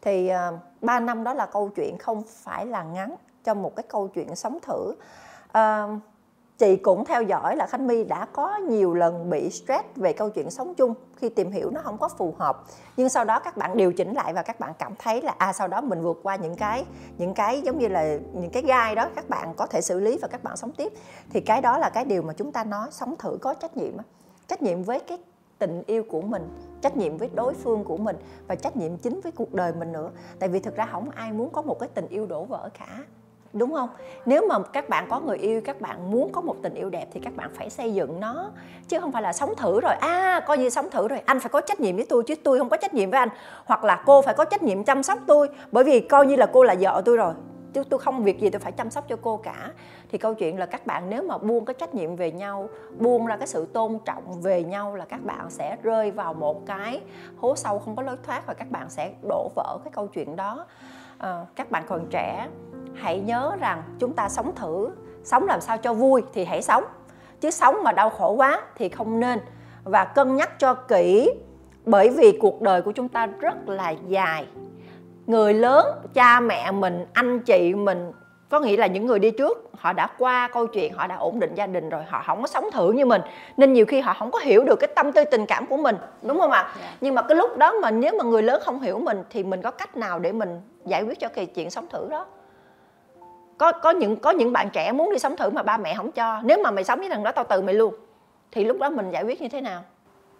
Thì 0.00 0.28
ờ, 0.28 0.48
uh, 0.48 0.82
3 0.82 1.00
năm 1.00 1.24
đó 1.24 1.34
là 1.34 1.46
câu 1.46 1.68
chuyện 1.68 1.98
không 1.98 2.22
phải 2.26 2.66
là 2.66 2.82
ngắn 2.82 3.14
trong 3.44 3.62
một 3.62 3.76
cái 3.76 3.84
câu 3.88 4.08
chuyện 4.08 4.36
sống 4.36 4.58
thử. 4.62 4.94
Uh, 5.58 6.00
chị 6.58 6.76
cũng 6.76 7.04
theo 7.04 7.22
dõi 7.22 7.56
là 7.56 7.66
khánh 7.66 7.86
my 7.86 8.04
đã 8.04 8.26
có 8.32 8.56
nhiều 8.56 8.94
lần 8.94 9.30
bị 9.30 9.50
stress 9.50 9.84
về 9.96 10.12
câu 10.12 10.30
chuyện 10.30 10.50
sống 10.50 10.74
chung 10.74 10.94
khi 11.16 11.28
tìm 11.28 11.50
hiểu 11.50 11.70
nó 11.70 11.80
không 11.84 11.98
có 11.98 12.08
phù 12.08 12.34
hợp. 12.38 12.64
Nhưng 12.96 13.08
sau 13.08 13.24
đó 13.24 13.38
các 13.38 13.56
bạn 13.56 13.76
điều 13.76 13.92
chỉnh 13.92 14.14
lại 14.14 14.32
và 14.32 14.42
các 14.42 14.60
bạn 14.60 14.72
cảm 14.78 14.92
thấy 14.98 15.22
là 15.22 15.34
à 15.38 15.52
sau 15.52 15.68
đó 15.68 15.80
mình 15.80 16.02
vượt 16.02 16.20
qua 16.22 16.36
những 16.36 16.56
cái 16.56 16.84
những 17.18 17.34
cái 17.34 17.60
giống 17.60 17.78
như 17.78 17.88
là 17.88 18.18
những 18.32 18.50
cái 18.50 18.62
gai 18.62 18.94
đó 18.94 19.08
các 19.14 19.28
bạn 19.28 19.54
có 19.56 19.66
thể 19.66 19.80
xử 19.80 20.00
lý 20.00 20.18
và 20.22 20.28
các 20.28 20.44
bạn 20.44 20.56
sống 20.56 20.72
tiếp. 20.72 20.92
Thì 21.30 21.40
cái 21.40 21.60
đó 21.60 21.78
là 21.78 21.90
cái 21.90 22.04
điều 22.04 22.22
mà 22.22 22.32
chúng 22.32 22.52
ta 22.52 22.64
nói 22.64 22.88
sống 22.90 23.16
thử 23.18 23.38
có 23.40 23.54
trách 23.54 23.76
nhiệm 23.76 23.92
trách 24.48 24.62
nhiệm 24.62 24.82
với 24.82 25.00
cái 25.00 25.18
tình 25.62 25.82
yêu 25.86 26.02
của 26.08 26.20
mình, 26.20 26.48
trách 26.80 26.96
nhiệm 26.96 27.16
với 27.16 27.30
đối 27.34 27.54
phương 27.54 27.84
của 27.84 27.96
mình 27.96 28.16
và 28.46 28.54
trách 28.54 28.76
nhiệm 28.76 28.96
chính 28.96 29.20
với 29.20 29.32
cuộc 29.32 29.54
đời 29.54 29.72
mình 29.78 29.92
nữa. 29.92 30.10
Tại 30.38 30.48
vì 30.48 30.60
thực 30.60 30.76
ra 30.76 30.88
không 30.92 31.10
ai 31.10 31.32
muốn 31.32 31.50
có 31.50 31.62
một 31.62 31.78
cái 31.80 31.88
tình 31.94 32.08
yêu 32.08 32.26
đổ 32.26 32.44
vỡ 32.44 32.68
cả, 32.78 32.98
đúng 33.52 33.72
không? 33.72 33.88
Nếu 34.26 34.46
mà 34.48 34.58
các 34.72 34.88
bạn 34.88 35.06
có 35.10 35.20
người 35.20 35.38
yêu, 35.38 35.60
các 35.64 35.80
bạn 35.80 36.10
muốn 36.10 36.32
có 36.32 36.40
một 36.40 36.56
tình 36.62 36.74
yêu 36.74 36.90
đẹp 36.90 37.06
thì 37.12 37.20
các 37.20 37.36
bạn 37.36 37.50
phải 37.54 37.70
xây 37.70 37.94
dựng 37.94 38.20
nó, 38.20 38.50
chứ 38.88 39.00
không 39.00 39.12
phải 39.12 39.22
là 39.22 39.32
sống 39.32 39.54
thử 39.56 39.80
rồi 39.80 39.94
à 40.00 40.40
coi 40.46 40.58
như 40.58 40.70
sống 40.70 40.90
thử 40.90 41.08
rồi, 41.08 41.18
anh 41.26 41.40
phải 41.40 41.48
có 41.48 41.60
trách 41.60 41.80
nhiệm 41.80 41.96
với 41.96 42.06
tôi 42.08 42.22
chứ 42.26 42.34
tôi 42.44 42.58
không 42.58 42.68
có 42.68 42.76
trách 42.76 42.94
nhiệm 42.94 43.10
với 43.10 43.18
anh. 43.18 43.28
Hoặc 43.64 43.84
là, 43.84 44.02
cô 44.06 44.22
phải 44.22 44.34
có 44.34 44.44
trách 44.44 44.62
nhiệm 44.62 44.84
chăm 44.84 45.02
sóc 45.02 45.18
tôi, 45.26 45.48
bởi 45.72 45.84
vì 45.84 46.00
coi 46.00 46.26
như 46.26 46.36
là 46.36 46.46
cô 46.52 46.62
là 46.62 46.74
vợ 46.80 47.02
tôi 47.04 47.16
rồi 47.16 47.34
chứ 47.72 47.84
tôi 47.84 48.00
không 48.00 48.24
việc 48.24 48.40
gì 48.40 48.50
tôi 48.50 48.60
phải 48.60 48.72
chăm 48.72 48.90
sóc 48.90 49.04
cho 49.08 49.16
cô 49.22 49.36
cả. 49.36 49.70
Thì 50.10 50.18
câu 50.18 50.34
chuyện 50.34 50.58
là 50.58 50.66
các 50.66 50.86
bạn 50.86 51.10
nếu 51.10 51.22
mà 51.22 51.38
buông 51.38 51.64
cái 51.64 51.74
trách 51.74 51.94
nhiệm 51.94 52.16
về 52.16 52.32
nhau 52.32 52.68
buông 52.98 53.26
ra 53.26 53.36
cái 53.36 53.46
sự 53.46 53.66
tôn 53.66 53.98
trọng 54.04 54.40
về 54.42 54.64
nhau 54.64 54.94
là 54.94 55.04
các 55.04 55.24
bạn 55.24 55.50
sẽ 55.50 55.76
rơi 55.82 56.10
vào 56.10 56.34
một 56.34 56.66
cái 56.66 57.00
hố 57.36 57.56
sâu 57.56 57.78
không 57.78 57.96
có 57.96 58.02
lối 58.02 58.16
thoát 58.22 58.46
và 58.46 58.54
các 58.54 58.70
bạn 58.70 58.90
sẽ 58.90 59.12
đổ 59.28 59.50
vỡ 59.56 59.78
cái 59.84 59.92
câu 59.94 60.06
chuyện 60.06 60.36
đó. 60.36 60.66
À, 61.18 61.46
các 61.54 61.70
bạn 61.70 61.84
còn 61.88 62.06
trẻ 62.10 62.48
hãy 62.94 63.20
nhớ 63.20 63.52
rằng 63.60 63.82
chúng 63.98 64.12
ta 64.12 64.28
sống 64.28 64.54
thử. 64.54 64.90
Sống 65.24 65.46
làm 65.46 65.60
sao 65.60 65.78
cho 65.78 65.94
vui 65.94 66.22
thì 66.32 66.44
hãy 66.44 66.62
sống. 66.62 66.84
Chứ 67.40 67.50
sống 67.50 67.76
mà 67.84 67.92
đau 67.92 68.10
khổ 68.10 68.32
quá 68.32 68.62
thì 68.74 68.88
không 68.88 69.20
nên. 69.20 69.40
Và 69.84 70.04
cân 70.04 70.36
nhắc 70.36 70.58
cho 70.58 70.74
kỹ 70.74 71.30
bởi 71.84 72.10
vì 72.10 72.38
cuộc 72.40 72.62
đời 72.62 72.82
của 72.82 72.92
chúng 72.92 73.08
ta 73.08 73.26
rất 73.26 73.68
là 73.68 73.90
dài 73.90 74.46
người 75.26 75.54
lớn 75.54 75.86
cha 76.14 76.40
mẹ 76.40 76.70
mình 76.70 77.06
anh 77.12 77.40
chị 77.40 77.74
mình 77.74 78.12
có 78.52 78.60
nghĩa 78.60 78.76
là 78.76 78.86
những 78.86 79.06
người 79.06 79.18
đi 79.18 79.30
trước 79.30 79.70
họ 79.78 79.92
đã 79.92 80.08
qua 80.18 80.48
câu 80.52 80.66
chuyện 80.66 80.92
họ 80.94 81.06
đã 81.06 81.16
ổn 81.16 81.40
định 81.40 81.54
gia 81.54 81.66
đình 81.66 81.88
rồi 81.88 82.02
họ 82.08 82.22
không 82.26 82.40
có 82.40 82.46
sống 82.46 82.64
thử 82.72 82.92
như 82.92 83.06
mình. 83.06 83.22
Nên 83.56 83.72
nhiều 83.72 83.86
khi 83.86 84.00
họ 84.00 84.14
không 84.18 84.30
có 84.30 84.38
hiểu 84.38 84.64
được 84.64 84.76
cái 84.76 84.88
tâm 84.94 85.12
tư 85.12 85.24
tình 85.24 85.46
cảm 85.46 85.66
của 85.66 85.76
mình 85.76 85.96
đúng 86.22 86.40
không 86.40 86.50
ạ? 86.50 86.62
Yeah. 86.62 86.76
Dạ. 86.80 86.96
nhưng 87.00 87.14
mà 87.14 87.22
cái 87.22 87.36
lúc 87.36 87.56
đó 87.56 87.72
mà 87.82 87.90
nếu 87.90 88.12
mà 88.18 88.24
người 88.24 88.42
lớn 88.42 88.62
không 88.64 88.80
hiểu 88.80 88.98
mình 88.98 89.22
thì 89.30 89.42
mình 89.42 89.62
có 89.62 89.70
cách 89.70 89.96
nào 89.96 90.18
để 90.18 90.32
mình 90.32 90.60
giải 90.86 91.02
quyết 91.02 91.20
cho 91.20 91.28
cái 91.28 91.46
chuyện 91.46 91.70
sống 91.70 91.86
thử 91.90 92.08
đó? 92.10 92.26
Có 93.58 93.72
có 93.72 93.90
những 93.90 94.16
có 94.16 94.30
những 94.30 94.52
bạn 94.52 94.70
trẻ 94.72 94.92
muốn 94.92 95.12
đi 95.12 95.18
sống 95.18 95.36
thử 95.36 95.50
mà 95.50 95.62
ba 95.62 95.76
mẹ 95.76 95.94
không 95.94 96.12
cho. 96.12 96.40
Nếu 96.44 96.58
mà 96.64 96.70
mày 96.70 96.84
sống 96.84 96.98
với 96.98 97.08
thằng 97.08 97.22
đó 97.22 97.32
tao 97.32 97.44
từ 97.44 97.62
mày 97.62 97.74
luôn. 97.74 97.94
Thì 98.52 98.64
lúc 98.64 98.78
đó 98.78 98.90
mình 98.90 99.10
giải 99.10 99.22
quyết 99.22 99.42
như 99.42 99.48
thế 99.48 99.60
nào? 99.60 99.82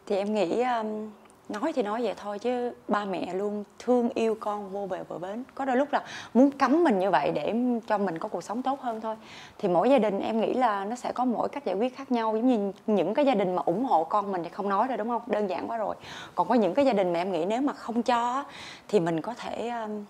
Thì 0.06 0.16
em 0.16 0.34
nghĩ 0.34 0.62
um, 0.62 1.10
nói 1.48 1.72
thì 1.72 1.82
nói 1.82 2.02
vậy 2.02 2.14
thôi 2.16 2.38
chứ 2.38 2.72
ba 2.88 3.04
mẹ 3.04 3.34
luôn 3.34 3.64
thương 3.78 4.08
yêu 4.14 4.36
con 4.40 4.68
vô 4.68 4.86
bờ 4.86 5.04
bờ 5.08 5.18
bến. 5.18 5.44
Có 5.54 5.64
đôi 5.64 5.76
lúc 5.76 5.92
là 5.92 6.02
muốn 6.34 6.50
cấm 6.50 6.84
mình 6.84 6.98
như 6.98 7.10
vậy 7.10 7.32
để 7.34 7.54
cho 7.86 7.98
mình 7.98 8.18
có 8.18 8.28
cuộc 8.28 8.44
sống 8.44 8.62
tốt 8.62 8.80
hơn 8.80 9.00
thôi. 9.00 9.16
Thì 9.58 9.68
mỗi 9.68 9.90
gia 9.90 9.98
đình 9.98 10.20
em 10.20 10.40
nghĩ 10.40 10.54
là 10.54 10.84
nó 10.84 10.96
sẽ 10.96 11.12
có 11.12 11.24
mỗi 11.24 11.48
cách 11.48 11.64
giải 11.64 11.76
quyết 11.76 11.96
khác 11.96 12.12
nhau. 12.12 12.36
Giống 12.36 12.48
như 12.48 12.72
những 12.86 13.14
cái 13.14 13.26
gia 13.26 13.34
đình 13.34 13.54
mà 13.56 13.62
ủng 13.62 13.84
hộ 13.84 14.04
con 14.04 14.32
mình 14.32 14.42
thì 14.44 14.50
không 14.50 14.68
nói 14.68 14.88
rồi 14.88 14.96
đúng 14.96 15.08
không? 15.08 15.22
Đơn 15.26 15.50
giản 15.50 15.68
quá 15.68 15.76
rồi. 15.76 15.94
Còn 16.34 16.48
có 16.48 16.54
những 16.54 16.74
cái 16.74 16.84
gia 16.84 16.92
đình 16.92 17.12
mà 17.12 17.18
em 17.18 17.32
nghĩ 17.32 17.44
nếu 17.44 17.62
mà 17.62 17.72
không 17.72 18.02
cho 18.02 18.44
thì 18.88 19.00
mình 19.00 19.20
có 19.20 19.34
thể 19.34 19.68
um, 19.68 20.04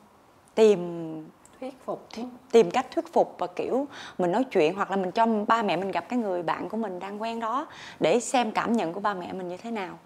tìm 0.55 1.25
thuyết 1.61 1.85
phục 1.85 2.09
tìm 2.53 2.71
cách 2.71 2.87
thuyết 2.91 3.13
phục 3.13 3.35
và 3.39 3.47
kiểu 3.47 3.87
mình 4.19 4.33
nói 4.33 4.45
chuyện 4.45 4.75
hoặc 4.75 4.91
là 4.91 4.97
mình 4.97 5.11
cho 5.11 5.27
ba 5.49 5.63
mẹ 5.63 5.77
mình 5.77 5.91
gặp 5.91 6.09
cái 6.09 6.19
người 6.19 6.43
bạn 6.43 6.69
của 6.69 6.77
mình 6.77 6.99
đang 6.99 7.23
quen 7.23 7.41
đó 7.41 7.67
để 8.01 8.21
xem 8.21 8.51
cảm 8.51 8.73
nhận 8.73 8.93
của 8.93 9.01
ba 9.01 9.15
mẹ 9.15 9.33
mình 9.33 9.49
như 9.49 9.57
thế 9.57 9.71
nào 9.71 9.99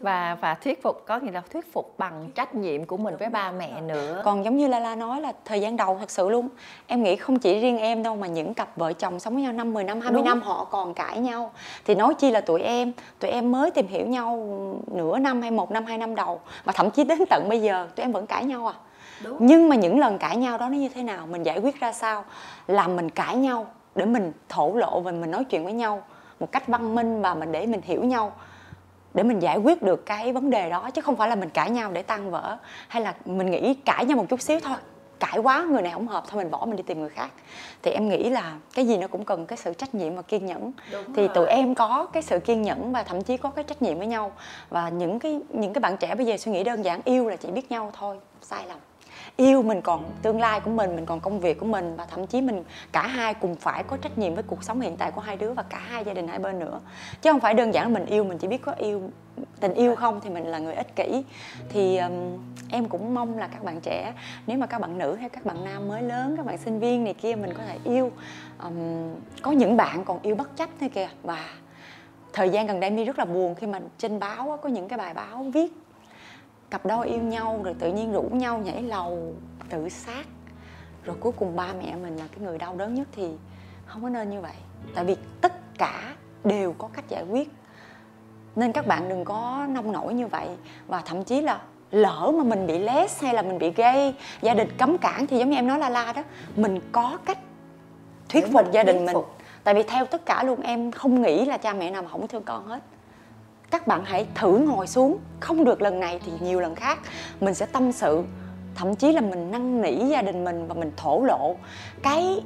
và 0.00 0.36
và 0.40 0.54
thuyết 0.54 0.82
phục 0.82 1.02
có 1.06 1.18
nghĩa 1.18 1.32
là 1.32 1.42
thuyết 1.52 1.72
phục 1.72 1.94
bằng 1.98 2.30
trách 2.34 2.54
nhiệm 2.54 2.84
của 2.84 2.96
mình 2.96 3.16
với 3.16 3.28
ba 3.28 3.52
mẹ 3.52 3.80
nữa. 3.80 4.22
Còn 4.24 4.44
giống 4.44 4.56
như 4.56 4.68
la 4.68 4.80
la 4.80 4.94
nói 4.94 5.20
là 5.20 5.32
thời 5.44 5.60
gian 5.60 5.76
đầu 5.76 5.96
thật 6.00 6.10
sự 6.10 6.28
luôn. 6.28 6.48
Em 6.86 7.02
nghĩ 7.02 7.16
không 7.16 7.38
chỉ 7.38 7.60
riêng 7.60 7.78
em 7.78 8.02
đâu 8.02 8.16
mà 8.16 8.26
những 8.26 8.54
cặp 8.54 8.76
vợ 8.76 8.92
chồng 8.92 9.20
sống 9.20 9.34
với 9.34 9.42
nhau 9.42 9.52
năm 9.52 9.72
10 9.72 9.84
năm 9.84 10.00
20 10.00 10.18
Đúng. 10.18 10.24
năm 10.24 10.42
họ 10.42 10.64
còn 10.64 10.94
cãi 10.94 11.18
nhau. 11.18 11.52
Thì 11.84 11.94
nói 11.94 12.14
chi 12.14 12.30
là 12.30 12.40
tụi 12.40 12.60
em 12.60 12.92
tụi 13.18 13.30
em 13.30 13.52
mới 13.52 13.70
tìm 13.70 13.86
hiểu 13.86 14.06
nhau 14.06 14.48
nửa 14.86 15.18
năm 15.18 15.42
hay 15.42 15.50
một 15.50 15.70
năm 15.70 15.84
hai 15.84 15.98
năm 15.98 16.14
đầu. 16.14 16.40
Và 16.64 16.72
thậm 16.72 16.90
chí 16.90 17.04
đến 17.04 17.18
tận 17.30 17.48
bây 17.48 17.60
giờ 17.62 17.88
tụi 17.96 18.04
em 18.04 18.12
vẫn 18.12 18.26
cãi 18.26 18.44
nhau 18.44 18.66
à. 18.66 18.74
Đúng. 19.24 19.36
nhưng 19.40 19.68
mà 19.68 19.76
những 19.76 19.98
lần 19.98 20.18
cãi 20.18 20.36
nhau 20.36 20.58
đó 20.58 20.68
nó 20.68 20.76
như 20.76 20.88
thế 20.88 21.02
nào 21.02 21.26
mình 21.26 21.42
giải 21.42 21.58
quyết 21.58 21.80
ra 21.80 21.92
sao? 21.92 22.24
Là 22.66 22.88
mình 22.88 23.10
cãi 23.10 23.36
nhau 23.36 23.66
để 23.94 24.04
mình 24.04 24.32
thổ 24.48 24.72
lộ 24.74 25.00
và 25.00 25.12
mình 25.12 25.30
nói 25.30 25.44
chuyện 25.44 25.64
với 25.64 25.72
nhau 25.72 26.02
một 26.40 26.52
cách 26.52 26.68
văn 26.68 26.94
minh 26.94 27.22
và 27.22 27.34
mình 27.34 27.52
để 27.52 27.66
mình 27.66 27.80
hiểu 27.84 28.04
nhau 28.04 28.32
để 29.14 29.22
mình 29.22 29.38
giải 29.38 29.56
quyết 29.56 29.82
được 29.82 30.06
cái 30.06 30.32
vấn 30.32 30.50
đề 30.50 30.70
đó 30.70 30.90
chứ 30.90 31.02
không 31.02 31.16
phải 31.16 31.28
là 31.28 31.34
mình 31.34 31.50
cãi 31.50 31.70
nhau 31.70 31.90
để 31.92 32.02
tan 32.02 32.30
vỡ 32.30 32.56
hay 32.88 33.02
là 33.02 33.14
mình 33.24 33.50
nghĩ 33.50 33.74
cãi 33.74 34.04
nhau 34.04 34.16
một 34.16 34.26
chút 34.28 34.40
xíu 34.40 34.60
thôi 34.60 34.76
cãi 35.20 35.38
quá 35.38 35.66
người 35.70 35.82
này 35.82 35.92
không 35.92 36.08
hợp 36.08 36.24
thôi 36.28 36.42
mình 36.42 36.50
bỏ 36.50 36.64
mình 36.66 36.76
đi 36.76 36.82
tìm 36.82 37.00
người 37.00 37.08
khác. 37.08 37.30
Thì 37.82 37.90
em 37.90 38.08
nghĩ 38.08 38.30
là 38.30 38.54
cái 38.74 38.86
gì 38.86 38.96
nó 38.96 39.06
cũng 39.06 39.24
cần 39.24 39.46
cái 39.46 39.56
sự 39.56 39.74
trách 39.74 39.94
nhiệm 39.94 40.16
và 40.16 40.22
kiên 40.22 40.46
nhẫn. 40.46 40.72
Đúng 40.92 41.14
thì 41.14 41.26
rồi. 41.26 41.34
tụi 41.34 41.46
em 41.46 41.74
có 41.74 42.06
cái 42.12 42.22
sự 42.22 42.38
kiên 42.38 42.62
nhẫn 42.62 42.92
và 42.92 43.02
thậm 43.02 43.22
chí 43.22 43.36
có 43.36 43.50
cái 43.50 43.64
trách 43.64 43.82
nhiệm 43.82 43.98
với 43.98 44.06
nhau. 44.06 44.32
Và 44.70 44.88
những 44.88 45.18
cái 45.18 45.40
những 45.48 45.72
cái 45.72 45.80
bạn 45.80 45.96
trẻ 45.96 46.14
bây 46.14 46.26
giờ 46.26 46.36
suy 46.36 46.52
nghĩ 46.52 46.64
đơn 46.64 46.84
giản 46.84 47.00
yêu 47.04 47.28
là 47.28 47.36
chỉ 47.36 47.50
biết 47.50 47.70
nhau 47.70 47.92
thôi 47.98 48.18
sai 48.42 48.66
lầm 48.66 48.78
yêu 49.40 49.62
mình 49.62 49.80
còn 49.80 50.04
tương 50.22 50.40
lai 50.40 50.60
của 50.60 50.70
mình 50.70 50.96
mình 50.96 51.06
còn 51.06 51.20
công 51.20 51.40
việc 51.40 51.60
của 51.60 51.66
mình 51.66 51.96
và 51.96 52.04
thậm 52.04 52.26
chí 52.26 52.40
mình 52.40 52.64
cả 52.92 53.06
hai 53.06 53.34
cùng 53.34 53.54
phải 53.56 53.82
có 53.82 53.96
trách 53.96 54.18
nhiệm 54.18 54.34
với 54.34 54.42
cuộc 54.42 54.64
sống 54.64 54.80
hiện 54.80 54.96
tại 54.96 55.10
của 55.10 55.20
hai 55.20 55.36
đứa 55.36 55.52
và 55.52 55.62
cả 55.62 55.78
hai 55.78 56.04
gia 56.04 56.14
đình 56.14 56.28
hai 56.28 56.38
bên 56.38 56.58
nữa. 56.58 56.80
Chứ 57.22 57.32
không 57.32 57.40
phải 57.40 57.54
đơn 57.54 57.74
giản 57.74 57.84
là 57.84 57.98
mình 57.98 58.06
yêu 58.06 58.24
mình 58.24 58.38
chỉ 58.38 58.48
biết 58.48 58.62
có 58.62 58.72
yêu 58.72 59.02
tình 59.60 59.74
yêu 59.74 59.96
không 59.96 60.20
thì 60.20 60.30
mình 60.30 60.46
là 60.46 60.58
người 60.58 60.74
ích 60.74 60.96
kỷ. 60.96 61.24
Thì 61.68 61.96
um, 61.96 62.12
em 62.70 62.84
cũng 62.84 63.14
mong 63.14 63.38
là 63.38 63.46
các 63.46 63.64
bạn 63.64 63.80
trẻ 63.80 64.12
nếu 64.46 64.58
mà 64.58 64.66
các 64.66 64.80
bạn 64.80 64.98
nữ 64.98 65.14
hay 65.14 65.28
các 65.28 65.46
bạn 65.46 65.64
nam 65.64 65.88
mới 65.88 66.02
lớn 66.02 66.36
các 66.36 66.46
bạn 66.46 66.58
sinh 66.58 66.78
viên 66.78 67.04
này 67.04 67.14
kia 67.14 67.34
mình 67.34 67.54
có 67.54 67.62
thể 67.68 67.78
yêu 67.84 68.12
um, 68.62 69.14
có 69.42 69.50
những 69.50 69.76
bạn 69.76 70.04
còn 70.04 70.18
yêu 70.22 70.34
bất 70.34 70.56
chấp 70.56 70.68
thôi 70.80 70.88
kìa. 70.94 71.08
Và 71.22 71.44
thời 72.32 72.50
gian 72.50 72.66
gần 72.66 72.80
đây 72.80 72.90
mi 72.90 73.04
rất 73.04 73.18
là 73.18 73.24
buồn 73.24 73.54
khi 73.54 73.66
mà 73.66 73.80
trên 73.98 74.18
báo 74.18 74.58
có 74.62 74.68
những 74.68 74.88
cái 74.88 74.98
bài 74.98 75.14
báo 75.14 75.42
viết 75.54 75.72
cặp 76.70 76.86
đôi 76.86 77.08
yêu 77.08 77.22
nhau 77.22 77.60
rồi 77.64 77.74
tự 77.78 77.92
nhiên 77.92 78.12
rủ 78.12 78.22
nhau 78.22 78.58
nhảy 78.58 78.82
lầu 78.82 79.34
tự 79.68 79.88
sát. 79.88 80.26
Rồi 81.04 81.16
cuối 81.20 81.32
cùng 81.32 81.56
ba 81.56 81.72
mẹ 81.72 81.96
mình 81.96 82.16
là 82.16 82.24
cái 82.30 82.40
người 82.40 82.58
đau 82.58 82.76
đớn 82.76 82.94
nhất 82.94 83.08
thì 83.12 83.28
không 83.86 84.02
có 84.02 84.08
nên 84.08 84.30
như 84.30 84.40
vậy. 84.40 84.54
Tại 84.94 85.04
vì 85.04 85.16
tất 85.40 85.78
cả 85.78 86.14
đều 86.44 86.74
có 86.78 86.88
cách 86.92 87.08
giải 87.08 87.24
quyết. 87.30 87.50
Nên 88.56 88.72
các 88.72 88.86
bạn 88.86 89.08
đừng 89.08 89.24
có 89.24 89.66
nông 89.68 89.92
nổi 89.92 90.14
như 90.14 90.26
vậy. 90.26 90.48
Và 90.86 91.02
thậm 91.04 91.24
chí 91.24 91.40
là 91.40 91.60
lỡ 91.90 92.32
mà 92.34 92.44
mình 92.44 92.66
bị 92.66 92.78
less 92.78 93.22
hay 93.22 93.34
là 93.34 93.42
mình 93.42 93.58
bị 93.58 93.70
gay 93.70 94.14
gia 94.42 94.54
đình 94.54 94.68
cấm 94.78 94.98
cản 94.98 95.26
thì 95.26 95.38
giống 95.38 95.50
như 95.50 95.56
em 95.56 95.66
nói 95.66 95.78
la 95.78 95.88
la 95.88 96.12
đó 96.12 96.22
mình 96.56 96.80
có 96.92 97.18
cách 97.24 97.38
thuyết 98.28 98.46
phục 98.52 98.72
gia 98.72 98.82
đình 98.82 99.06
mình. 99.06 99.16
tại 99.64 99.74
vì 99.74 99.82
theo 99.82 100.06
tất 100.06 100.26
cả 100.26 100.42
luôn 100.42 100.60
em 100.60 100.90
không 100.92 101.22
nghĩ 101.22 101.44
là 101.44 101.58
cha 101.58 101.72
mẹ 101.72 101.90
nào 101.90 102.02
mà 102.02 102.08
không 102.08 102.28
thương 102.28 102.42
con 102.42 102.66
hết 102.66 102.80
các 103.70 103.86
bạn 103.86 104.04
hãy 104.04 104.26
thử 104.34 104.58
ngồi 104.58 104.86
xuống. 104.86 105.18
Không 105.40 105.64
được 105.64 105.82
lần 105.82 106.00
này 106.00 106.20
thì 106.24 106.32
nhiều 106.40 106.60
lần 106.60 106.74
khác. 106.74 106.98
Mình 107.40 107.54
sẽ 107.54 107.66
tâm 107.66 107.92
sự 107.92 108.24
thậm 108.74 108.94
chí 108.94 109.12
là 109.12 109.20
mình 109.20 109.50
năn 109.50 109.82
nỉ 109.82 110.06
gia 110.06 110.22
đình 110.22 110.44
mình 110.44 110.66
và 110.68 110.74
mình 110.74 110.92
thổ 110.96 111.24
lộ. 111.24 111.56
Cái 112.02 112.42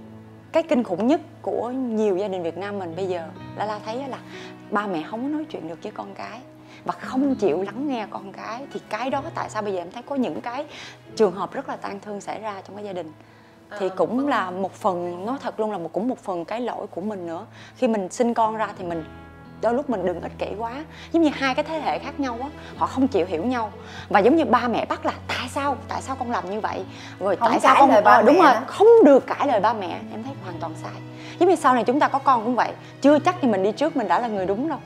cái 0.53 0.63
kinh 0.63 0.85
khủng 0.85 1.07
nhất 1.07 1.21
của 1.43 1.71
nhiều 1.71 2.17
gia 2.17 2.29
đình 2.29 2.43
Việt 2.43 2.59
Nam 2.59 2.79
mình 2.79 2.97
bây 2.97 3.07
giờ 3.07 3.29
là 3.57 3.67
la 3.67 3.79
thấy 3.85 4.09
là 4.09 4.19
ba 4.71 4.87
mẹ 4.87 5.03
không 5.03 5.23
có 5.23 5.29
nói 5.29 5.45
chuyện 5.51 5.69
được 5.69 5.83
với 5.83 5.93
con 5.93 6.15
cái 6.15 6.41
và 6.85 6.93
không 6.93 7.35
chịu 7.35 7.63
lắng 7.63 7.89
nghe 7.89 8.07
con 8.11 8.33
cái. 8.33 8.67
Thì 8.73 8.81
cái 8.89 9.11
đó 9.11 9.23
tại 9.35 9.51
sao 9.51 9.63
bây 9.63 9.73
giờ 9.73 9.79
em 9.79 9.91
thấy 9.93 10.03
có 10.03 10.17
những 10.17 10.41
cái 10.41 10.67
trường 11.17 11.33
hợp 11.33 11.53
rất 11.53 11.69
là 11.69 11.77
tang 11.77 12.01
thương 12.01 12.21
xảy 12.21 12.41
ra 12.41 12.63
trong 12.67 12.77
cái 12.77 12.85
gia 12.85 12.93
đình. 12.93 13.13
Thì 13.79 13.89
Ờ, 13.89 13.95
cũng 13.97 14.17
vâng. 14.17 14.29
là 14.29 14.51
một 14.51 14.73
phần 14.73 15.27
nói 15.27 15.39
thật 15.41 15.61
luôn 15.61 15.73
là 15.73 15.79
một 15.79 15.93
cũng 15.93 16.09
một 16.09 16.19
phần 16.19 16.45
cái 16.45 16.61
lỗi 16.61 16.87
của 16.87 17.01
mình 17.01 17.27
nữa. 17.27 17.47
Khi 17.77 17.89
mình 17.89 18.09
sinh 18.09 18.35
con 18.35 18.57
ra 18.57 18.69
thì 18.79 18.85
mình 18.85 19.05
đôi 19.65 19.75
lúc 19.75 19.91
mình 19.91 20.07
đừng 20.07 20.21
ích 20.21 20.33
kỷ 20.39 20.47
quá. 20.59 20.85
Giống 21.13 21.23
như 21.23 21.31
hai 21.35 21.55
cái 21.55 21.65
thế 21.65 21.81
hệ 21.81 21.99
khác 21.99 22.21
nhau 22.21 22.39
á 22.43 22.49
họ 22.77 22.87
không 22.87 23.09
chịu 23.09 23.27
hiểu 23.27 23.45
nhau. 23.45 23.71
Và 24.09 24.21
giống 24.21 24.37
như 24.37 24.45
ba 24.45 24.69
mẹ 24.69 24.87
bắt 24.87 25.07
là 25.07 25.13
tại 25.29 25.49
sao? 25.49 25.77
Tại 25.89 26.03
sao 26.03 26.17
con 26.19 26.31
làm 26.31 26.51
như 26.51 26.61
vậy? 26.61 26.85
Rồi 27.21 27.37
Không 27.37 27.49
tại 27.51 27.61
sao 27.61 27.77
con 27.79 27.91
lời 27.91 28.03
ba 28.03 28.11
Ờ, 28.11 28.23
đúng 28.23 28.39
rồi 28.39 28.53
không 28.67 28.89
được 29.05 29.27
cãi 29.27 29.47
lời 29.47 29.61
ba 29.61 29.73
mẹ. 29.73 30.01
Em 30.13 30.23
thấy 30.25 30.33
hoàn 30.45 30.55
toàn 30.61 30.73
sai. 30.83 30.93
Giống 31.39 31.49
như 31.49 31.57
sau 31.57 31.75
này 31.75 31.85
chúng 31.85 32.01
ta 32.01 32.09
có 32.09 32.19
con 32.19 32.45
cũng 32.45 32.55
vậy 32.57 32.73
chưa 33.01 33.19
chắc 33.19 33.37
thì 33.41 33.49
mình 33.49 33.63
đi 33.63 33.73
trước 33.73 33.97
mình 33.97 34.09
đã 34.09 34.19
là 34.19 34.29
người 34.29 34.47
đúng 34.47 34.69
đâu. 34.69 34.79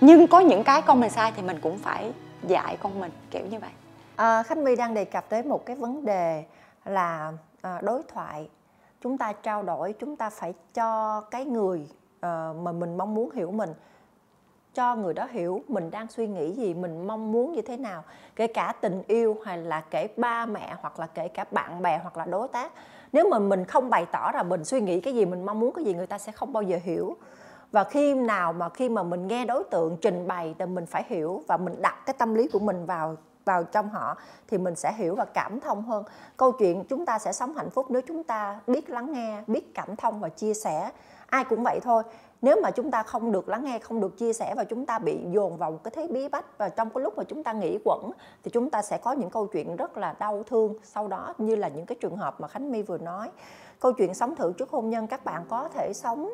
Nhưng 0.00 0.26
có 0.26 0.40
những 0.40 0.64
cái 0.64 0.82
con 0.82 1.00
mình 1.00 1.10
sai 1.10 1.32
thì 1.36 1.42
mình 1.42 1.60
cũng 1.60 1.78
phải 1.78 2.12
dạy 2.42 2.76
con 2.82 3.00
mình 3.00 3.12
kiểu 3.30 3.42
như 3.50 3.58
vậy. 3.58 3.70
À, 4.16 4.42
Khánh 4.42 4.64
My 4.64 4.76
đang 4.76 4.94
đề 4.94 5.04
cập 5.04 5.28
tới 5.28 5.42
một 5.42 5.66
cái 5.66 5.76
vấn 5.76 6.04
đề 6.04 6.44
là 6.84 7.32
à, 7.62 7.78
đối 7.82 8.02
thoại. 8.14 8.48
Chúng 9.02 9.18
ta 9.18 9.32
trao 9.32 9.62
đổi, 9.62 9.94
chúng 10.00 10.16
ta 10.16 10.30
phải 10.30 10.54
cho 10.74 11.20
cái 11.20 11.44
người 11.44 11.86
à, 12.20 12.48
mà 12.62 12.72
mình 12.72 12.96
mong 12.96 13.14
muốn 13.14 13.30
hiểu 13.30 13.50
mình 13.50 13.70
cho 14.74 14.96
người 14.96 15.14
đó 15.14 15.26
hiểu 15.30 15.62
mình 15.68 15.90
đang 15.90 16.08
suy 16.08 16.26
nghĩ 16.26 16.52
gì, 16.52 16.74
mình 16.74 17.06
mong 17.06 17.32
muốn 17.32 17.52
như 17.52 17.62
thế 17.62 17.76
nào. 17.76 18.04
Kể 18.36 18.46
cả 18.46 18.72
tình 18.80 19.02
yêu 19.06 19.36
hay 19.44 19.58
là 19.58 19.80
kể 19.80 20.08
ba 20.16 20.46
mẹ 20.46 20.74
hoặc 20.80 21.00
là 21.00 21.06
kể 21.06 21.28
cả 21.28 21.44
bạn 21.50 21.82
bè 21.82 21.98
hoặc 22.02 22.16
là 22.16 22.24
đối 22.24 22.48
tác. 22.48 22.72
Nếu 23.12 23.28
mà 23.28 23.38
mình 23.38 23.64
không 23.64 23.90
bày 23.90 24.06
tỏ 24.12 24.32
ra 24.32 24.42
mình 24.42 24.64
suy 24.64 24.80
nghĩ 24.80 25.00
cái 25.00 25.14
gì, 25.14 25.24
mình 25.24 25.46
mong 25.46 25.60
muốn 25.60 25.74
cái 25.74 25.84
gì 25.84 25.94
người 25.94 26.06
ta 26.06 26.18
sẽ 26.18 26.32
không 26.32 26.52
bao 26.52 26.62
giờ 26.62 26.78
hiểu 26.82 27.16
và 27.72 27.84
khi 27.84 28.14
nào 28.14 28.52
mà 28.52 28.68
khi 28.68 28.88
mà 28.88 29.02
mình 29.02 29.28
nghe 29.28 29.44
đối 29.44 29.64
tượng 29.64 29.96
trình 30.00 30.26
bày 30.26 30.54
thì 30.58 30.66
mình 30.66 30.86
phải 30.86 31.04
hiểu 31.08 31.42
và 31.46 31.56
mình 31.56 31.82
đặt 31.82 31.96
cái 32.06 32.14
tâm 32.18 32.34
lý 32.34 32.48
của 32.48 32.58
mình 32.58 32.86
vào 32.86 33.16
vào 33.44 33.64
trong 33.64 33.88
họ 33.88 34.16
thì 34.48 34.58
mình 34.58 34.74
sẽ 34.74 34.92
hiểu 34.92 35.14
và 35.14 35.24
cảm 35.24 35.60
thông 35.60 35.82
hơn 35.82 36.04
câu 36.36 36.52
chuyện 36.52 36.84
chúng 36.84 37.06
ta 37.06 37.18
sẽ 37.18 37.32
sống 37.32 37.54
hạnh 37.54 37.70
phúc 37.70 37.86
nếu 37.88 38.02
chúng 38.06 38.24
ta 38.24 38.60
biết 38.66 38.90
lắng 38.90 39.12
nghe 39.12 39.42
biết 39.46 39.74
cảm 39.74 39.96
thông 39.96 40.20
và 40.20 40.28
chia 40.28 40.54
sẻ 40.54 40.90
ai 41.26 41.44
cũng 41.44 41.62
vậy 41.62 41.80
thôi 41.82 42.02
nếu 42.44 42.60
mà 42.62 42.70
chúng 42.70 42.90
ta 42.90 43.02
không 43.02 43.32
được 43.32 43.48
lắng 43.48 43.64
nghe 43.64 43.78
không 43.78 44.00
được 44.00 44.18
chia 44.18 44.32
sẻ 44.32 44.54
và 44.56 44.64
chúng 44.64 44.86
ta 44.86 44.98
bị 44.98 45.18
dồn 45.30 45.56
vào 45.56 45.70
một 45.70 45.78
cái 45.84 45.92
thế 45.96 46.08
bí 46.10 46.28
bách 46.28 46.58
và 46.58 46.68
trong 46.68 46.90
cái 46.90 47.04
lúc 47.04 47.18
mà 47.18 47.24
chúng 47.24 47.42
ta 47.42 47.52
nghĩ 47.52 47.78
quẩn 47.84 48.10
thì 48.42 48.50
chúng 48.50 48.70
ta 48.70 48.82
sẽ 48.82 48.98
có 48.98 49.12
những 49.12 49.30
câu 49.30 49.46
chuyện 49.46 49.76
rất 49.76 49.96
là 49.96 50.14
đau 50.18 50.42
thương. 50.42 50.74
Sau 50.82 51.08
đó 51.08 51.34
như 51.38 51.56
là 51.56 51.68
những 51.68 51.86
cái 51.86 51.96
trường 52.00 52.16
hợp 52.16 52.40
mà 52.40 52.48
khánh 52.48 52.72
my 52.72 52.82
vừa 52.82 52.98
nói 52.98 53.30
câu 53.80 53.92
chuyện 53.92 54.14
sống 54.14 54.36
thử 54.36 54.52
trước 54.52 54.70
hôn 54.70 54.90
nhân 54.90 55.06
các 55.06 55.24
bạn 55.24 55.44
có 55.48 55.68
thể 55.68 55.92
sống 55.94 56.32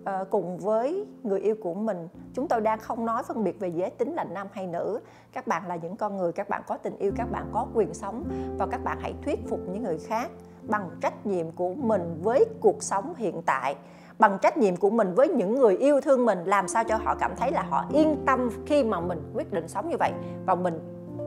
uh, 0.00 0.30
cùng 0.30 0.58
với 0.58 1.06
người 1.22 1.40
yêu 1.40 1.54
của 1.62 1.74
mình. 1.74 2.08
Chúng 2.34 2.48
tôi 2.48 2.60
đang 2.60 2.78
không 2.78 3.06
nói 3.06 3.22
phân 3.22 3.44
biệt 3.44 3.60
về 3.60 3.68
giới 3.68 3.90
tính 3.90 4.14
là 4.14 4.24
nam 4.24 4.46
hay 4.52 4.66
nữ. 4.66 5.00
Các 5.32 5.46
bạn 5.46 5.66
là 5.66 5.76
những 5.76 5.96
con 5.96 6.16
người 6.16 6.32
các 6.32 6.48
bạn 6.48 6.62
có 6.66 6.76
tình 6.76 6.98
yêu 6.98 7.12
các 7.16 7.30
bạn 7.30 7.46
có 7.52 7.66
quyền 7.74 7.94
sống 7.94 8.24
và 8.58 8.66
các 8.66 8.84
bạn 8.84 8.98
hãy 9.00 9.14
thuyết 9.24 9.38
phục 9.48 9.60
những 9.68 9.82
người 9.82 9.98
khác 9.98 10.30
bằng 10.62 10.90
trách 11.00 11.26
nhiệm 11.26 11.50
của 11.50 11.74
mình 11.74 12.20
với 12.22 12.44
cuộc 12.60 12.82
sống 12.82 13.14
hiện 13.16 13.42
tại 13.42 13.76
bằng 14.18 14.38
trách 14.42 14.58
nhiệm 14.58 14.76
của 14.76 14.90
mình 14.90 15.14
với 15.14 15.28
những 15.28 15.54
người 15.54 15.76
yêu 15.76 16.00
thương 16.00 16.26
mình, 16.26 16.44
làm 16.44 16.68
sao 16.68 16.84
cho 16.84 16.96
họ 16.96 17.14
cảm 17.14 17.36
thấy 17.36 17.50
là 17.50 17.62
họ 17.62 17.84
yên 17.92 18.16
tâm 18.26 18.50
khi 18.66 18.84
mà 18.84 19.00
mình 19.00 19.32
quyết 19.34 19.52
định 19.52 19.68
sống 19.68 19.88
như 19.88 19.96
vậy. 19.98 20.12
Và 20.46 20.54
mình 20.54 20.78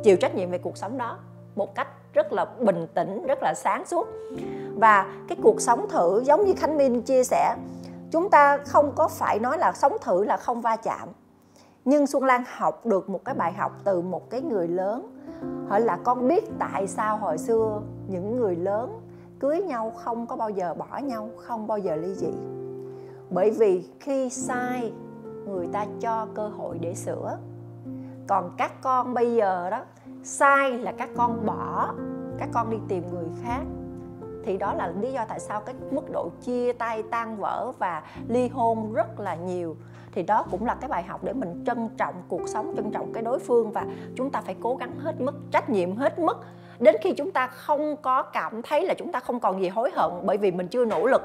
chịu 0.03 0.17
trách 0.17 0.35
nhiệm 0.35 0.51
về 0.51 0.57
cuộc 0.57 0.77
sống 0.77 0.97
đó 0.97 1.17
một 1.55 1.75
cách 1.75 1.87
rất 2.13 2.33
là 2.33 2.45
bình 2.59 2.87
tĩnh, 2.93 3.25
rất 3.27 3.43
là 3.43 3.53
sáng 3.53 3.85
suốt. 3.85 4.07
Và 4.75 5.13
cái 5.27 5.37
cuộc 5.43 5.61
sống 5.61 5.89
thử, 5.89 6.21
giống 6.25 6.45
như 6.45 6.53
khánh 6.57 6.77
minh 6.77 7.01
chia 7.01 7.23
sẻ, 7.23 7.55
chúng 8.11 8.29
ta 8.29 8.57
không 8.57 8.91
có 8.95 9.07
phải 9.07 9.39
nói 9.39 9.57
là 9.57 9.73
sống 9.73 9.93
thử 10.01 10.23
là 10.23 10.37
không 10.37 10.61
va 10.61 10.75
chạm. 10.75 11.09
Nhưng 11.85 12.07
xuân 12.07 12.23
lan 12.23 12.43
học 12.57 12.85
được 12.85 13.09
một 13.09 13.25
cái 13.25 13.35
bài 13.35 13.53
học 13.53 13.71
từ 13.83 14.01
một 14.01 14.29
cái 14.29 14.41
người 14.41 14.67
lớn. 14.67 15.17
Hỏi 15.69 15.81
là 15.81 15.97
con 16.03 16.27
biết 16.27 16.43
tại 16.59 16.87
sao 16.87 17.17
hồi 17.17 17.37
xưa 17.37 17.81
những 18.07 18.37
người 18.37 18.55
lớn 18.55 19.01
cưới 19.39 19.61
nhau 19.61 19.91
không 19.95 20.27
có 20.27 20.35
bao 20.35 20.49
giờ 20.49 20.73
bỏ 20.73 20.97
nhau, 20.97 21.29
không 21.37 21.67
bao 21.67 21.77
giờ 21.77 21.95
ly 21.95 22.13
dị? 22.13 22.33
Bởi 23.29 23.51
vì 23.51 23.83
khi 23.99 24.29
sai, 24.29 24.93
người 25.47 25.67
ta 25.73 25.85
cho 25.99 26.27
cơ 26.35 26.47
hội 26.47 26.77
để 26.81 26.95
sửa. 26.95 27.37
Còn 28.27 28.51
các 28.57 28.81
con 28.81 29.13
bây 29.13 29.35
giờ 29.35 29.69
đó, 29.69 29.83
sai 30.23 30.71
là 30.71 30.91
các 30.91 31.09
con 31.17 31.45
bỏ, 31.45 31.93
các 32.37 32.49
con 32.53 32.69
đi 32.69 32.77
tìm 32.87 33.03
người 33.13 33.27
khác. 33.43 33.61
Thì 34.43 34.57
đó 34.57 34.73
là 34.73 34.93
lý 35.01 35.11
do 35.11 35.25
tại 35.27 35.39
sao 35.39 35.61
cái 35.61 35.75
mức 35.91 36.11
độ 36.11 36.29
chia 36.41 36.73
tay, 36.73 37.03
tan 37.03 37.37
vỡ 37.37 37.71
và 37.79 38.03
ly 38.27 38.47
hôn 38.47 38.93
rất 38.93 39.19
là 39.19 39.35
nhiều. 39.35 39.75
Thì 40.11 40.23
đó 40.23 40.45
cũng 40.51 40.65
là 40.65 40.75
cái 40.75 40.89
bài 40.89 41.03
học 41.03 41.23
để 41.23 41.33
mình 41.33 41.63
trân 41.65 41.89
trọng 41.97 42.15
cuộc 42.27 42.47
sống, 42.47 42.73
trân 42.75 42.91
trọng 42.91 43.13
cái 43.13 43.23
đối 43.23 43.39
phương 43.39 43.71
và 43.71 43.85
chúng 44.15 44.29
ta 44.29 44.41
phải 44.41 44.55
cố 44.61 44.75
gắng 44.75 44.99
hết 44.99 45.21
mức, 45.21 45.35
trách 45.51 45.69
nhiệm 45.69 45.95
hết 45.95 46.19
mức. 46.19 46.37
Đến 46.79 46.95
khi 47.01 47.13
chúng 47.13 47.31
ta 47.31 47.47
không 47.47 47.95
có 48.01 48.21
cảm 48.23 48.61
thấy 48.61 48.85
là 48.85 48.93
chúng 48.97 49.11
ta 49.11 49.19
không 49.19 49.39
còn 49.39 49.61
gì 49.61 49.69
hối 49.69 49.91
hận 49.95 50.11
bởi 50.23 50.37
vì 50.37 50.51
mình 50.51 50.67
chưa 50.67 50.85
nỗ 50.85 51.05
lực 51.05 51.21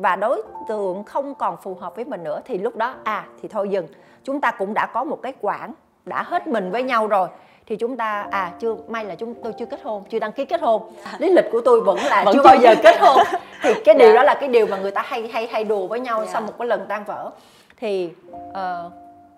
và 0.00 0.16
đối 0.16 0.42
tượng 0.68 1.04
không 1.04 1.34
còn 1.34 1.56
phù 1.62 1.74
hợp 1.74 1.96
với 1.96 2.04
mình 2.04 2.24
nữa 2.24 2.40
thì 2.44 2.58
lúc 2.58 2.76
đó 2.76 2.94
à 3.04 3.24
thì 3.42 3.48
thôi 3.48 3.68
dừng. 3.68 3.86
Chúng 4.24 4.40
ta 4.40 4.50
cũng 4.50 4.74
đã 4.74 4.86
có 4.86 5.04
một 5.04 5.18
cái 5.22 5.32
quãng 5.40 5.72
đã 6.04 6.22
hết 6.22 6.46
mình 6.46 6.70
với 6.70 6.82
nhau 6.82 7.06
rồi 7.06 7.28
thì 7.66 7.76
chúng 7.76 7.96
ta 7.96 8.26
à 8.30 8.52
chưa 8.58 8.74
may 8.88 9.04
là 9.04 9.14
chúng 9.14 9.34
tôi 9.34 9.52
chưa 9.58 9.66
kết 9.66 9.80
hôn 9.82 10.04
chưa 10.10 10.18
đăng 10.18 10.32
ký 10.32 10.44
kết 10.44 10.60
hôn. 10.60 10.82
Lý 11.18 11.30
lịch 11.30 11.44
của 11.52 11.60
tôi 11.64 11.80
vẫn 11.80 11.98
là 11.98 12.22
Vẫn 12.24 12.34
chưa 12.34 12.42
bao 12.42 12.56
giờ 12.56 12.74
kết 12.82 12.96
hôn. 13.00 13.18
Thì 13.62 13.74
cái 13.84 13.94
điều 13.94 14.08
Dạ. 14.08 14.14
đó 14.14 14.22
là 14.22 14.34
cái 14.34 14.48
điều 14.48 14.66
mà 14.66 14.76
người 14.76 14.90
ta 14.90 15.02
hay 15.06 15.28
hay 15.28 15.46
hay 15.46 15.64
đùa 15.64 15.86
với 15.86 16.00
nhau 16.00 16.24
Dạ. 16.24 16.32
sau 16.32 16.42
một 16.42 16.52
cái 16.58 16.68
lần 16.68 16.86
tan 16.88 17.04
vỡ. 17.04 17.30
Thì 17.76 18.10
ờ, 18.52 18.90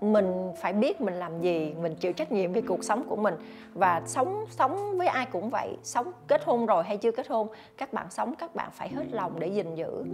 mình 0.02 0.52
phải 0.56 0.72
biết 0.72 1.00
mình 1.00 1.14
làm 1.14 1.40
gì 1.40 1.74
mình 1.82 1.94
chịu 1.94 2.12
trách 2.12 2.32
nhiệm 2.32 2.52
với 2.52 2.62
cuộc 2.62 2.84
sống 2.84 3.04
của 3.08 3.16
mình. 3.16 3.34
Và 3.74 4.02
sống 4.06 4.44
sống 4.50 4.98
với 4.98 5.06
ai 5.06 5.26
cũng 5.26 5.50
vậy 5.50 5.76
sống 5.82 6.12
kết 6.26 6.44
hôn 6.44 6.66
rồi 6.66 6.84
hay 6.84 6.96
chưa 6.96 7.12
kết 7.12 7.28
hôn 7.28 7.48
các 7.76 7.92
bạn 7.92 8.06
sống 8.10 8.34
các 8.34 8.54
bạn 8.54 8.70
phải 8.72 8.88
hết 8.88 9.04
lòng 9.10 9.40
để 9.40 9.46
gìn 9.46 9.74
giữ. 9.74 10.04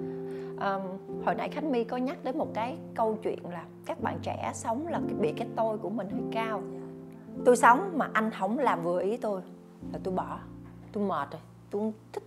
Um, 0.61 0.83
hồi 1.25 1.35
nãy 1.35 1.49
khánh 1.49 1.73
my 1.73 1.85
có 1.85 1.97
nhắc 1.97 2.25
đến 2.25 2.39
một 2.39 2.49
cái 2.55 2.77
câu 2.95 3.17
chuyện 3.23 3.39
là 3.51 3.65
các 3.87 4.01
bạn 4.01 4.19
trẻ 4.23 4.51
sống 4.55 4.87
là 4.87 5.01
bị 5.21 5.33
cái 5.37 5.49
tôi 5.57 5.79
của 5.79 5.91
mình 5.91 6.11
hơi 6.11 6.23
cao. 6.33 6.63
Tôi 7.45 7.57
sống 7.57 7.93
mà 7.95 8.11
anh 8.13 8.31
không 8.31 8.59
làm 8.59 8.85
vừa 8.85 9.01
ý 9.03 9.17
tôi 9.17 9.41
là 9.93 9.99
tôi 10.05 10.15
bỏ 10.15 10.39
tôi 10.93 11.05
mệt 11.05 11.29
rồi 11.31 11.41
tôi 11.71 11.93
thích 12.13 12.23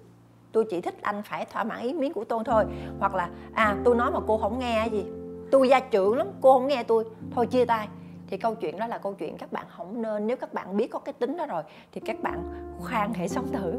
tôi 0.51 0.65
chỉ 0.69 0.81
thích 0.81 1.01
anh 1.01 1.23
phải 1.23 1.45
thỏa 1.45 1.63
mãn 1.63 1.81
ý 1.81 1.93
miếng 1.93 2.13
của 2.13 2.23
tôi 2.23 2.43
thôi. 2.45 2.65
Hoặc 2.99 3.15
là 3.15 3.29
à 3.53 3.75
tôi 3.83 3.95
nói 3.95 4.11
mà 4.11 4.19
cô 4.27 4.37
không 4.37 4.59
nghe 4.59 4.87
gì 4.91 5.05
tôi 5.51 5.69
gia 5.69 5.79
trưởng 5.79 6.17
lắm, 6.17 6.27
cô 6.41 6.53
không 6.53 6.67
nghe 6.67 6.83
tôi. 6.83 7.05
Thôi 7.31 7.47
chia 7.47 7.65
tay. 7.65 7.87
Thì 8.27 8.37
câu 8.37 8.55
chuyện 8.55 8.79
đó 8.79 8.87
là 8.87 8.97
câu 8.97 9.13
chuyện 9.13 9.37
các 9.37 9.51
bạn 9.51 9.65
không 9.69 10.01
nên, 10.01 10.27
nếu 10.27 10.37
các 10.37 10.53
bạn 10.53 10.77
biết 10.77 10.87
có 10.87 10.99
cái 10.99 11.13
tính 11.13 11.37
đó 11.37 11.45
rồi, 11.45 11.63
thì 11.91 12.01
các 12.05 12.23
bạn 12.23 12.43
khoan 12.79 13.13
hãy 13.13 13.29
sống 13.29 13.47
thử. 13.51 13.73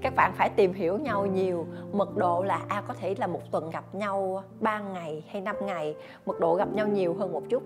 Các 0.00 0.14
bạn 0.16 0.32
phải 0.36 0.50
tìm 0.50 0.72
hiểu 0.72 0.98
nhau 0.98 1.26
nhiều. 1.26 1.66
Mật 1.92 2.16
độ 2.16 2.42
là 2.42 2.60
à 2.68 2.82
có 2.88 2.94
thể 2.94 3.14
là 3.18 3.26
một 3.26 3.40
tuần 3.50 3.70
gặp 3.70 3.94
nhau 3.94 4.42
ba 4.60 4.80
ngày 4.80 5.24
hay 5.28 5.42
năm 5.42 5.56
ngày. 5.66 5.94
Mật 6.26 6.40
độ 6.40 6.54
gặp 6.54 6.68
nhau 6.72 6.88
nhiều 6.88 7.14
hơn 7.14 7.32
một 7.32 7.42
chút. 7.48 7.62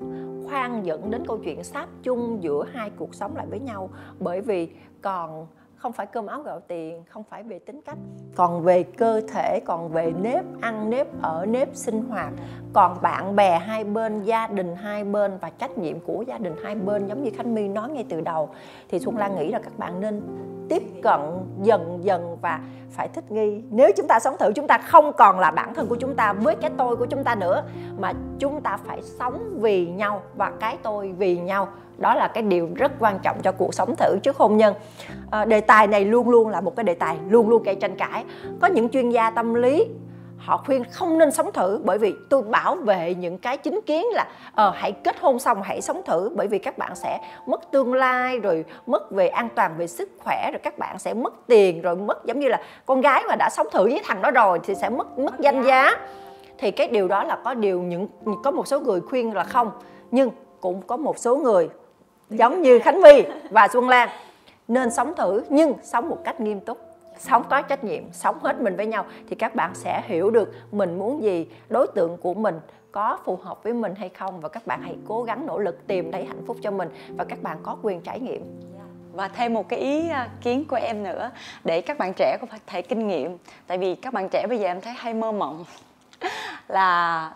Khoan 0.49 0.87
dẫn 0.87 1.11
đến 1.11 1.27
câu 1.27 1.39
chuyện 1.39 1.65
sáp 1.65 1.89
chung 2.03 2.43
giữa 2.43 2.65
hai 2.73 2.91
cuộc 2.91 3.15
sống 3.15 3.37
lại 3.37 3.47
với 3.51 3.61
nhau. 3.61 3.91
Bởi 4.19 4.41
vì 4.41 4.69
còn 5.03 5.47
không 5.77 5.93
phải 5.93 6.07
cơm 6.07 6.27
áo 6.27 6.43
gạo 6.43 6.61
tiền, 6.61 7.03
không 7.09 7.23
phải 7.31 7.43
về 7.43 7.59
tính 7.59 7.81
cách, 7.85 7.99
còn 8.35 8.63
về 8.63 8.83
cơ 8.83 9.21
thể, 9.33 9.61
còn 9.65 9.89
về 9.89 10.13
nếp 10.23 10.45
ăn, 10.61 10.91
nếp 10.91 11.23
ở, 11.23 11.47
nếp 11.47 11.69
sinh 11.73 12.05
hoạt. 12.09 12.33
Còn 12.73 13.03
bạn 13.03 13.37
bè 13.37 13.59
hai 13.59 13.85
bên, 13.85 14.23
gia 14.23 14.47
đình 14.47 14.77
hai 14.77 15.05
bên 15.05 15.39
và 15.41 15.51
trách 15.51 15.79
nhiệm 15.79 16.01
của 16.01 16.25
gia 16.27 16.39
đình 16.39 16.55
hai 16.63 16.75
bên, 16.75 17.07
giống 17.07 17.23
như 17.23 17.31
khánh 17.37 17.55
my 17.55 17.69
nói 17.69 17.91
ngay 17.91 18.05
từ 18.09 18.21
đầu. 18.21 18.49
Thì 18.89 18.99
xuân 18.99 19.17
lan 19.17 19.37
nghĩ 19.37 19.51
là 19.51 19.59
các 19.59 19.79
bạn 19.79 20.01
nên 20.01 20.23
tiếp 20.69 20.83
cận 21.03 21.21
dần 21.63 21.99
dần 22.03 22.37
và 22.41 22.61
phải 22.91 23.09
thích 23.09 23.33
nghi. 23.33 23.63
Nếu 23.71 23.91
chúng 23.97 24.07
ta 24.09 24.21
sống 24.21 24.37
thử, 24.39 24.53
chúng 24.53 24.67
ta 24.67 24.79
không 24.79 25.13
còn 25.13 25.39
là 25.39 25.51
bản 25.51 25.75
thân 25.75 25.87
của 25.89 25.97
chúng 25.97 26.15
ta 26.15 26.33
với 26.33 26.57
cái 26.57 26.71
tôi 26.77 26.97
của 26.97 27.07
chúng 27.07 27.25
ta 27.25 27.35
nữa, 27.35 27.63
mà 27.99 28.13
chúng 28.39 28.61
ta 28.61 28.77
phải 28.77 29.03
sống 29.03 29.59
vì 29.61 29.87
nhau 29.87 30.23
và 30.35 30.53
cái 30.61 30.79
tôi 30.83 31.13
vì 31.13 31.39
nhau 31.39 31.69
đó 31.99 32.15
là 32.15 32.29
cái 32.29 32.43
điều 32.43 32.69
rất 32.75 32.93
quan 32.99 33.19
trọng 33.23 33.43
cho 33.43 33.53
cuộc 33.53 33.75
sống 33.75 33.95
thử 33.97 34.19
trước 34.23 34.37
hôn 34.37 34.57
nhân. 34.57 34.75
À, 35.31 35.45
đề 35.45 35.61
tài 35.61 35.87
này 35.87 36.05
luôn 36.05 36.29
luôn 36.29 36.49
là 36.49 36.61
một 36.61 36.77
cái 36.77 36.85
đề 36.85 36.95
tài 36.95 37.17
luôn 37.29 37.49
luôn 37.49 37.63
gây 37.63 37.75
tranh 37.75 37.97
cãi. 37.97 38.25
Có 38.61 38.67
những 38.67 38.89
chuyên 38.89 39.11
gia 39.11 39.31
tâm 39.31 39.55
lý 39.55 39.87
họ 40.39 40.57
khuyên 40.57 40.85
không 40.91 41.19
nên 41.19 41.31
sống 41.31 41.53
thử 41.53 41.81
bởi 41.85 41.99
vì 41.99 42.15
tôi 42.31 42.43
bảo 42.43 42.77
vệ 42.77 43.15
những 43.15 43.39
cái 43.39 43.57
chính 43.57 43.81
kiến 43.87 44.07
là 44.13 44.27
ờ 44.55 44.73
hãy 44.75 44.93
kết 44.93 45.21
hôn 45.21 45.39
xong 45.39 45.63
hãy 45.63 45.81
sống 45.81 46.03
thử 46.07 46.31
bởi 46.37 46.47
vì 46.47 46.59
các 46.59 46.79
bạn 46.79 46.95
sẽ 46.95 47.19
mất 47.47 47.71
tương 47.71 47.95
lai 47.95 48.39
rồi 48.39 48.65
mất 48.87 49.11
về 49.11 49.29
an 49.29 49.49
toàn 49.55 49.75
về 49.79 49.87
sức 49.87 50.09
khỏe 50.19 50.51
rồi 50.53 50.61
các 50.63 50.79
bạn 50.79 50.99
sẽ 50.99 51.15
mất 51.15 51.35
tiền 51.47 51.83
rồi 51.83 51.97
mất 51.97 52.25
giống 52.25 52.39
như 52.39 52.49
là 52.49 52.61
con 52.87 53.01
gái 53.01 53.25
mà 53.29 53.37
đã 53.37 53.51
sống 53.51 53.67
thử 53.73 53.85
với 53.85 54.01
thằng 54.05 54.23
đó 54.23 54.31
rồi 54.31 54.61
thì 54.65 54.75
sẽ 54.75 54.89
mất 54.89 55.19
mất 55.19 55.41
danh 55.41 55.63
giá. 55.63 55.91
Thì 56.59 56.71
cái 56.71 56.89
điều 56.89 57.09
đó 57.09 57.25
là 57.25 57.39
có 57.45 57.55
điều 57.55 57.83
những 57.83 58.09
có 58.45 58.51
một 58.51 58.67
số 58.67 58.81
người 58.81 59.01
khuyên 59.01 59.35
là 59.35 59.45
không 59.45 59.71
nhưng 60.11 60.31
cũng 60.61 60.83
có 60.83 60.97
một 60.97 61.19
số 61.19 61.37
người 61.37 61.69
giống 62.31 62.63
như 62.63 62.79
khánh 62.79 63.01
Vy 63.03 63.25
và 63.51 63.69
xuân 63.73 63.89
lan. 63.89 64.09
Nên 64.69 64.91
sống 64.91 65.15
thử, 65.17 65.45
nhưng 65.49 65.75
sống 65.83 66.09
một 66.09 66.19
cách 66.25 66.41
nghiêm 66.41 66.61
túc. 66.61 66.79
Sống 67.19 67.45
có 67.51 67.63
trách 67.63 67.85
nhiệm, 67.85 68.13
sống 68.13 68.39
hết 68.43 68.61
mình 68.61 68.77
với 68.77 68.87
nhau 68.87 69.05
thì 69.29 69.37
các 69.37 69.55
bạn 69.55 69.75
sẽ 69.75 70.03
hiểu 70.07 70.31
được 70.31 70.53
mình 70.73 70.99
muốn 70.99 71.23
gì, 71.23 71.47
đối 71.69 71.87
tượng 71.87 72.17
của 72.17 72.35
mình 72.35 72.61
có 72.93 73.19
phù 73.25 73.37
hợp 73.37 73.63
với 73.63 73.73
mình 73.73 73.95
hay 73.95 74.09
không 74.09 74.41
và 74.41 74.49
các 74.49 74.67
bạn 74.67 74.83
hãy 74.83 74.97
cố 75.09 75.23
gắng 75.23 75.47
nỗ 75.47 75.59
lực 75.59 75.87
tìm 75.87 76.13
thấy 76.13 76.25
hạnh 76.25 76.43
phúc 76.47 76.57
cho 76.63 76.71
mình 76.71 76.89
và 77.17 77.25
các 77.25 77.43
bạn 77.43 77.59
có 77.63 77.77
quyền 77.83 78.01
trải 78.01 78.21
nghiệm. 78.21 78.61
Và 79.13 79.29
thêm 79.29 79.55
một 79.55 79.69
cái 79.69 79.79
ý 79.79 80.09
à, 80.09 80.29
kiến 80.43 80.65
của 80.69 80.77
em 80.77 81.03
nữa, 81.03 81.31
để 81.65 81.81
các 81.81 81.99
bạn 81.99 82.13
trẻ 82.17 82.39
có 82.41 82.47
thể 82.67 82.83
kinh 82.83 83.09
nghiệm. 83.09 83.39
Tại 83.67 83.79
vì 83.79 83.95
các 83.95 84.13
bạn 84.13 84.29
trẻ 84.29 84.47
bây 84.49 84.59
giờ 84.59 84.67
em 84.67 84.81
thấy 84.81 84.93
hay 84.93 85.15
mơ 85.15 85.33
mộng. 85.33 85.65
Là 86.69 87.31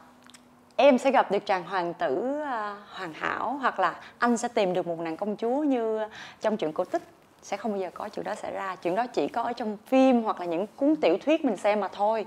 em 0.80 0.98
sẽ 0.98 1.10
gặp 1.10 1.30
được 1.30 1.46
chàng 1.46 1.64
hoàng 1.64 1.94
tử 1.94 2.40
à, 2.44 2.76
hoàn 2.90 3.12
hảo 3.12 3.58
hoặc 3.60 3.80
là 3.80 3.94
anh 4.18 4.36
sẽ 4.36 4.48
tìm 4.48 4.72
được 4.72 4.86
một 4.86 5.00
nàng 5.00 5.16
công 5.16 5.36
chúa 5.36 5.62
như 5.62 6.00
trong 6.40 6.56
chuyện 6.56 6.72
cổ 6.72 6.84
tích. 6.84 7.02
Sẽ 7.42 7.56
không 7.56 7.72
bao 7.72 7.80
giờ 7.80 7.90
có 7.94 8.08
chuyện 8.08 8.24
đó 8.24 8.34
xảy 8.34 8.52
ra. 8.52 8.76
Chuyện 8.76 8.94
đó 8.94 9.06
chỉ 9.06 9.28
có 9.28 9.42
ở 9.42 9.52
trong 9.52 9.76
phim 9.86 10.22
hoặc 10.22 10.40
là 10.40 10.46
những 10.46 10.66
cuốn 10.76 10.96
tiểu 10.96 11.18
thuyết 11.24 11.44
mình 11.44 11.56
xem 11.56 11.80
mà 11.80 11.88
thôi. 11.88 12.26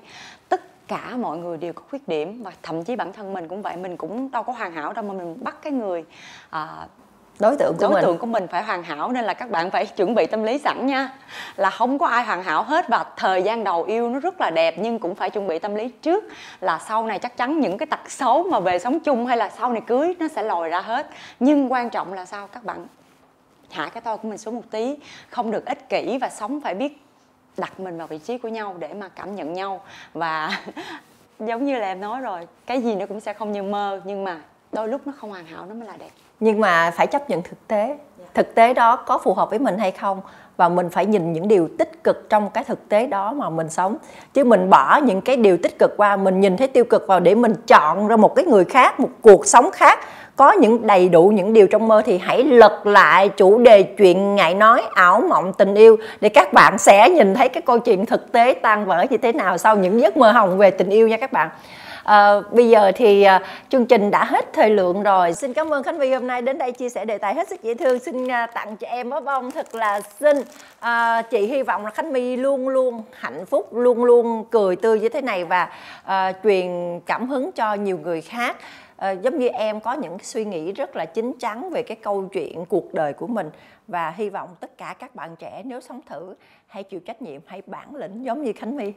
Tất 0.49 0.87
cả 0.87 1.17
mọi 1.17 1.37
người 1.37 1.57
đều 1.57 1.73
có 1.73 1.81
khuyết 1.89 2.07
điểm 2.07 2.43
và 2.43 2.51
thậm 2.63 2.83
chí 2.83 2.95
bản 2.95 3.13
thân 3.13 3.33
mình 3.33 3.47
cũng 3.47 3.61
vậy. 3.61 3.77
Mình 3.77 3.97
cũng 3.97 4.31
đâu 4.31 4.43
có 4.43 4.53
hoàn 4.53 4.71
hảo 4.71 4.93
đâu 4.93 5.05
mà 5.05 5.13
mình 5.13 5.37
bắt 5.43 5.55
cái 5.61 5.73
người 5.73 6.05
à, 6.49 6.87
đối 7.39 7.57
tượng 7.57 7.73
của 7.77 7.81
đối 7.81 7.93
mình. 7.93 8.03
tượng 8.03 8.17
của 8.17 8.25
mình 8.25 8.47
phải 8.47 8.63
hoàn 8.63 8.83
hảo 8.83 9.11
nên 9.11 9.25
là 9.25 9.33
các 9.33 9.49
bạn 9.49 9.71
phải 9.71 9.85
chuẩn 9.85 10.15
bị 10.15 10.25
tâm 10.25 10.43
lý 10.43 10.57
sẵn 10.57 10.85
nha. 10.85 11.09
Là 11.55 11.69
không 11.69 11.99
có 11.99 12.07
ai 12.07 12.23
hoàn 12.23 12.43
hảo 12.43 12.63
hết 12.63 12.89
và 12.89 13.05
thời 13.17 13.43
gian 13.43 13.63
đầu 13.63 13.83
yêu 13.83 14.09
nó 14.09 14.19
rất 14.19 14.41
là 14.41 14.49
đẹp 14.49 14.75
nhưng 14.77 14.99
cũng 14.99 15.15
phải 15.15 15.29
chuẩn 15.29 15.47
bị 15.47 15.59
tâm 15.59 15.75
lý 15.75 15.89
trước. 15.89 16.23
Là 16.61 16.79
sau 16.87 17.05
này 17.05 17.19
chắc 17.19 17.37
chắn 17.37 17.59
những 17.59 17.77
cái 17.77 17.85
tật 17.85 18.11
xấu 18.11 18.43
mà 18.43 18.59
về 18.59 18.79
sống 18.79 18.99
chung 18.99 19.25
hay 19.25 19.37
là 19.37 19.49
sau 19.57 19.69
này 19.69 19.81
cưới 19.87 20.15
nó 20.19 20.27
sẽ 20.27 20.43
lòi 20.43 20.69
ra 20.69 20.81
hết. 20.81 21.09
Nhưng 21.39 21.71
quan 21.71 21.89
trọng 21.89 22.13
là 22.13 22.25
sao? 22.25 22.47
Các 22.47 22.63
bạn 22.63 22.85
hạ 23.71 23.89
cái 23.93 24.01
tôi 24.01 24.17
của 24.17 24.27
mình 24.27 24.37
xuống 24.37 24.55
một 24.55 24.63
tí 24.71 24.95
không 25.29 25.51
được 25.51 25.65
ích 25.65 25.89
kỷ 25.89 26.17
và 26.17 26.29
sống 26.29 26.61
phải 26.61 26.73
biết 26.73 27.01
đặt 27.57 27.79
mình 27.79 27.97
vào 27.97 28.07
vị 28.07 28.17
trí 28.17 28.37
của 28.37 28.47
nhau 28.47 28.75
để 28.79 28.93
mà 28.93 29.09
cảm 29.09 29.35
nhận 29.35 29.53
nhau. 29.53 29.81
Và 30.13 30.61
giống 31.39 31.65
như 31.65 31.79
là 31.79 31.87
em 31.87 32.01
nói 32.01 32.21
rồi 32.21 32.47
cái 32.65 32.81
gì 32.81 32.95
nó 32.95 33.05
cũng 33.05 33.19
sẽ 33.19 33.33
không 33.33 33.51
như 33.51 33.63
mơ 33.63 34.01
nhưng 34.03 34.23
mà 34.23 34.41
đôi 34.71 34.87
lúc 34.87 35.07
nó 35.07 35.13
không 35.17 35.29
hoàn 35.29 35.45
hảo 35.45 35.65
nó 35.65 35.73
mới 35.75 35.87
là 35.87 35.97
đẹp 35.97 36.09
nhưng 36.43 36.59
mà 36.59 36.91
phải 36.91 37.07
chấp 37.07 37.29
nhận 37.29 37.41
thực 37.41 37.67
tế. 37.67 37.97
Thực 38.33 38.55
tế 38.55 38.73
đó 38.73 38.95
có 38.95 39.17
phù 39.17 39.33
hợp 39.33 39.49
với 39.49 39.59
mình 39.59 39.77
hay 39.77 39.91
không? 39.91 40.21
Và 40.57 40.69
mình 40.69 40.89
phải 40.89 41.05
nhìn 41.05 41.33
những 41.33 41.47
điều 41.47 41.69
tích 41.79 42.03
cực 42.03 42.29
trong 42.29 42.49
cái 42.49 42.63
thực 42.63 42.89
tế 42.89 43.05
đó 43.05 43.33
mà 43.33 43.49
mình 43.49 43.69
sống. 43.69 43.97
Chứ 44.33 44.43
mình 44.43 44.69
bỏ 44.69 44.97
những 44.97 45.21
cái 45.21 45.37
điều 45.37 45.57
tích 45.57 45.79
cực 45.79 45.97
qua, 45.97 46.15
mình 46.15 46.39
nhìn 46.39 46.57
thấy 46.57 46.67
tiêu 46.67 46.83
cực 46.83 47.07
vào 47.07 47.19
để 47.19 47.35
mình 47.35 47.53
chọn 47.67 48.07
ra 48.07 48.15
một 48.15 48.35
cái 48.35 48.45
người 48.45 48.65
khác, 48.65 48.99
một 48.99 49.09
cuộc 49.21 49.47
sống 49.47 49.71
khác, 49.71 49.99
có 50.35 50.51
những 50.51 50.87
đầy 50.87 51.09
đủ 51.09 51.27
những 51.27 51.53
điều 51.53 51.67
trong 51.67 51.87
mơ 51.87 52.01
thì 52.05 52.17
hãy 52.17 52.43
lật 52.43 52.87
lại 52.87 53.29
chủ 53.29 53.57
đề 53.57 53.83
chuyện 53.83 54.35
ngại 54.35 54.53
nói, 54.53 54.83
ảo 54.93 55.21
mộng, 55.29 55.53
tình 55.53 55.75
yêu, 55.75 55.97
để 56.21 56.29
các 56.29 56.53
bạn 56.53 56.77
sẽ 56.77 57.09
nhìn 57.09 57.33
thấy 57.33 57.49
cái 57.49 57.61
câu 57.61 57.79
chuyện 57.79 58.05
thực 58.05 58.31
tế 58.31 58.53
tan 58.61 58.85
vỡ 58.85 59.05
như 59.09 59.17
thế 59.17 59.31
nào 59.31 59.57
sau 59.57 59.75
những 59.75 60.01
giấc 60.01 60.17
mơ 60.17 60.31
hồng 60.31 60.57
về 60.57 60.71
tình 60.71 60.89
yêu 60.89 61.07
nha 61.07 61.17
các 61.17 61.31
bạn. 61.31 61.49
À, 62.03 62.39
bây 62.51 62.69
giờ 62.69 62.91
thì 62.95 63.23
à, 63.23 63.41
chương 63.69 63.85
trình 63.85 64.11
đã 64.11 64.25
hết 64.25 64.53
thời 64.53 64.69
lượng 64.69 65.03
rồi. 65.03 65.33
Xin 65.33 65.53
cảm 65.53 65.69
ơn 65.69 65.83
Khánh 65.83 65.99
Vy 65.99 66.13
hôm 66.13 66.27
nay 66.27 66.41
đến 66.41 66.57
đây 66.57 66.71
chia 66.71 66.89
sẻ 66.89 67.05
đề 67.05 67.17
tài 67.17 67.35
hết 67.35 67.47
sức 67.47 67.63
dễ 67.63 67.73
thương. 67.73 67.99
Xin 67.99 68.27
à, 68.27 68.47
tặng 68.47 68.77
cho 68.77 68.87
em 68.87 69.09
bó 69.09 69.19
bông 69.19 69.51
thật 69.51 69.75
là 69.75 70.01
xinh. 70.01 70.37
À, 70.79 71.21
chị 71.21 71.45
hy 71.45 71.63
vọng 71.63 71.85
là 71.85 71.91
Khánh 71.91 72.13
My 72.13 72.35
luôn 72.35 72.69
luôn 72.69 73.03
hạnh 73.11 73.45
phúc, 73.45 73.73
luôn 73.73 74.03
luôn 74.03 74.45
cười 74.51 74.75
tươi 74.75 74.99
như 74.99 75.09
thế 75.09 75.21
này 75.21 75.45
và 75.45 75.69
à, 76.03 76.33
truyền 76.43 76.99
cảm 77.05 77.29
hứng 77.29 77.51
cho 77.51 77.73
nhiều 77.73 77.97
người 77.97 78.21
khác. 78.21 78.55
À, 78.97 79.11
giống 79.11 79.39
như 79.39 79.47
em 79.47 79.79
có 79.79 79.93
những 79.93 80.17
suy 80.19 80.45
nghĩ 80.45 80.71
rất 80.71 80.95
là 80.95 81.05
chín 81.05 81.33
chắn 81.39 81.69
về 81.69 81.83
cái 81.83 81.97
câu 82.01 82.25
chuyện 82.33 82.65
cuộc 82.65 82.93
đời 82.93 83.13
của 83.13 83.27
mình 83.27 83.49
và 83.87 84.13
hy 84.17 84.29
vọng 84.29 84.49
tất 84.59 84.77
cả 84.77 84.95
các 84.99 85.15
bạn 85.15 85.35
trẻ 85.35 85.61
nếu 85.65 85.81
sống 85.81 86.01
thử 86.09 86.35
hãy 86.67 86.83
chịu 86.83 86.99
trách 86.99 87.21
nhiệm 87.21 87.41
hãy 87.45 87.61
bản 87.65 87.95
lĩnh 87.95 88.25
giống 88.25 88.43
như 88.43 88.53
Khánh 88.53 88.75
My. 88.75 88.93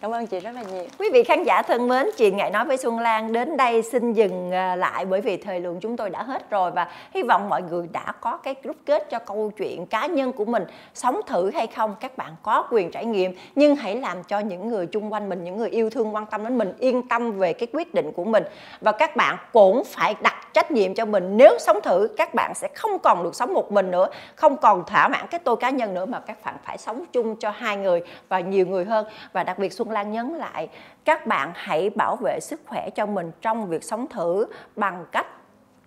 Cảm 0.00 0.10
ơn 0.10 0.26
chị 0.26 0.40
rất 0.40 0.50
là 0.54 0.62
nhiều. 0.72 0.84
Quý 0.98 1.08
vị 1.12 1.24
khán 1.24 1.44
giả 1.44 1.62
thân 1.62 1.88
mến, 1.88 2.06
chị 2.16 2.30
ngại 2.30 2.50
nói 2.50 2.64
với 2.64 2.76
Xuân 2.76 2.98
Lan 2.98 3.32
đến 3.32 3.56
đây 3.56 3.82
xin 3.82 4.12
dừng 4.12 4.50
à, 4.50 4.76
lại 4.76 5.04
bởi 5.04 5.20
vì 5.20 5.36
thời 5.36 5.60
lượng 5.60 5.78
chúng 5.80 5.96
tôi 5.96 6.10
đã 6.10 6.22
hết 6.22 6.50
rồi 6.50 6.70
và 6.70 6.88
hy 7.14 7.22
vọng 7.22 7.48
mọi 7.48 7.62
người 7.62 7.88
đã 7.92 8.12
có 8.20 8.36
cái 8.36 8.54
rút 8.62 8.76
kết 8.86 9.10
cho 9.10 9.18
câu 9.18 9.52
chuyện 9.56 9.86
cá 9.86 10.06
nhân 10.06 10.32
của 10.32 10.44
mình 10.44 10.64
sống 10.94 11.20
thử 11.26 11.50
hay 11.50 11.66
không 11.66 11.94
các 12.00 12.16
bạn 12.16 12.36
có 12.42 12.68
quyền 12.70 12.90
trải 12.90 13.04
nghiệm 13.04 13.32
nhưng 13.54 13.76
hãy 13.76 13.96
làm 13.96 14.22
cho 14.24 14.38
những 14.38 14.68
người 14.68 14.86
chung 14.86 15.12
quanh 15.12 15.28
mình, 15.28 15.44
những 15.44 15.56
người 15.56 15.70
yêu 15.70 15.90
thương 15.90 16.14
quan 16.14 16.26
tâm 16.26 16.44
đến 16.44 16.58
mình 16.58 16.72
yên 16.78 17.08
tâm 17.08 17.32
về 17.32 17.52
cái 17.52 17.66
quyết 17.72 17.94
định 17.94 18.12
của 18.12 18.24
mình 18.24 18.44
và 18.80 18.92
các 18.92 19.16
bạn 19.16 19.36
cũng 19.52 19.82
phải 19.84 20.14
đặt 20.22 20.39
trách 20.52 20.70
nhiệm 20.70 20.94
cho 20.94 21.04
mình. 21.04 21.36
Nếu 21.36 21.58
sống 21.60 21.80
thử, 21.82 22.08
các 22.16 22.34
bạn 22.34 22.52
sẽ 22.54 22.68
không 22.74 22.98
còn 22.98 23.22
được 23.22 23.34
sống 23.34 23.54
một 23.54 23.72
mình 23.72 23.90
nữa, 23.90 24.08
không 24.36 24.56
còn 24.56 24.84
thỏa 24.84 25.08
mãn 25.08 25.26
cái 25.30 25.40
tôi 25.44 25.56
cá 25.56 25.70
nhân 25.70 25.94
nữa 25.94 26.06
mà 26.06 26.20
các 26.20 26.44
bạn 26.44 26.54
phải 26.64 26.78
sống 26.78 27.04
chung 27.12 27.36
cho 27.36 27.50
hai 27.50 27.76
người 27.76 28.02
và 28.28 28.40
nhiều 28.40 28.66
người 28.66 28.84
hơn. 28.84 29.06
Và 29.32 29.44
đặc 29.44 29.58
biệt 29.58 29.72
Xuân 29.72 29.90
Lan 29.90 30.12
nhấn 30.12 30.28
lại, 30.28 30.68
các 31.04 31.26
bạn 31.26 31.52
hãy 31.54 31.90
bảo 31.90 32.16
vệ 32.16 32.40
sức 32.40 32.60
khỏe 32.66 32.90
cho 32.90 33.06
mình 33.06 33.32
trong 33.40 33.66
việc 33.66 33.84
sống 33.84 34.06
thử 34.06 34.46
bằng 34.76 35.06
cách 35.12 35.26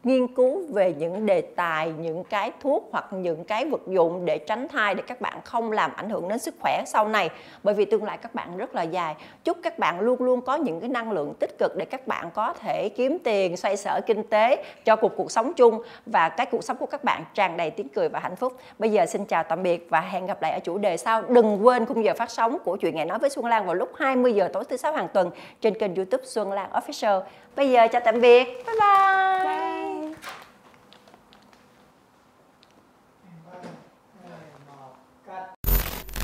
nghiên 0.03 0.27
cứu 0.27 0.63
về 0.69 0.93
những 0.97 1.25
đề 1.25 1.41
tài 1.41 1.91
những 1.99 2.23
cái 2.23 2.51
thuốc 2.61 2.89
hoặc 2.91 3.05
những 3.11 3.43
cái 3.43 3.65
vật 3.65 3.81
dụng 3.87 4.25
để 4.25 4.37
tránh 4.37 4.67
thai 4.67 4.95
để 4.95 5.03
các 5.07 5.21
bạn 5.21 5.41
không 5.43 5.71
làm 5.71 5.91
ảnh 5.95 6.09
hưởng 6.09 6.27
đến 6.27 6.39
sức 6.39 6.55
khỏe 6.59 6.83
sau 6.87 7.07
này. 7.07 7.29
Bởi 7.63 7.73
vì 7.73 7.85
tương 7.85 8.03
lai 8.03 8.17
các 8.17 8.35
bạn 8.35 8.57
rất 8.57 8.75
là 8.75 8.83
dài. 8.83 9.15
Chúc 9.43 9.57
các 9.63 9.79
bạn 9.79 9.99
luôn 9.99 10.21
luôn 10.21 10.41
có 10.41 10.55
những 10.55 10.79
cái 10.79 10.89
năng 10.89 11.11
lượng 11.11 11.33
tích 11.39 11.57
cực 11.59 11.75
để 11.75 11.85
các 11.85 12.07
bạn 12.07 12.31
có 12.33 12.53
thể 12.53 12.89
kiếm 12.89 13.17
tiền 13.23 13.57
xoay 13.57 13.77
sở 13.77 14.01
kinh 14.07 14.23
tế 14.23 14.63
cho 14.85 14.95
cuộc 14.95 15.11
cuộc 15.17 15.31
sống 15.31 15.53
chung 15.53 15.81
và 16.05 16.29
cái 16.29 16.45
cuộc 16.45 16.63
sống 16.63 16.77
của 16.77 16.85
các 16.85 17.03
bạn 17.03 17.25
tràn 17.33 17.57
đầy 17.57 17.71
tiếng 17.71 17.89
cười 17.89 18.09
và 18.09 18.19
hạnh 18.19 18.35
phúc. 18.35 18.53
Bây 18.79 18.91
giờ 18.91 19.05
xin 19.05 19.25
chào 19.25 19.43
tạm 19.43 19.63
biệt 19.63 19.87
và 19.89 20.01
hẹn 20.01 20.25
gặp 20.25 20.41
lại 20.41 20.51
ở 20.51 20.59
chủ 20.59 20.77
đề 20.77 20.97
sau. 20.97 21.21
Đừng 21.21 21.65
quên 21.65 21.85
khung 21.85 22.03
giờ 22.03 22.13
phát 22.17 22.31
sóng 22.31 22.57
của 22.65 22.77
chuyện 22.77 22.95
ngày 22.95 23.05
nói 23.05 23.19
với 23.19 23.29
Xuân 23.29 23.45
Lan 23.45 23.65
vào 23.65 23.75
lúc 23.75 23.91
20 23.95 24.33
giờ 24.33 24.49
tối 24.53 24.63
thứ 24.69 24.77
sáu 24.77 24.93
hàng 24.93 25.07
tuần 25.13 25.31
trên 25.61 25.79
kênh 25.79 25.95
YouTube 25.95 26.23
Xuân 26.25 26.51
Lan 26.51 26.69
Official. 26.71 27.21
Bây 27.55 27.71
giờ 27.71 27.87
chào 27.91 28.01
tạm 28.05 28.21
biệt. 28.21 28.45
Bye 28.45 28.75
bye, 28.79 29.43
bye. 29.43 29.92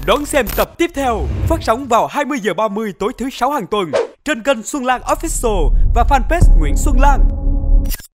Đón 0.10 0.26
xem 0.26 0.46
tập 0.58 0.78
tiếp 0.78 0.92
theo 0.94 1.22
phát 1.48 1.60
sóng 1.62 1.88
vào 1.88 2.08
20 2.08 2.40
giờ 2.42 2.54
30 2.54 2.94
tối 3.00 3.12
thứ 3.18 3.30
sáu 3.30 3.52
hàng 3.52 3.68
tuần 3.68 3.92
trên 4.26 4.44
kênh 4.44 4.64
Xuân 4.64 4.86
Lan 4.86 5.02
Official 5.02 5.70
và 5.96 6.06
fanpage 6.10 6.60
Nguyễn 6.60 6.74
Xuân 6.78 6.96
Lan. 7.00 7.20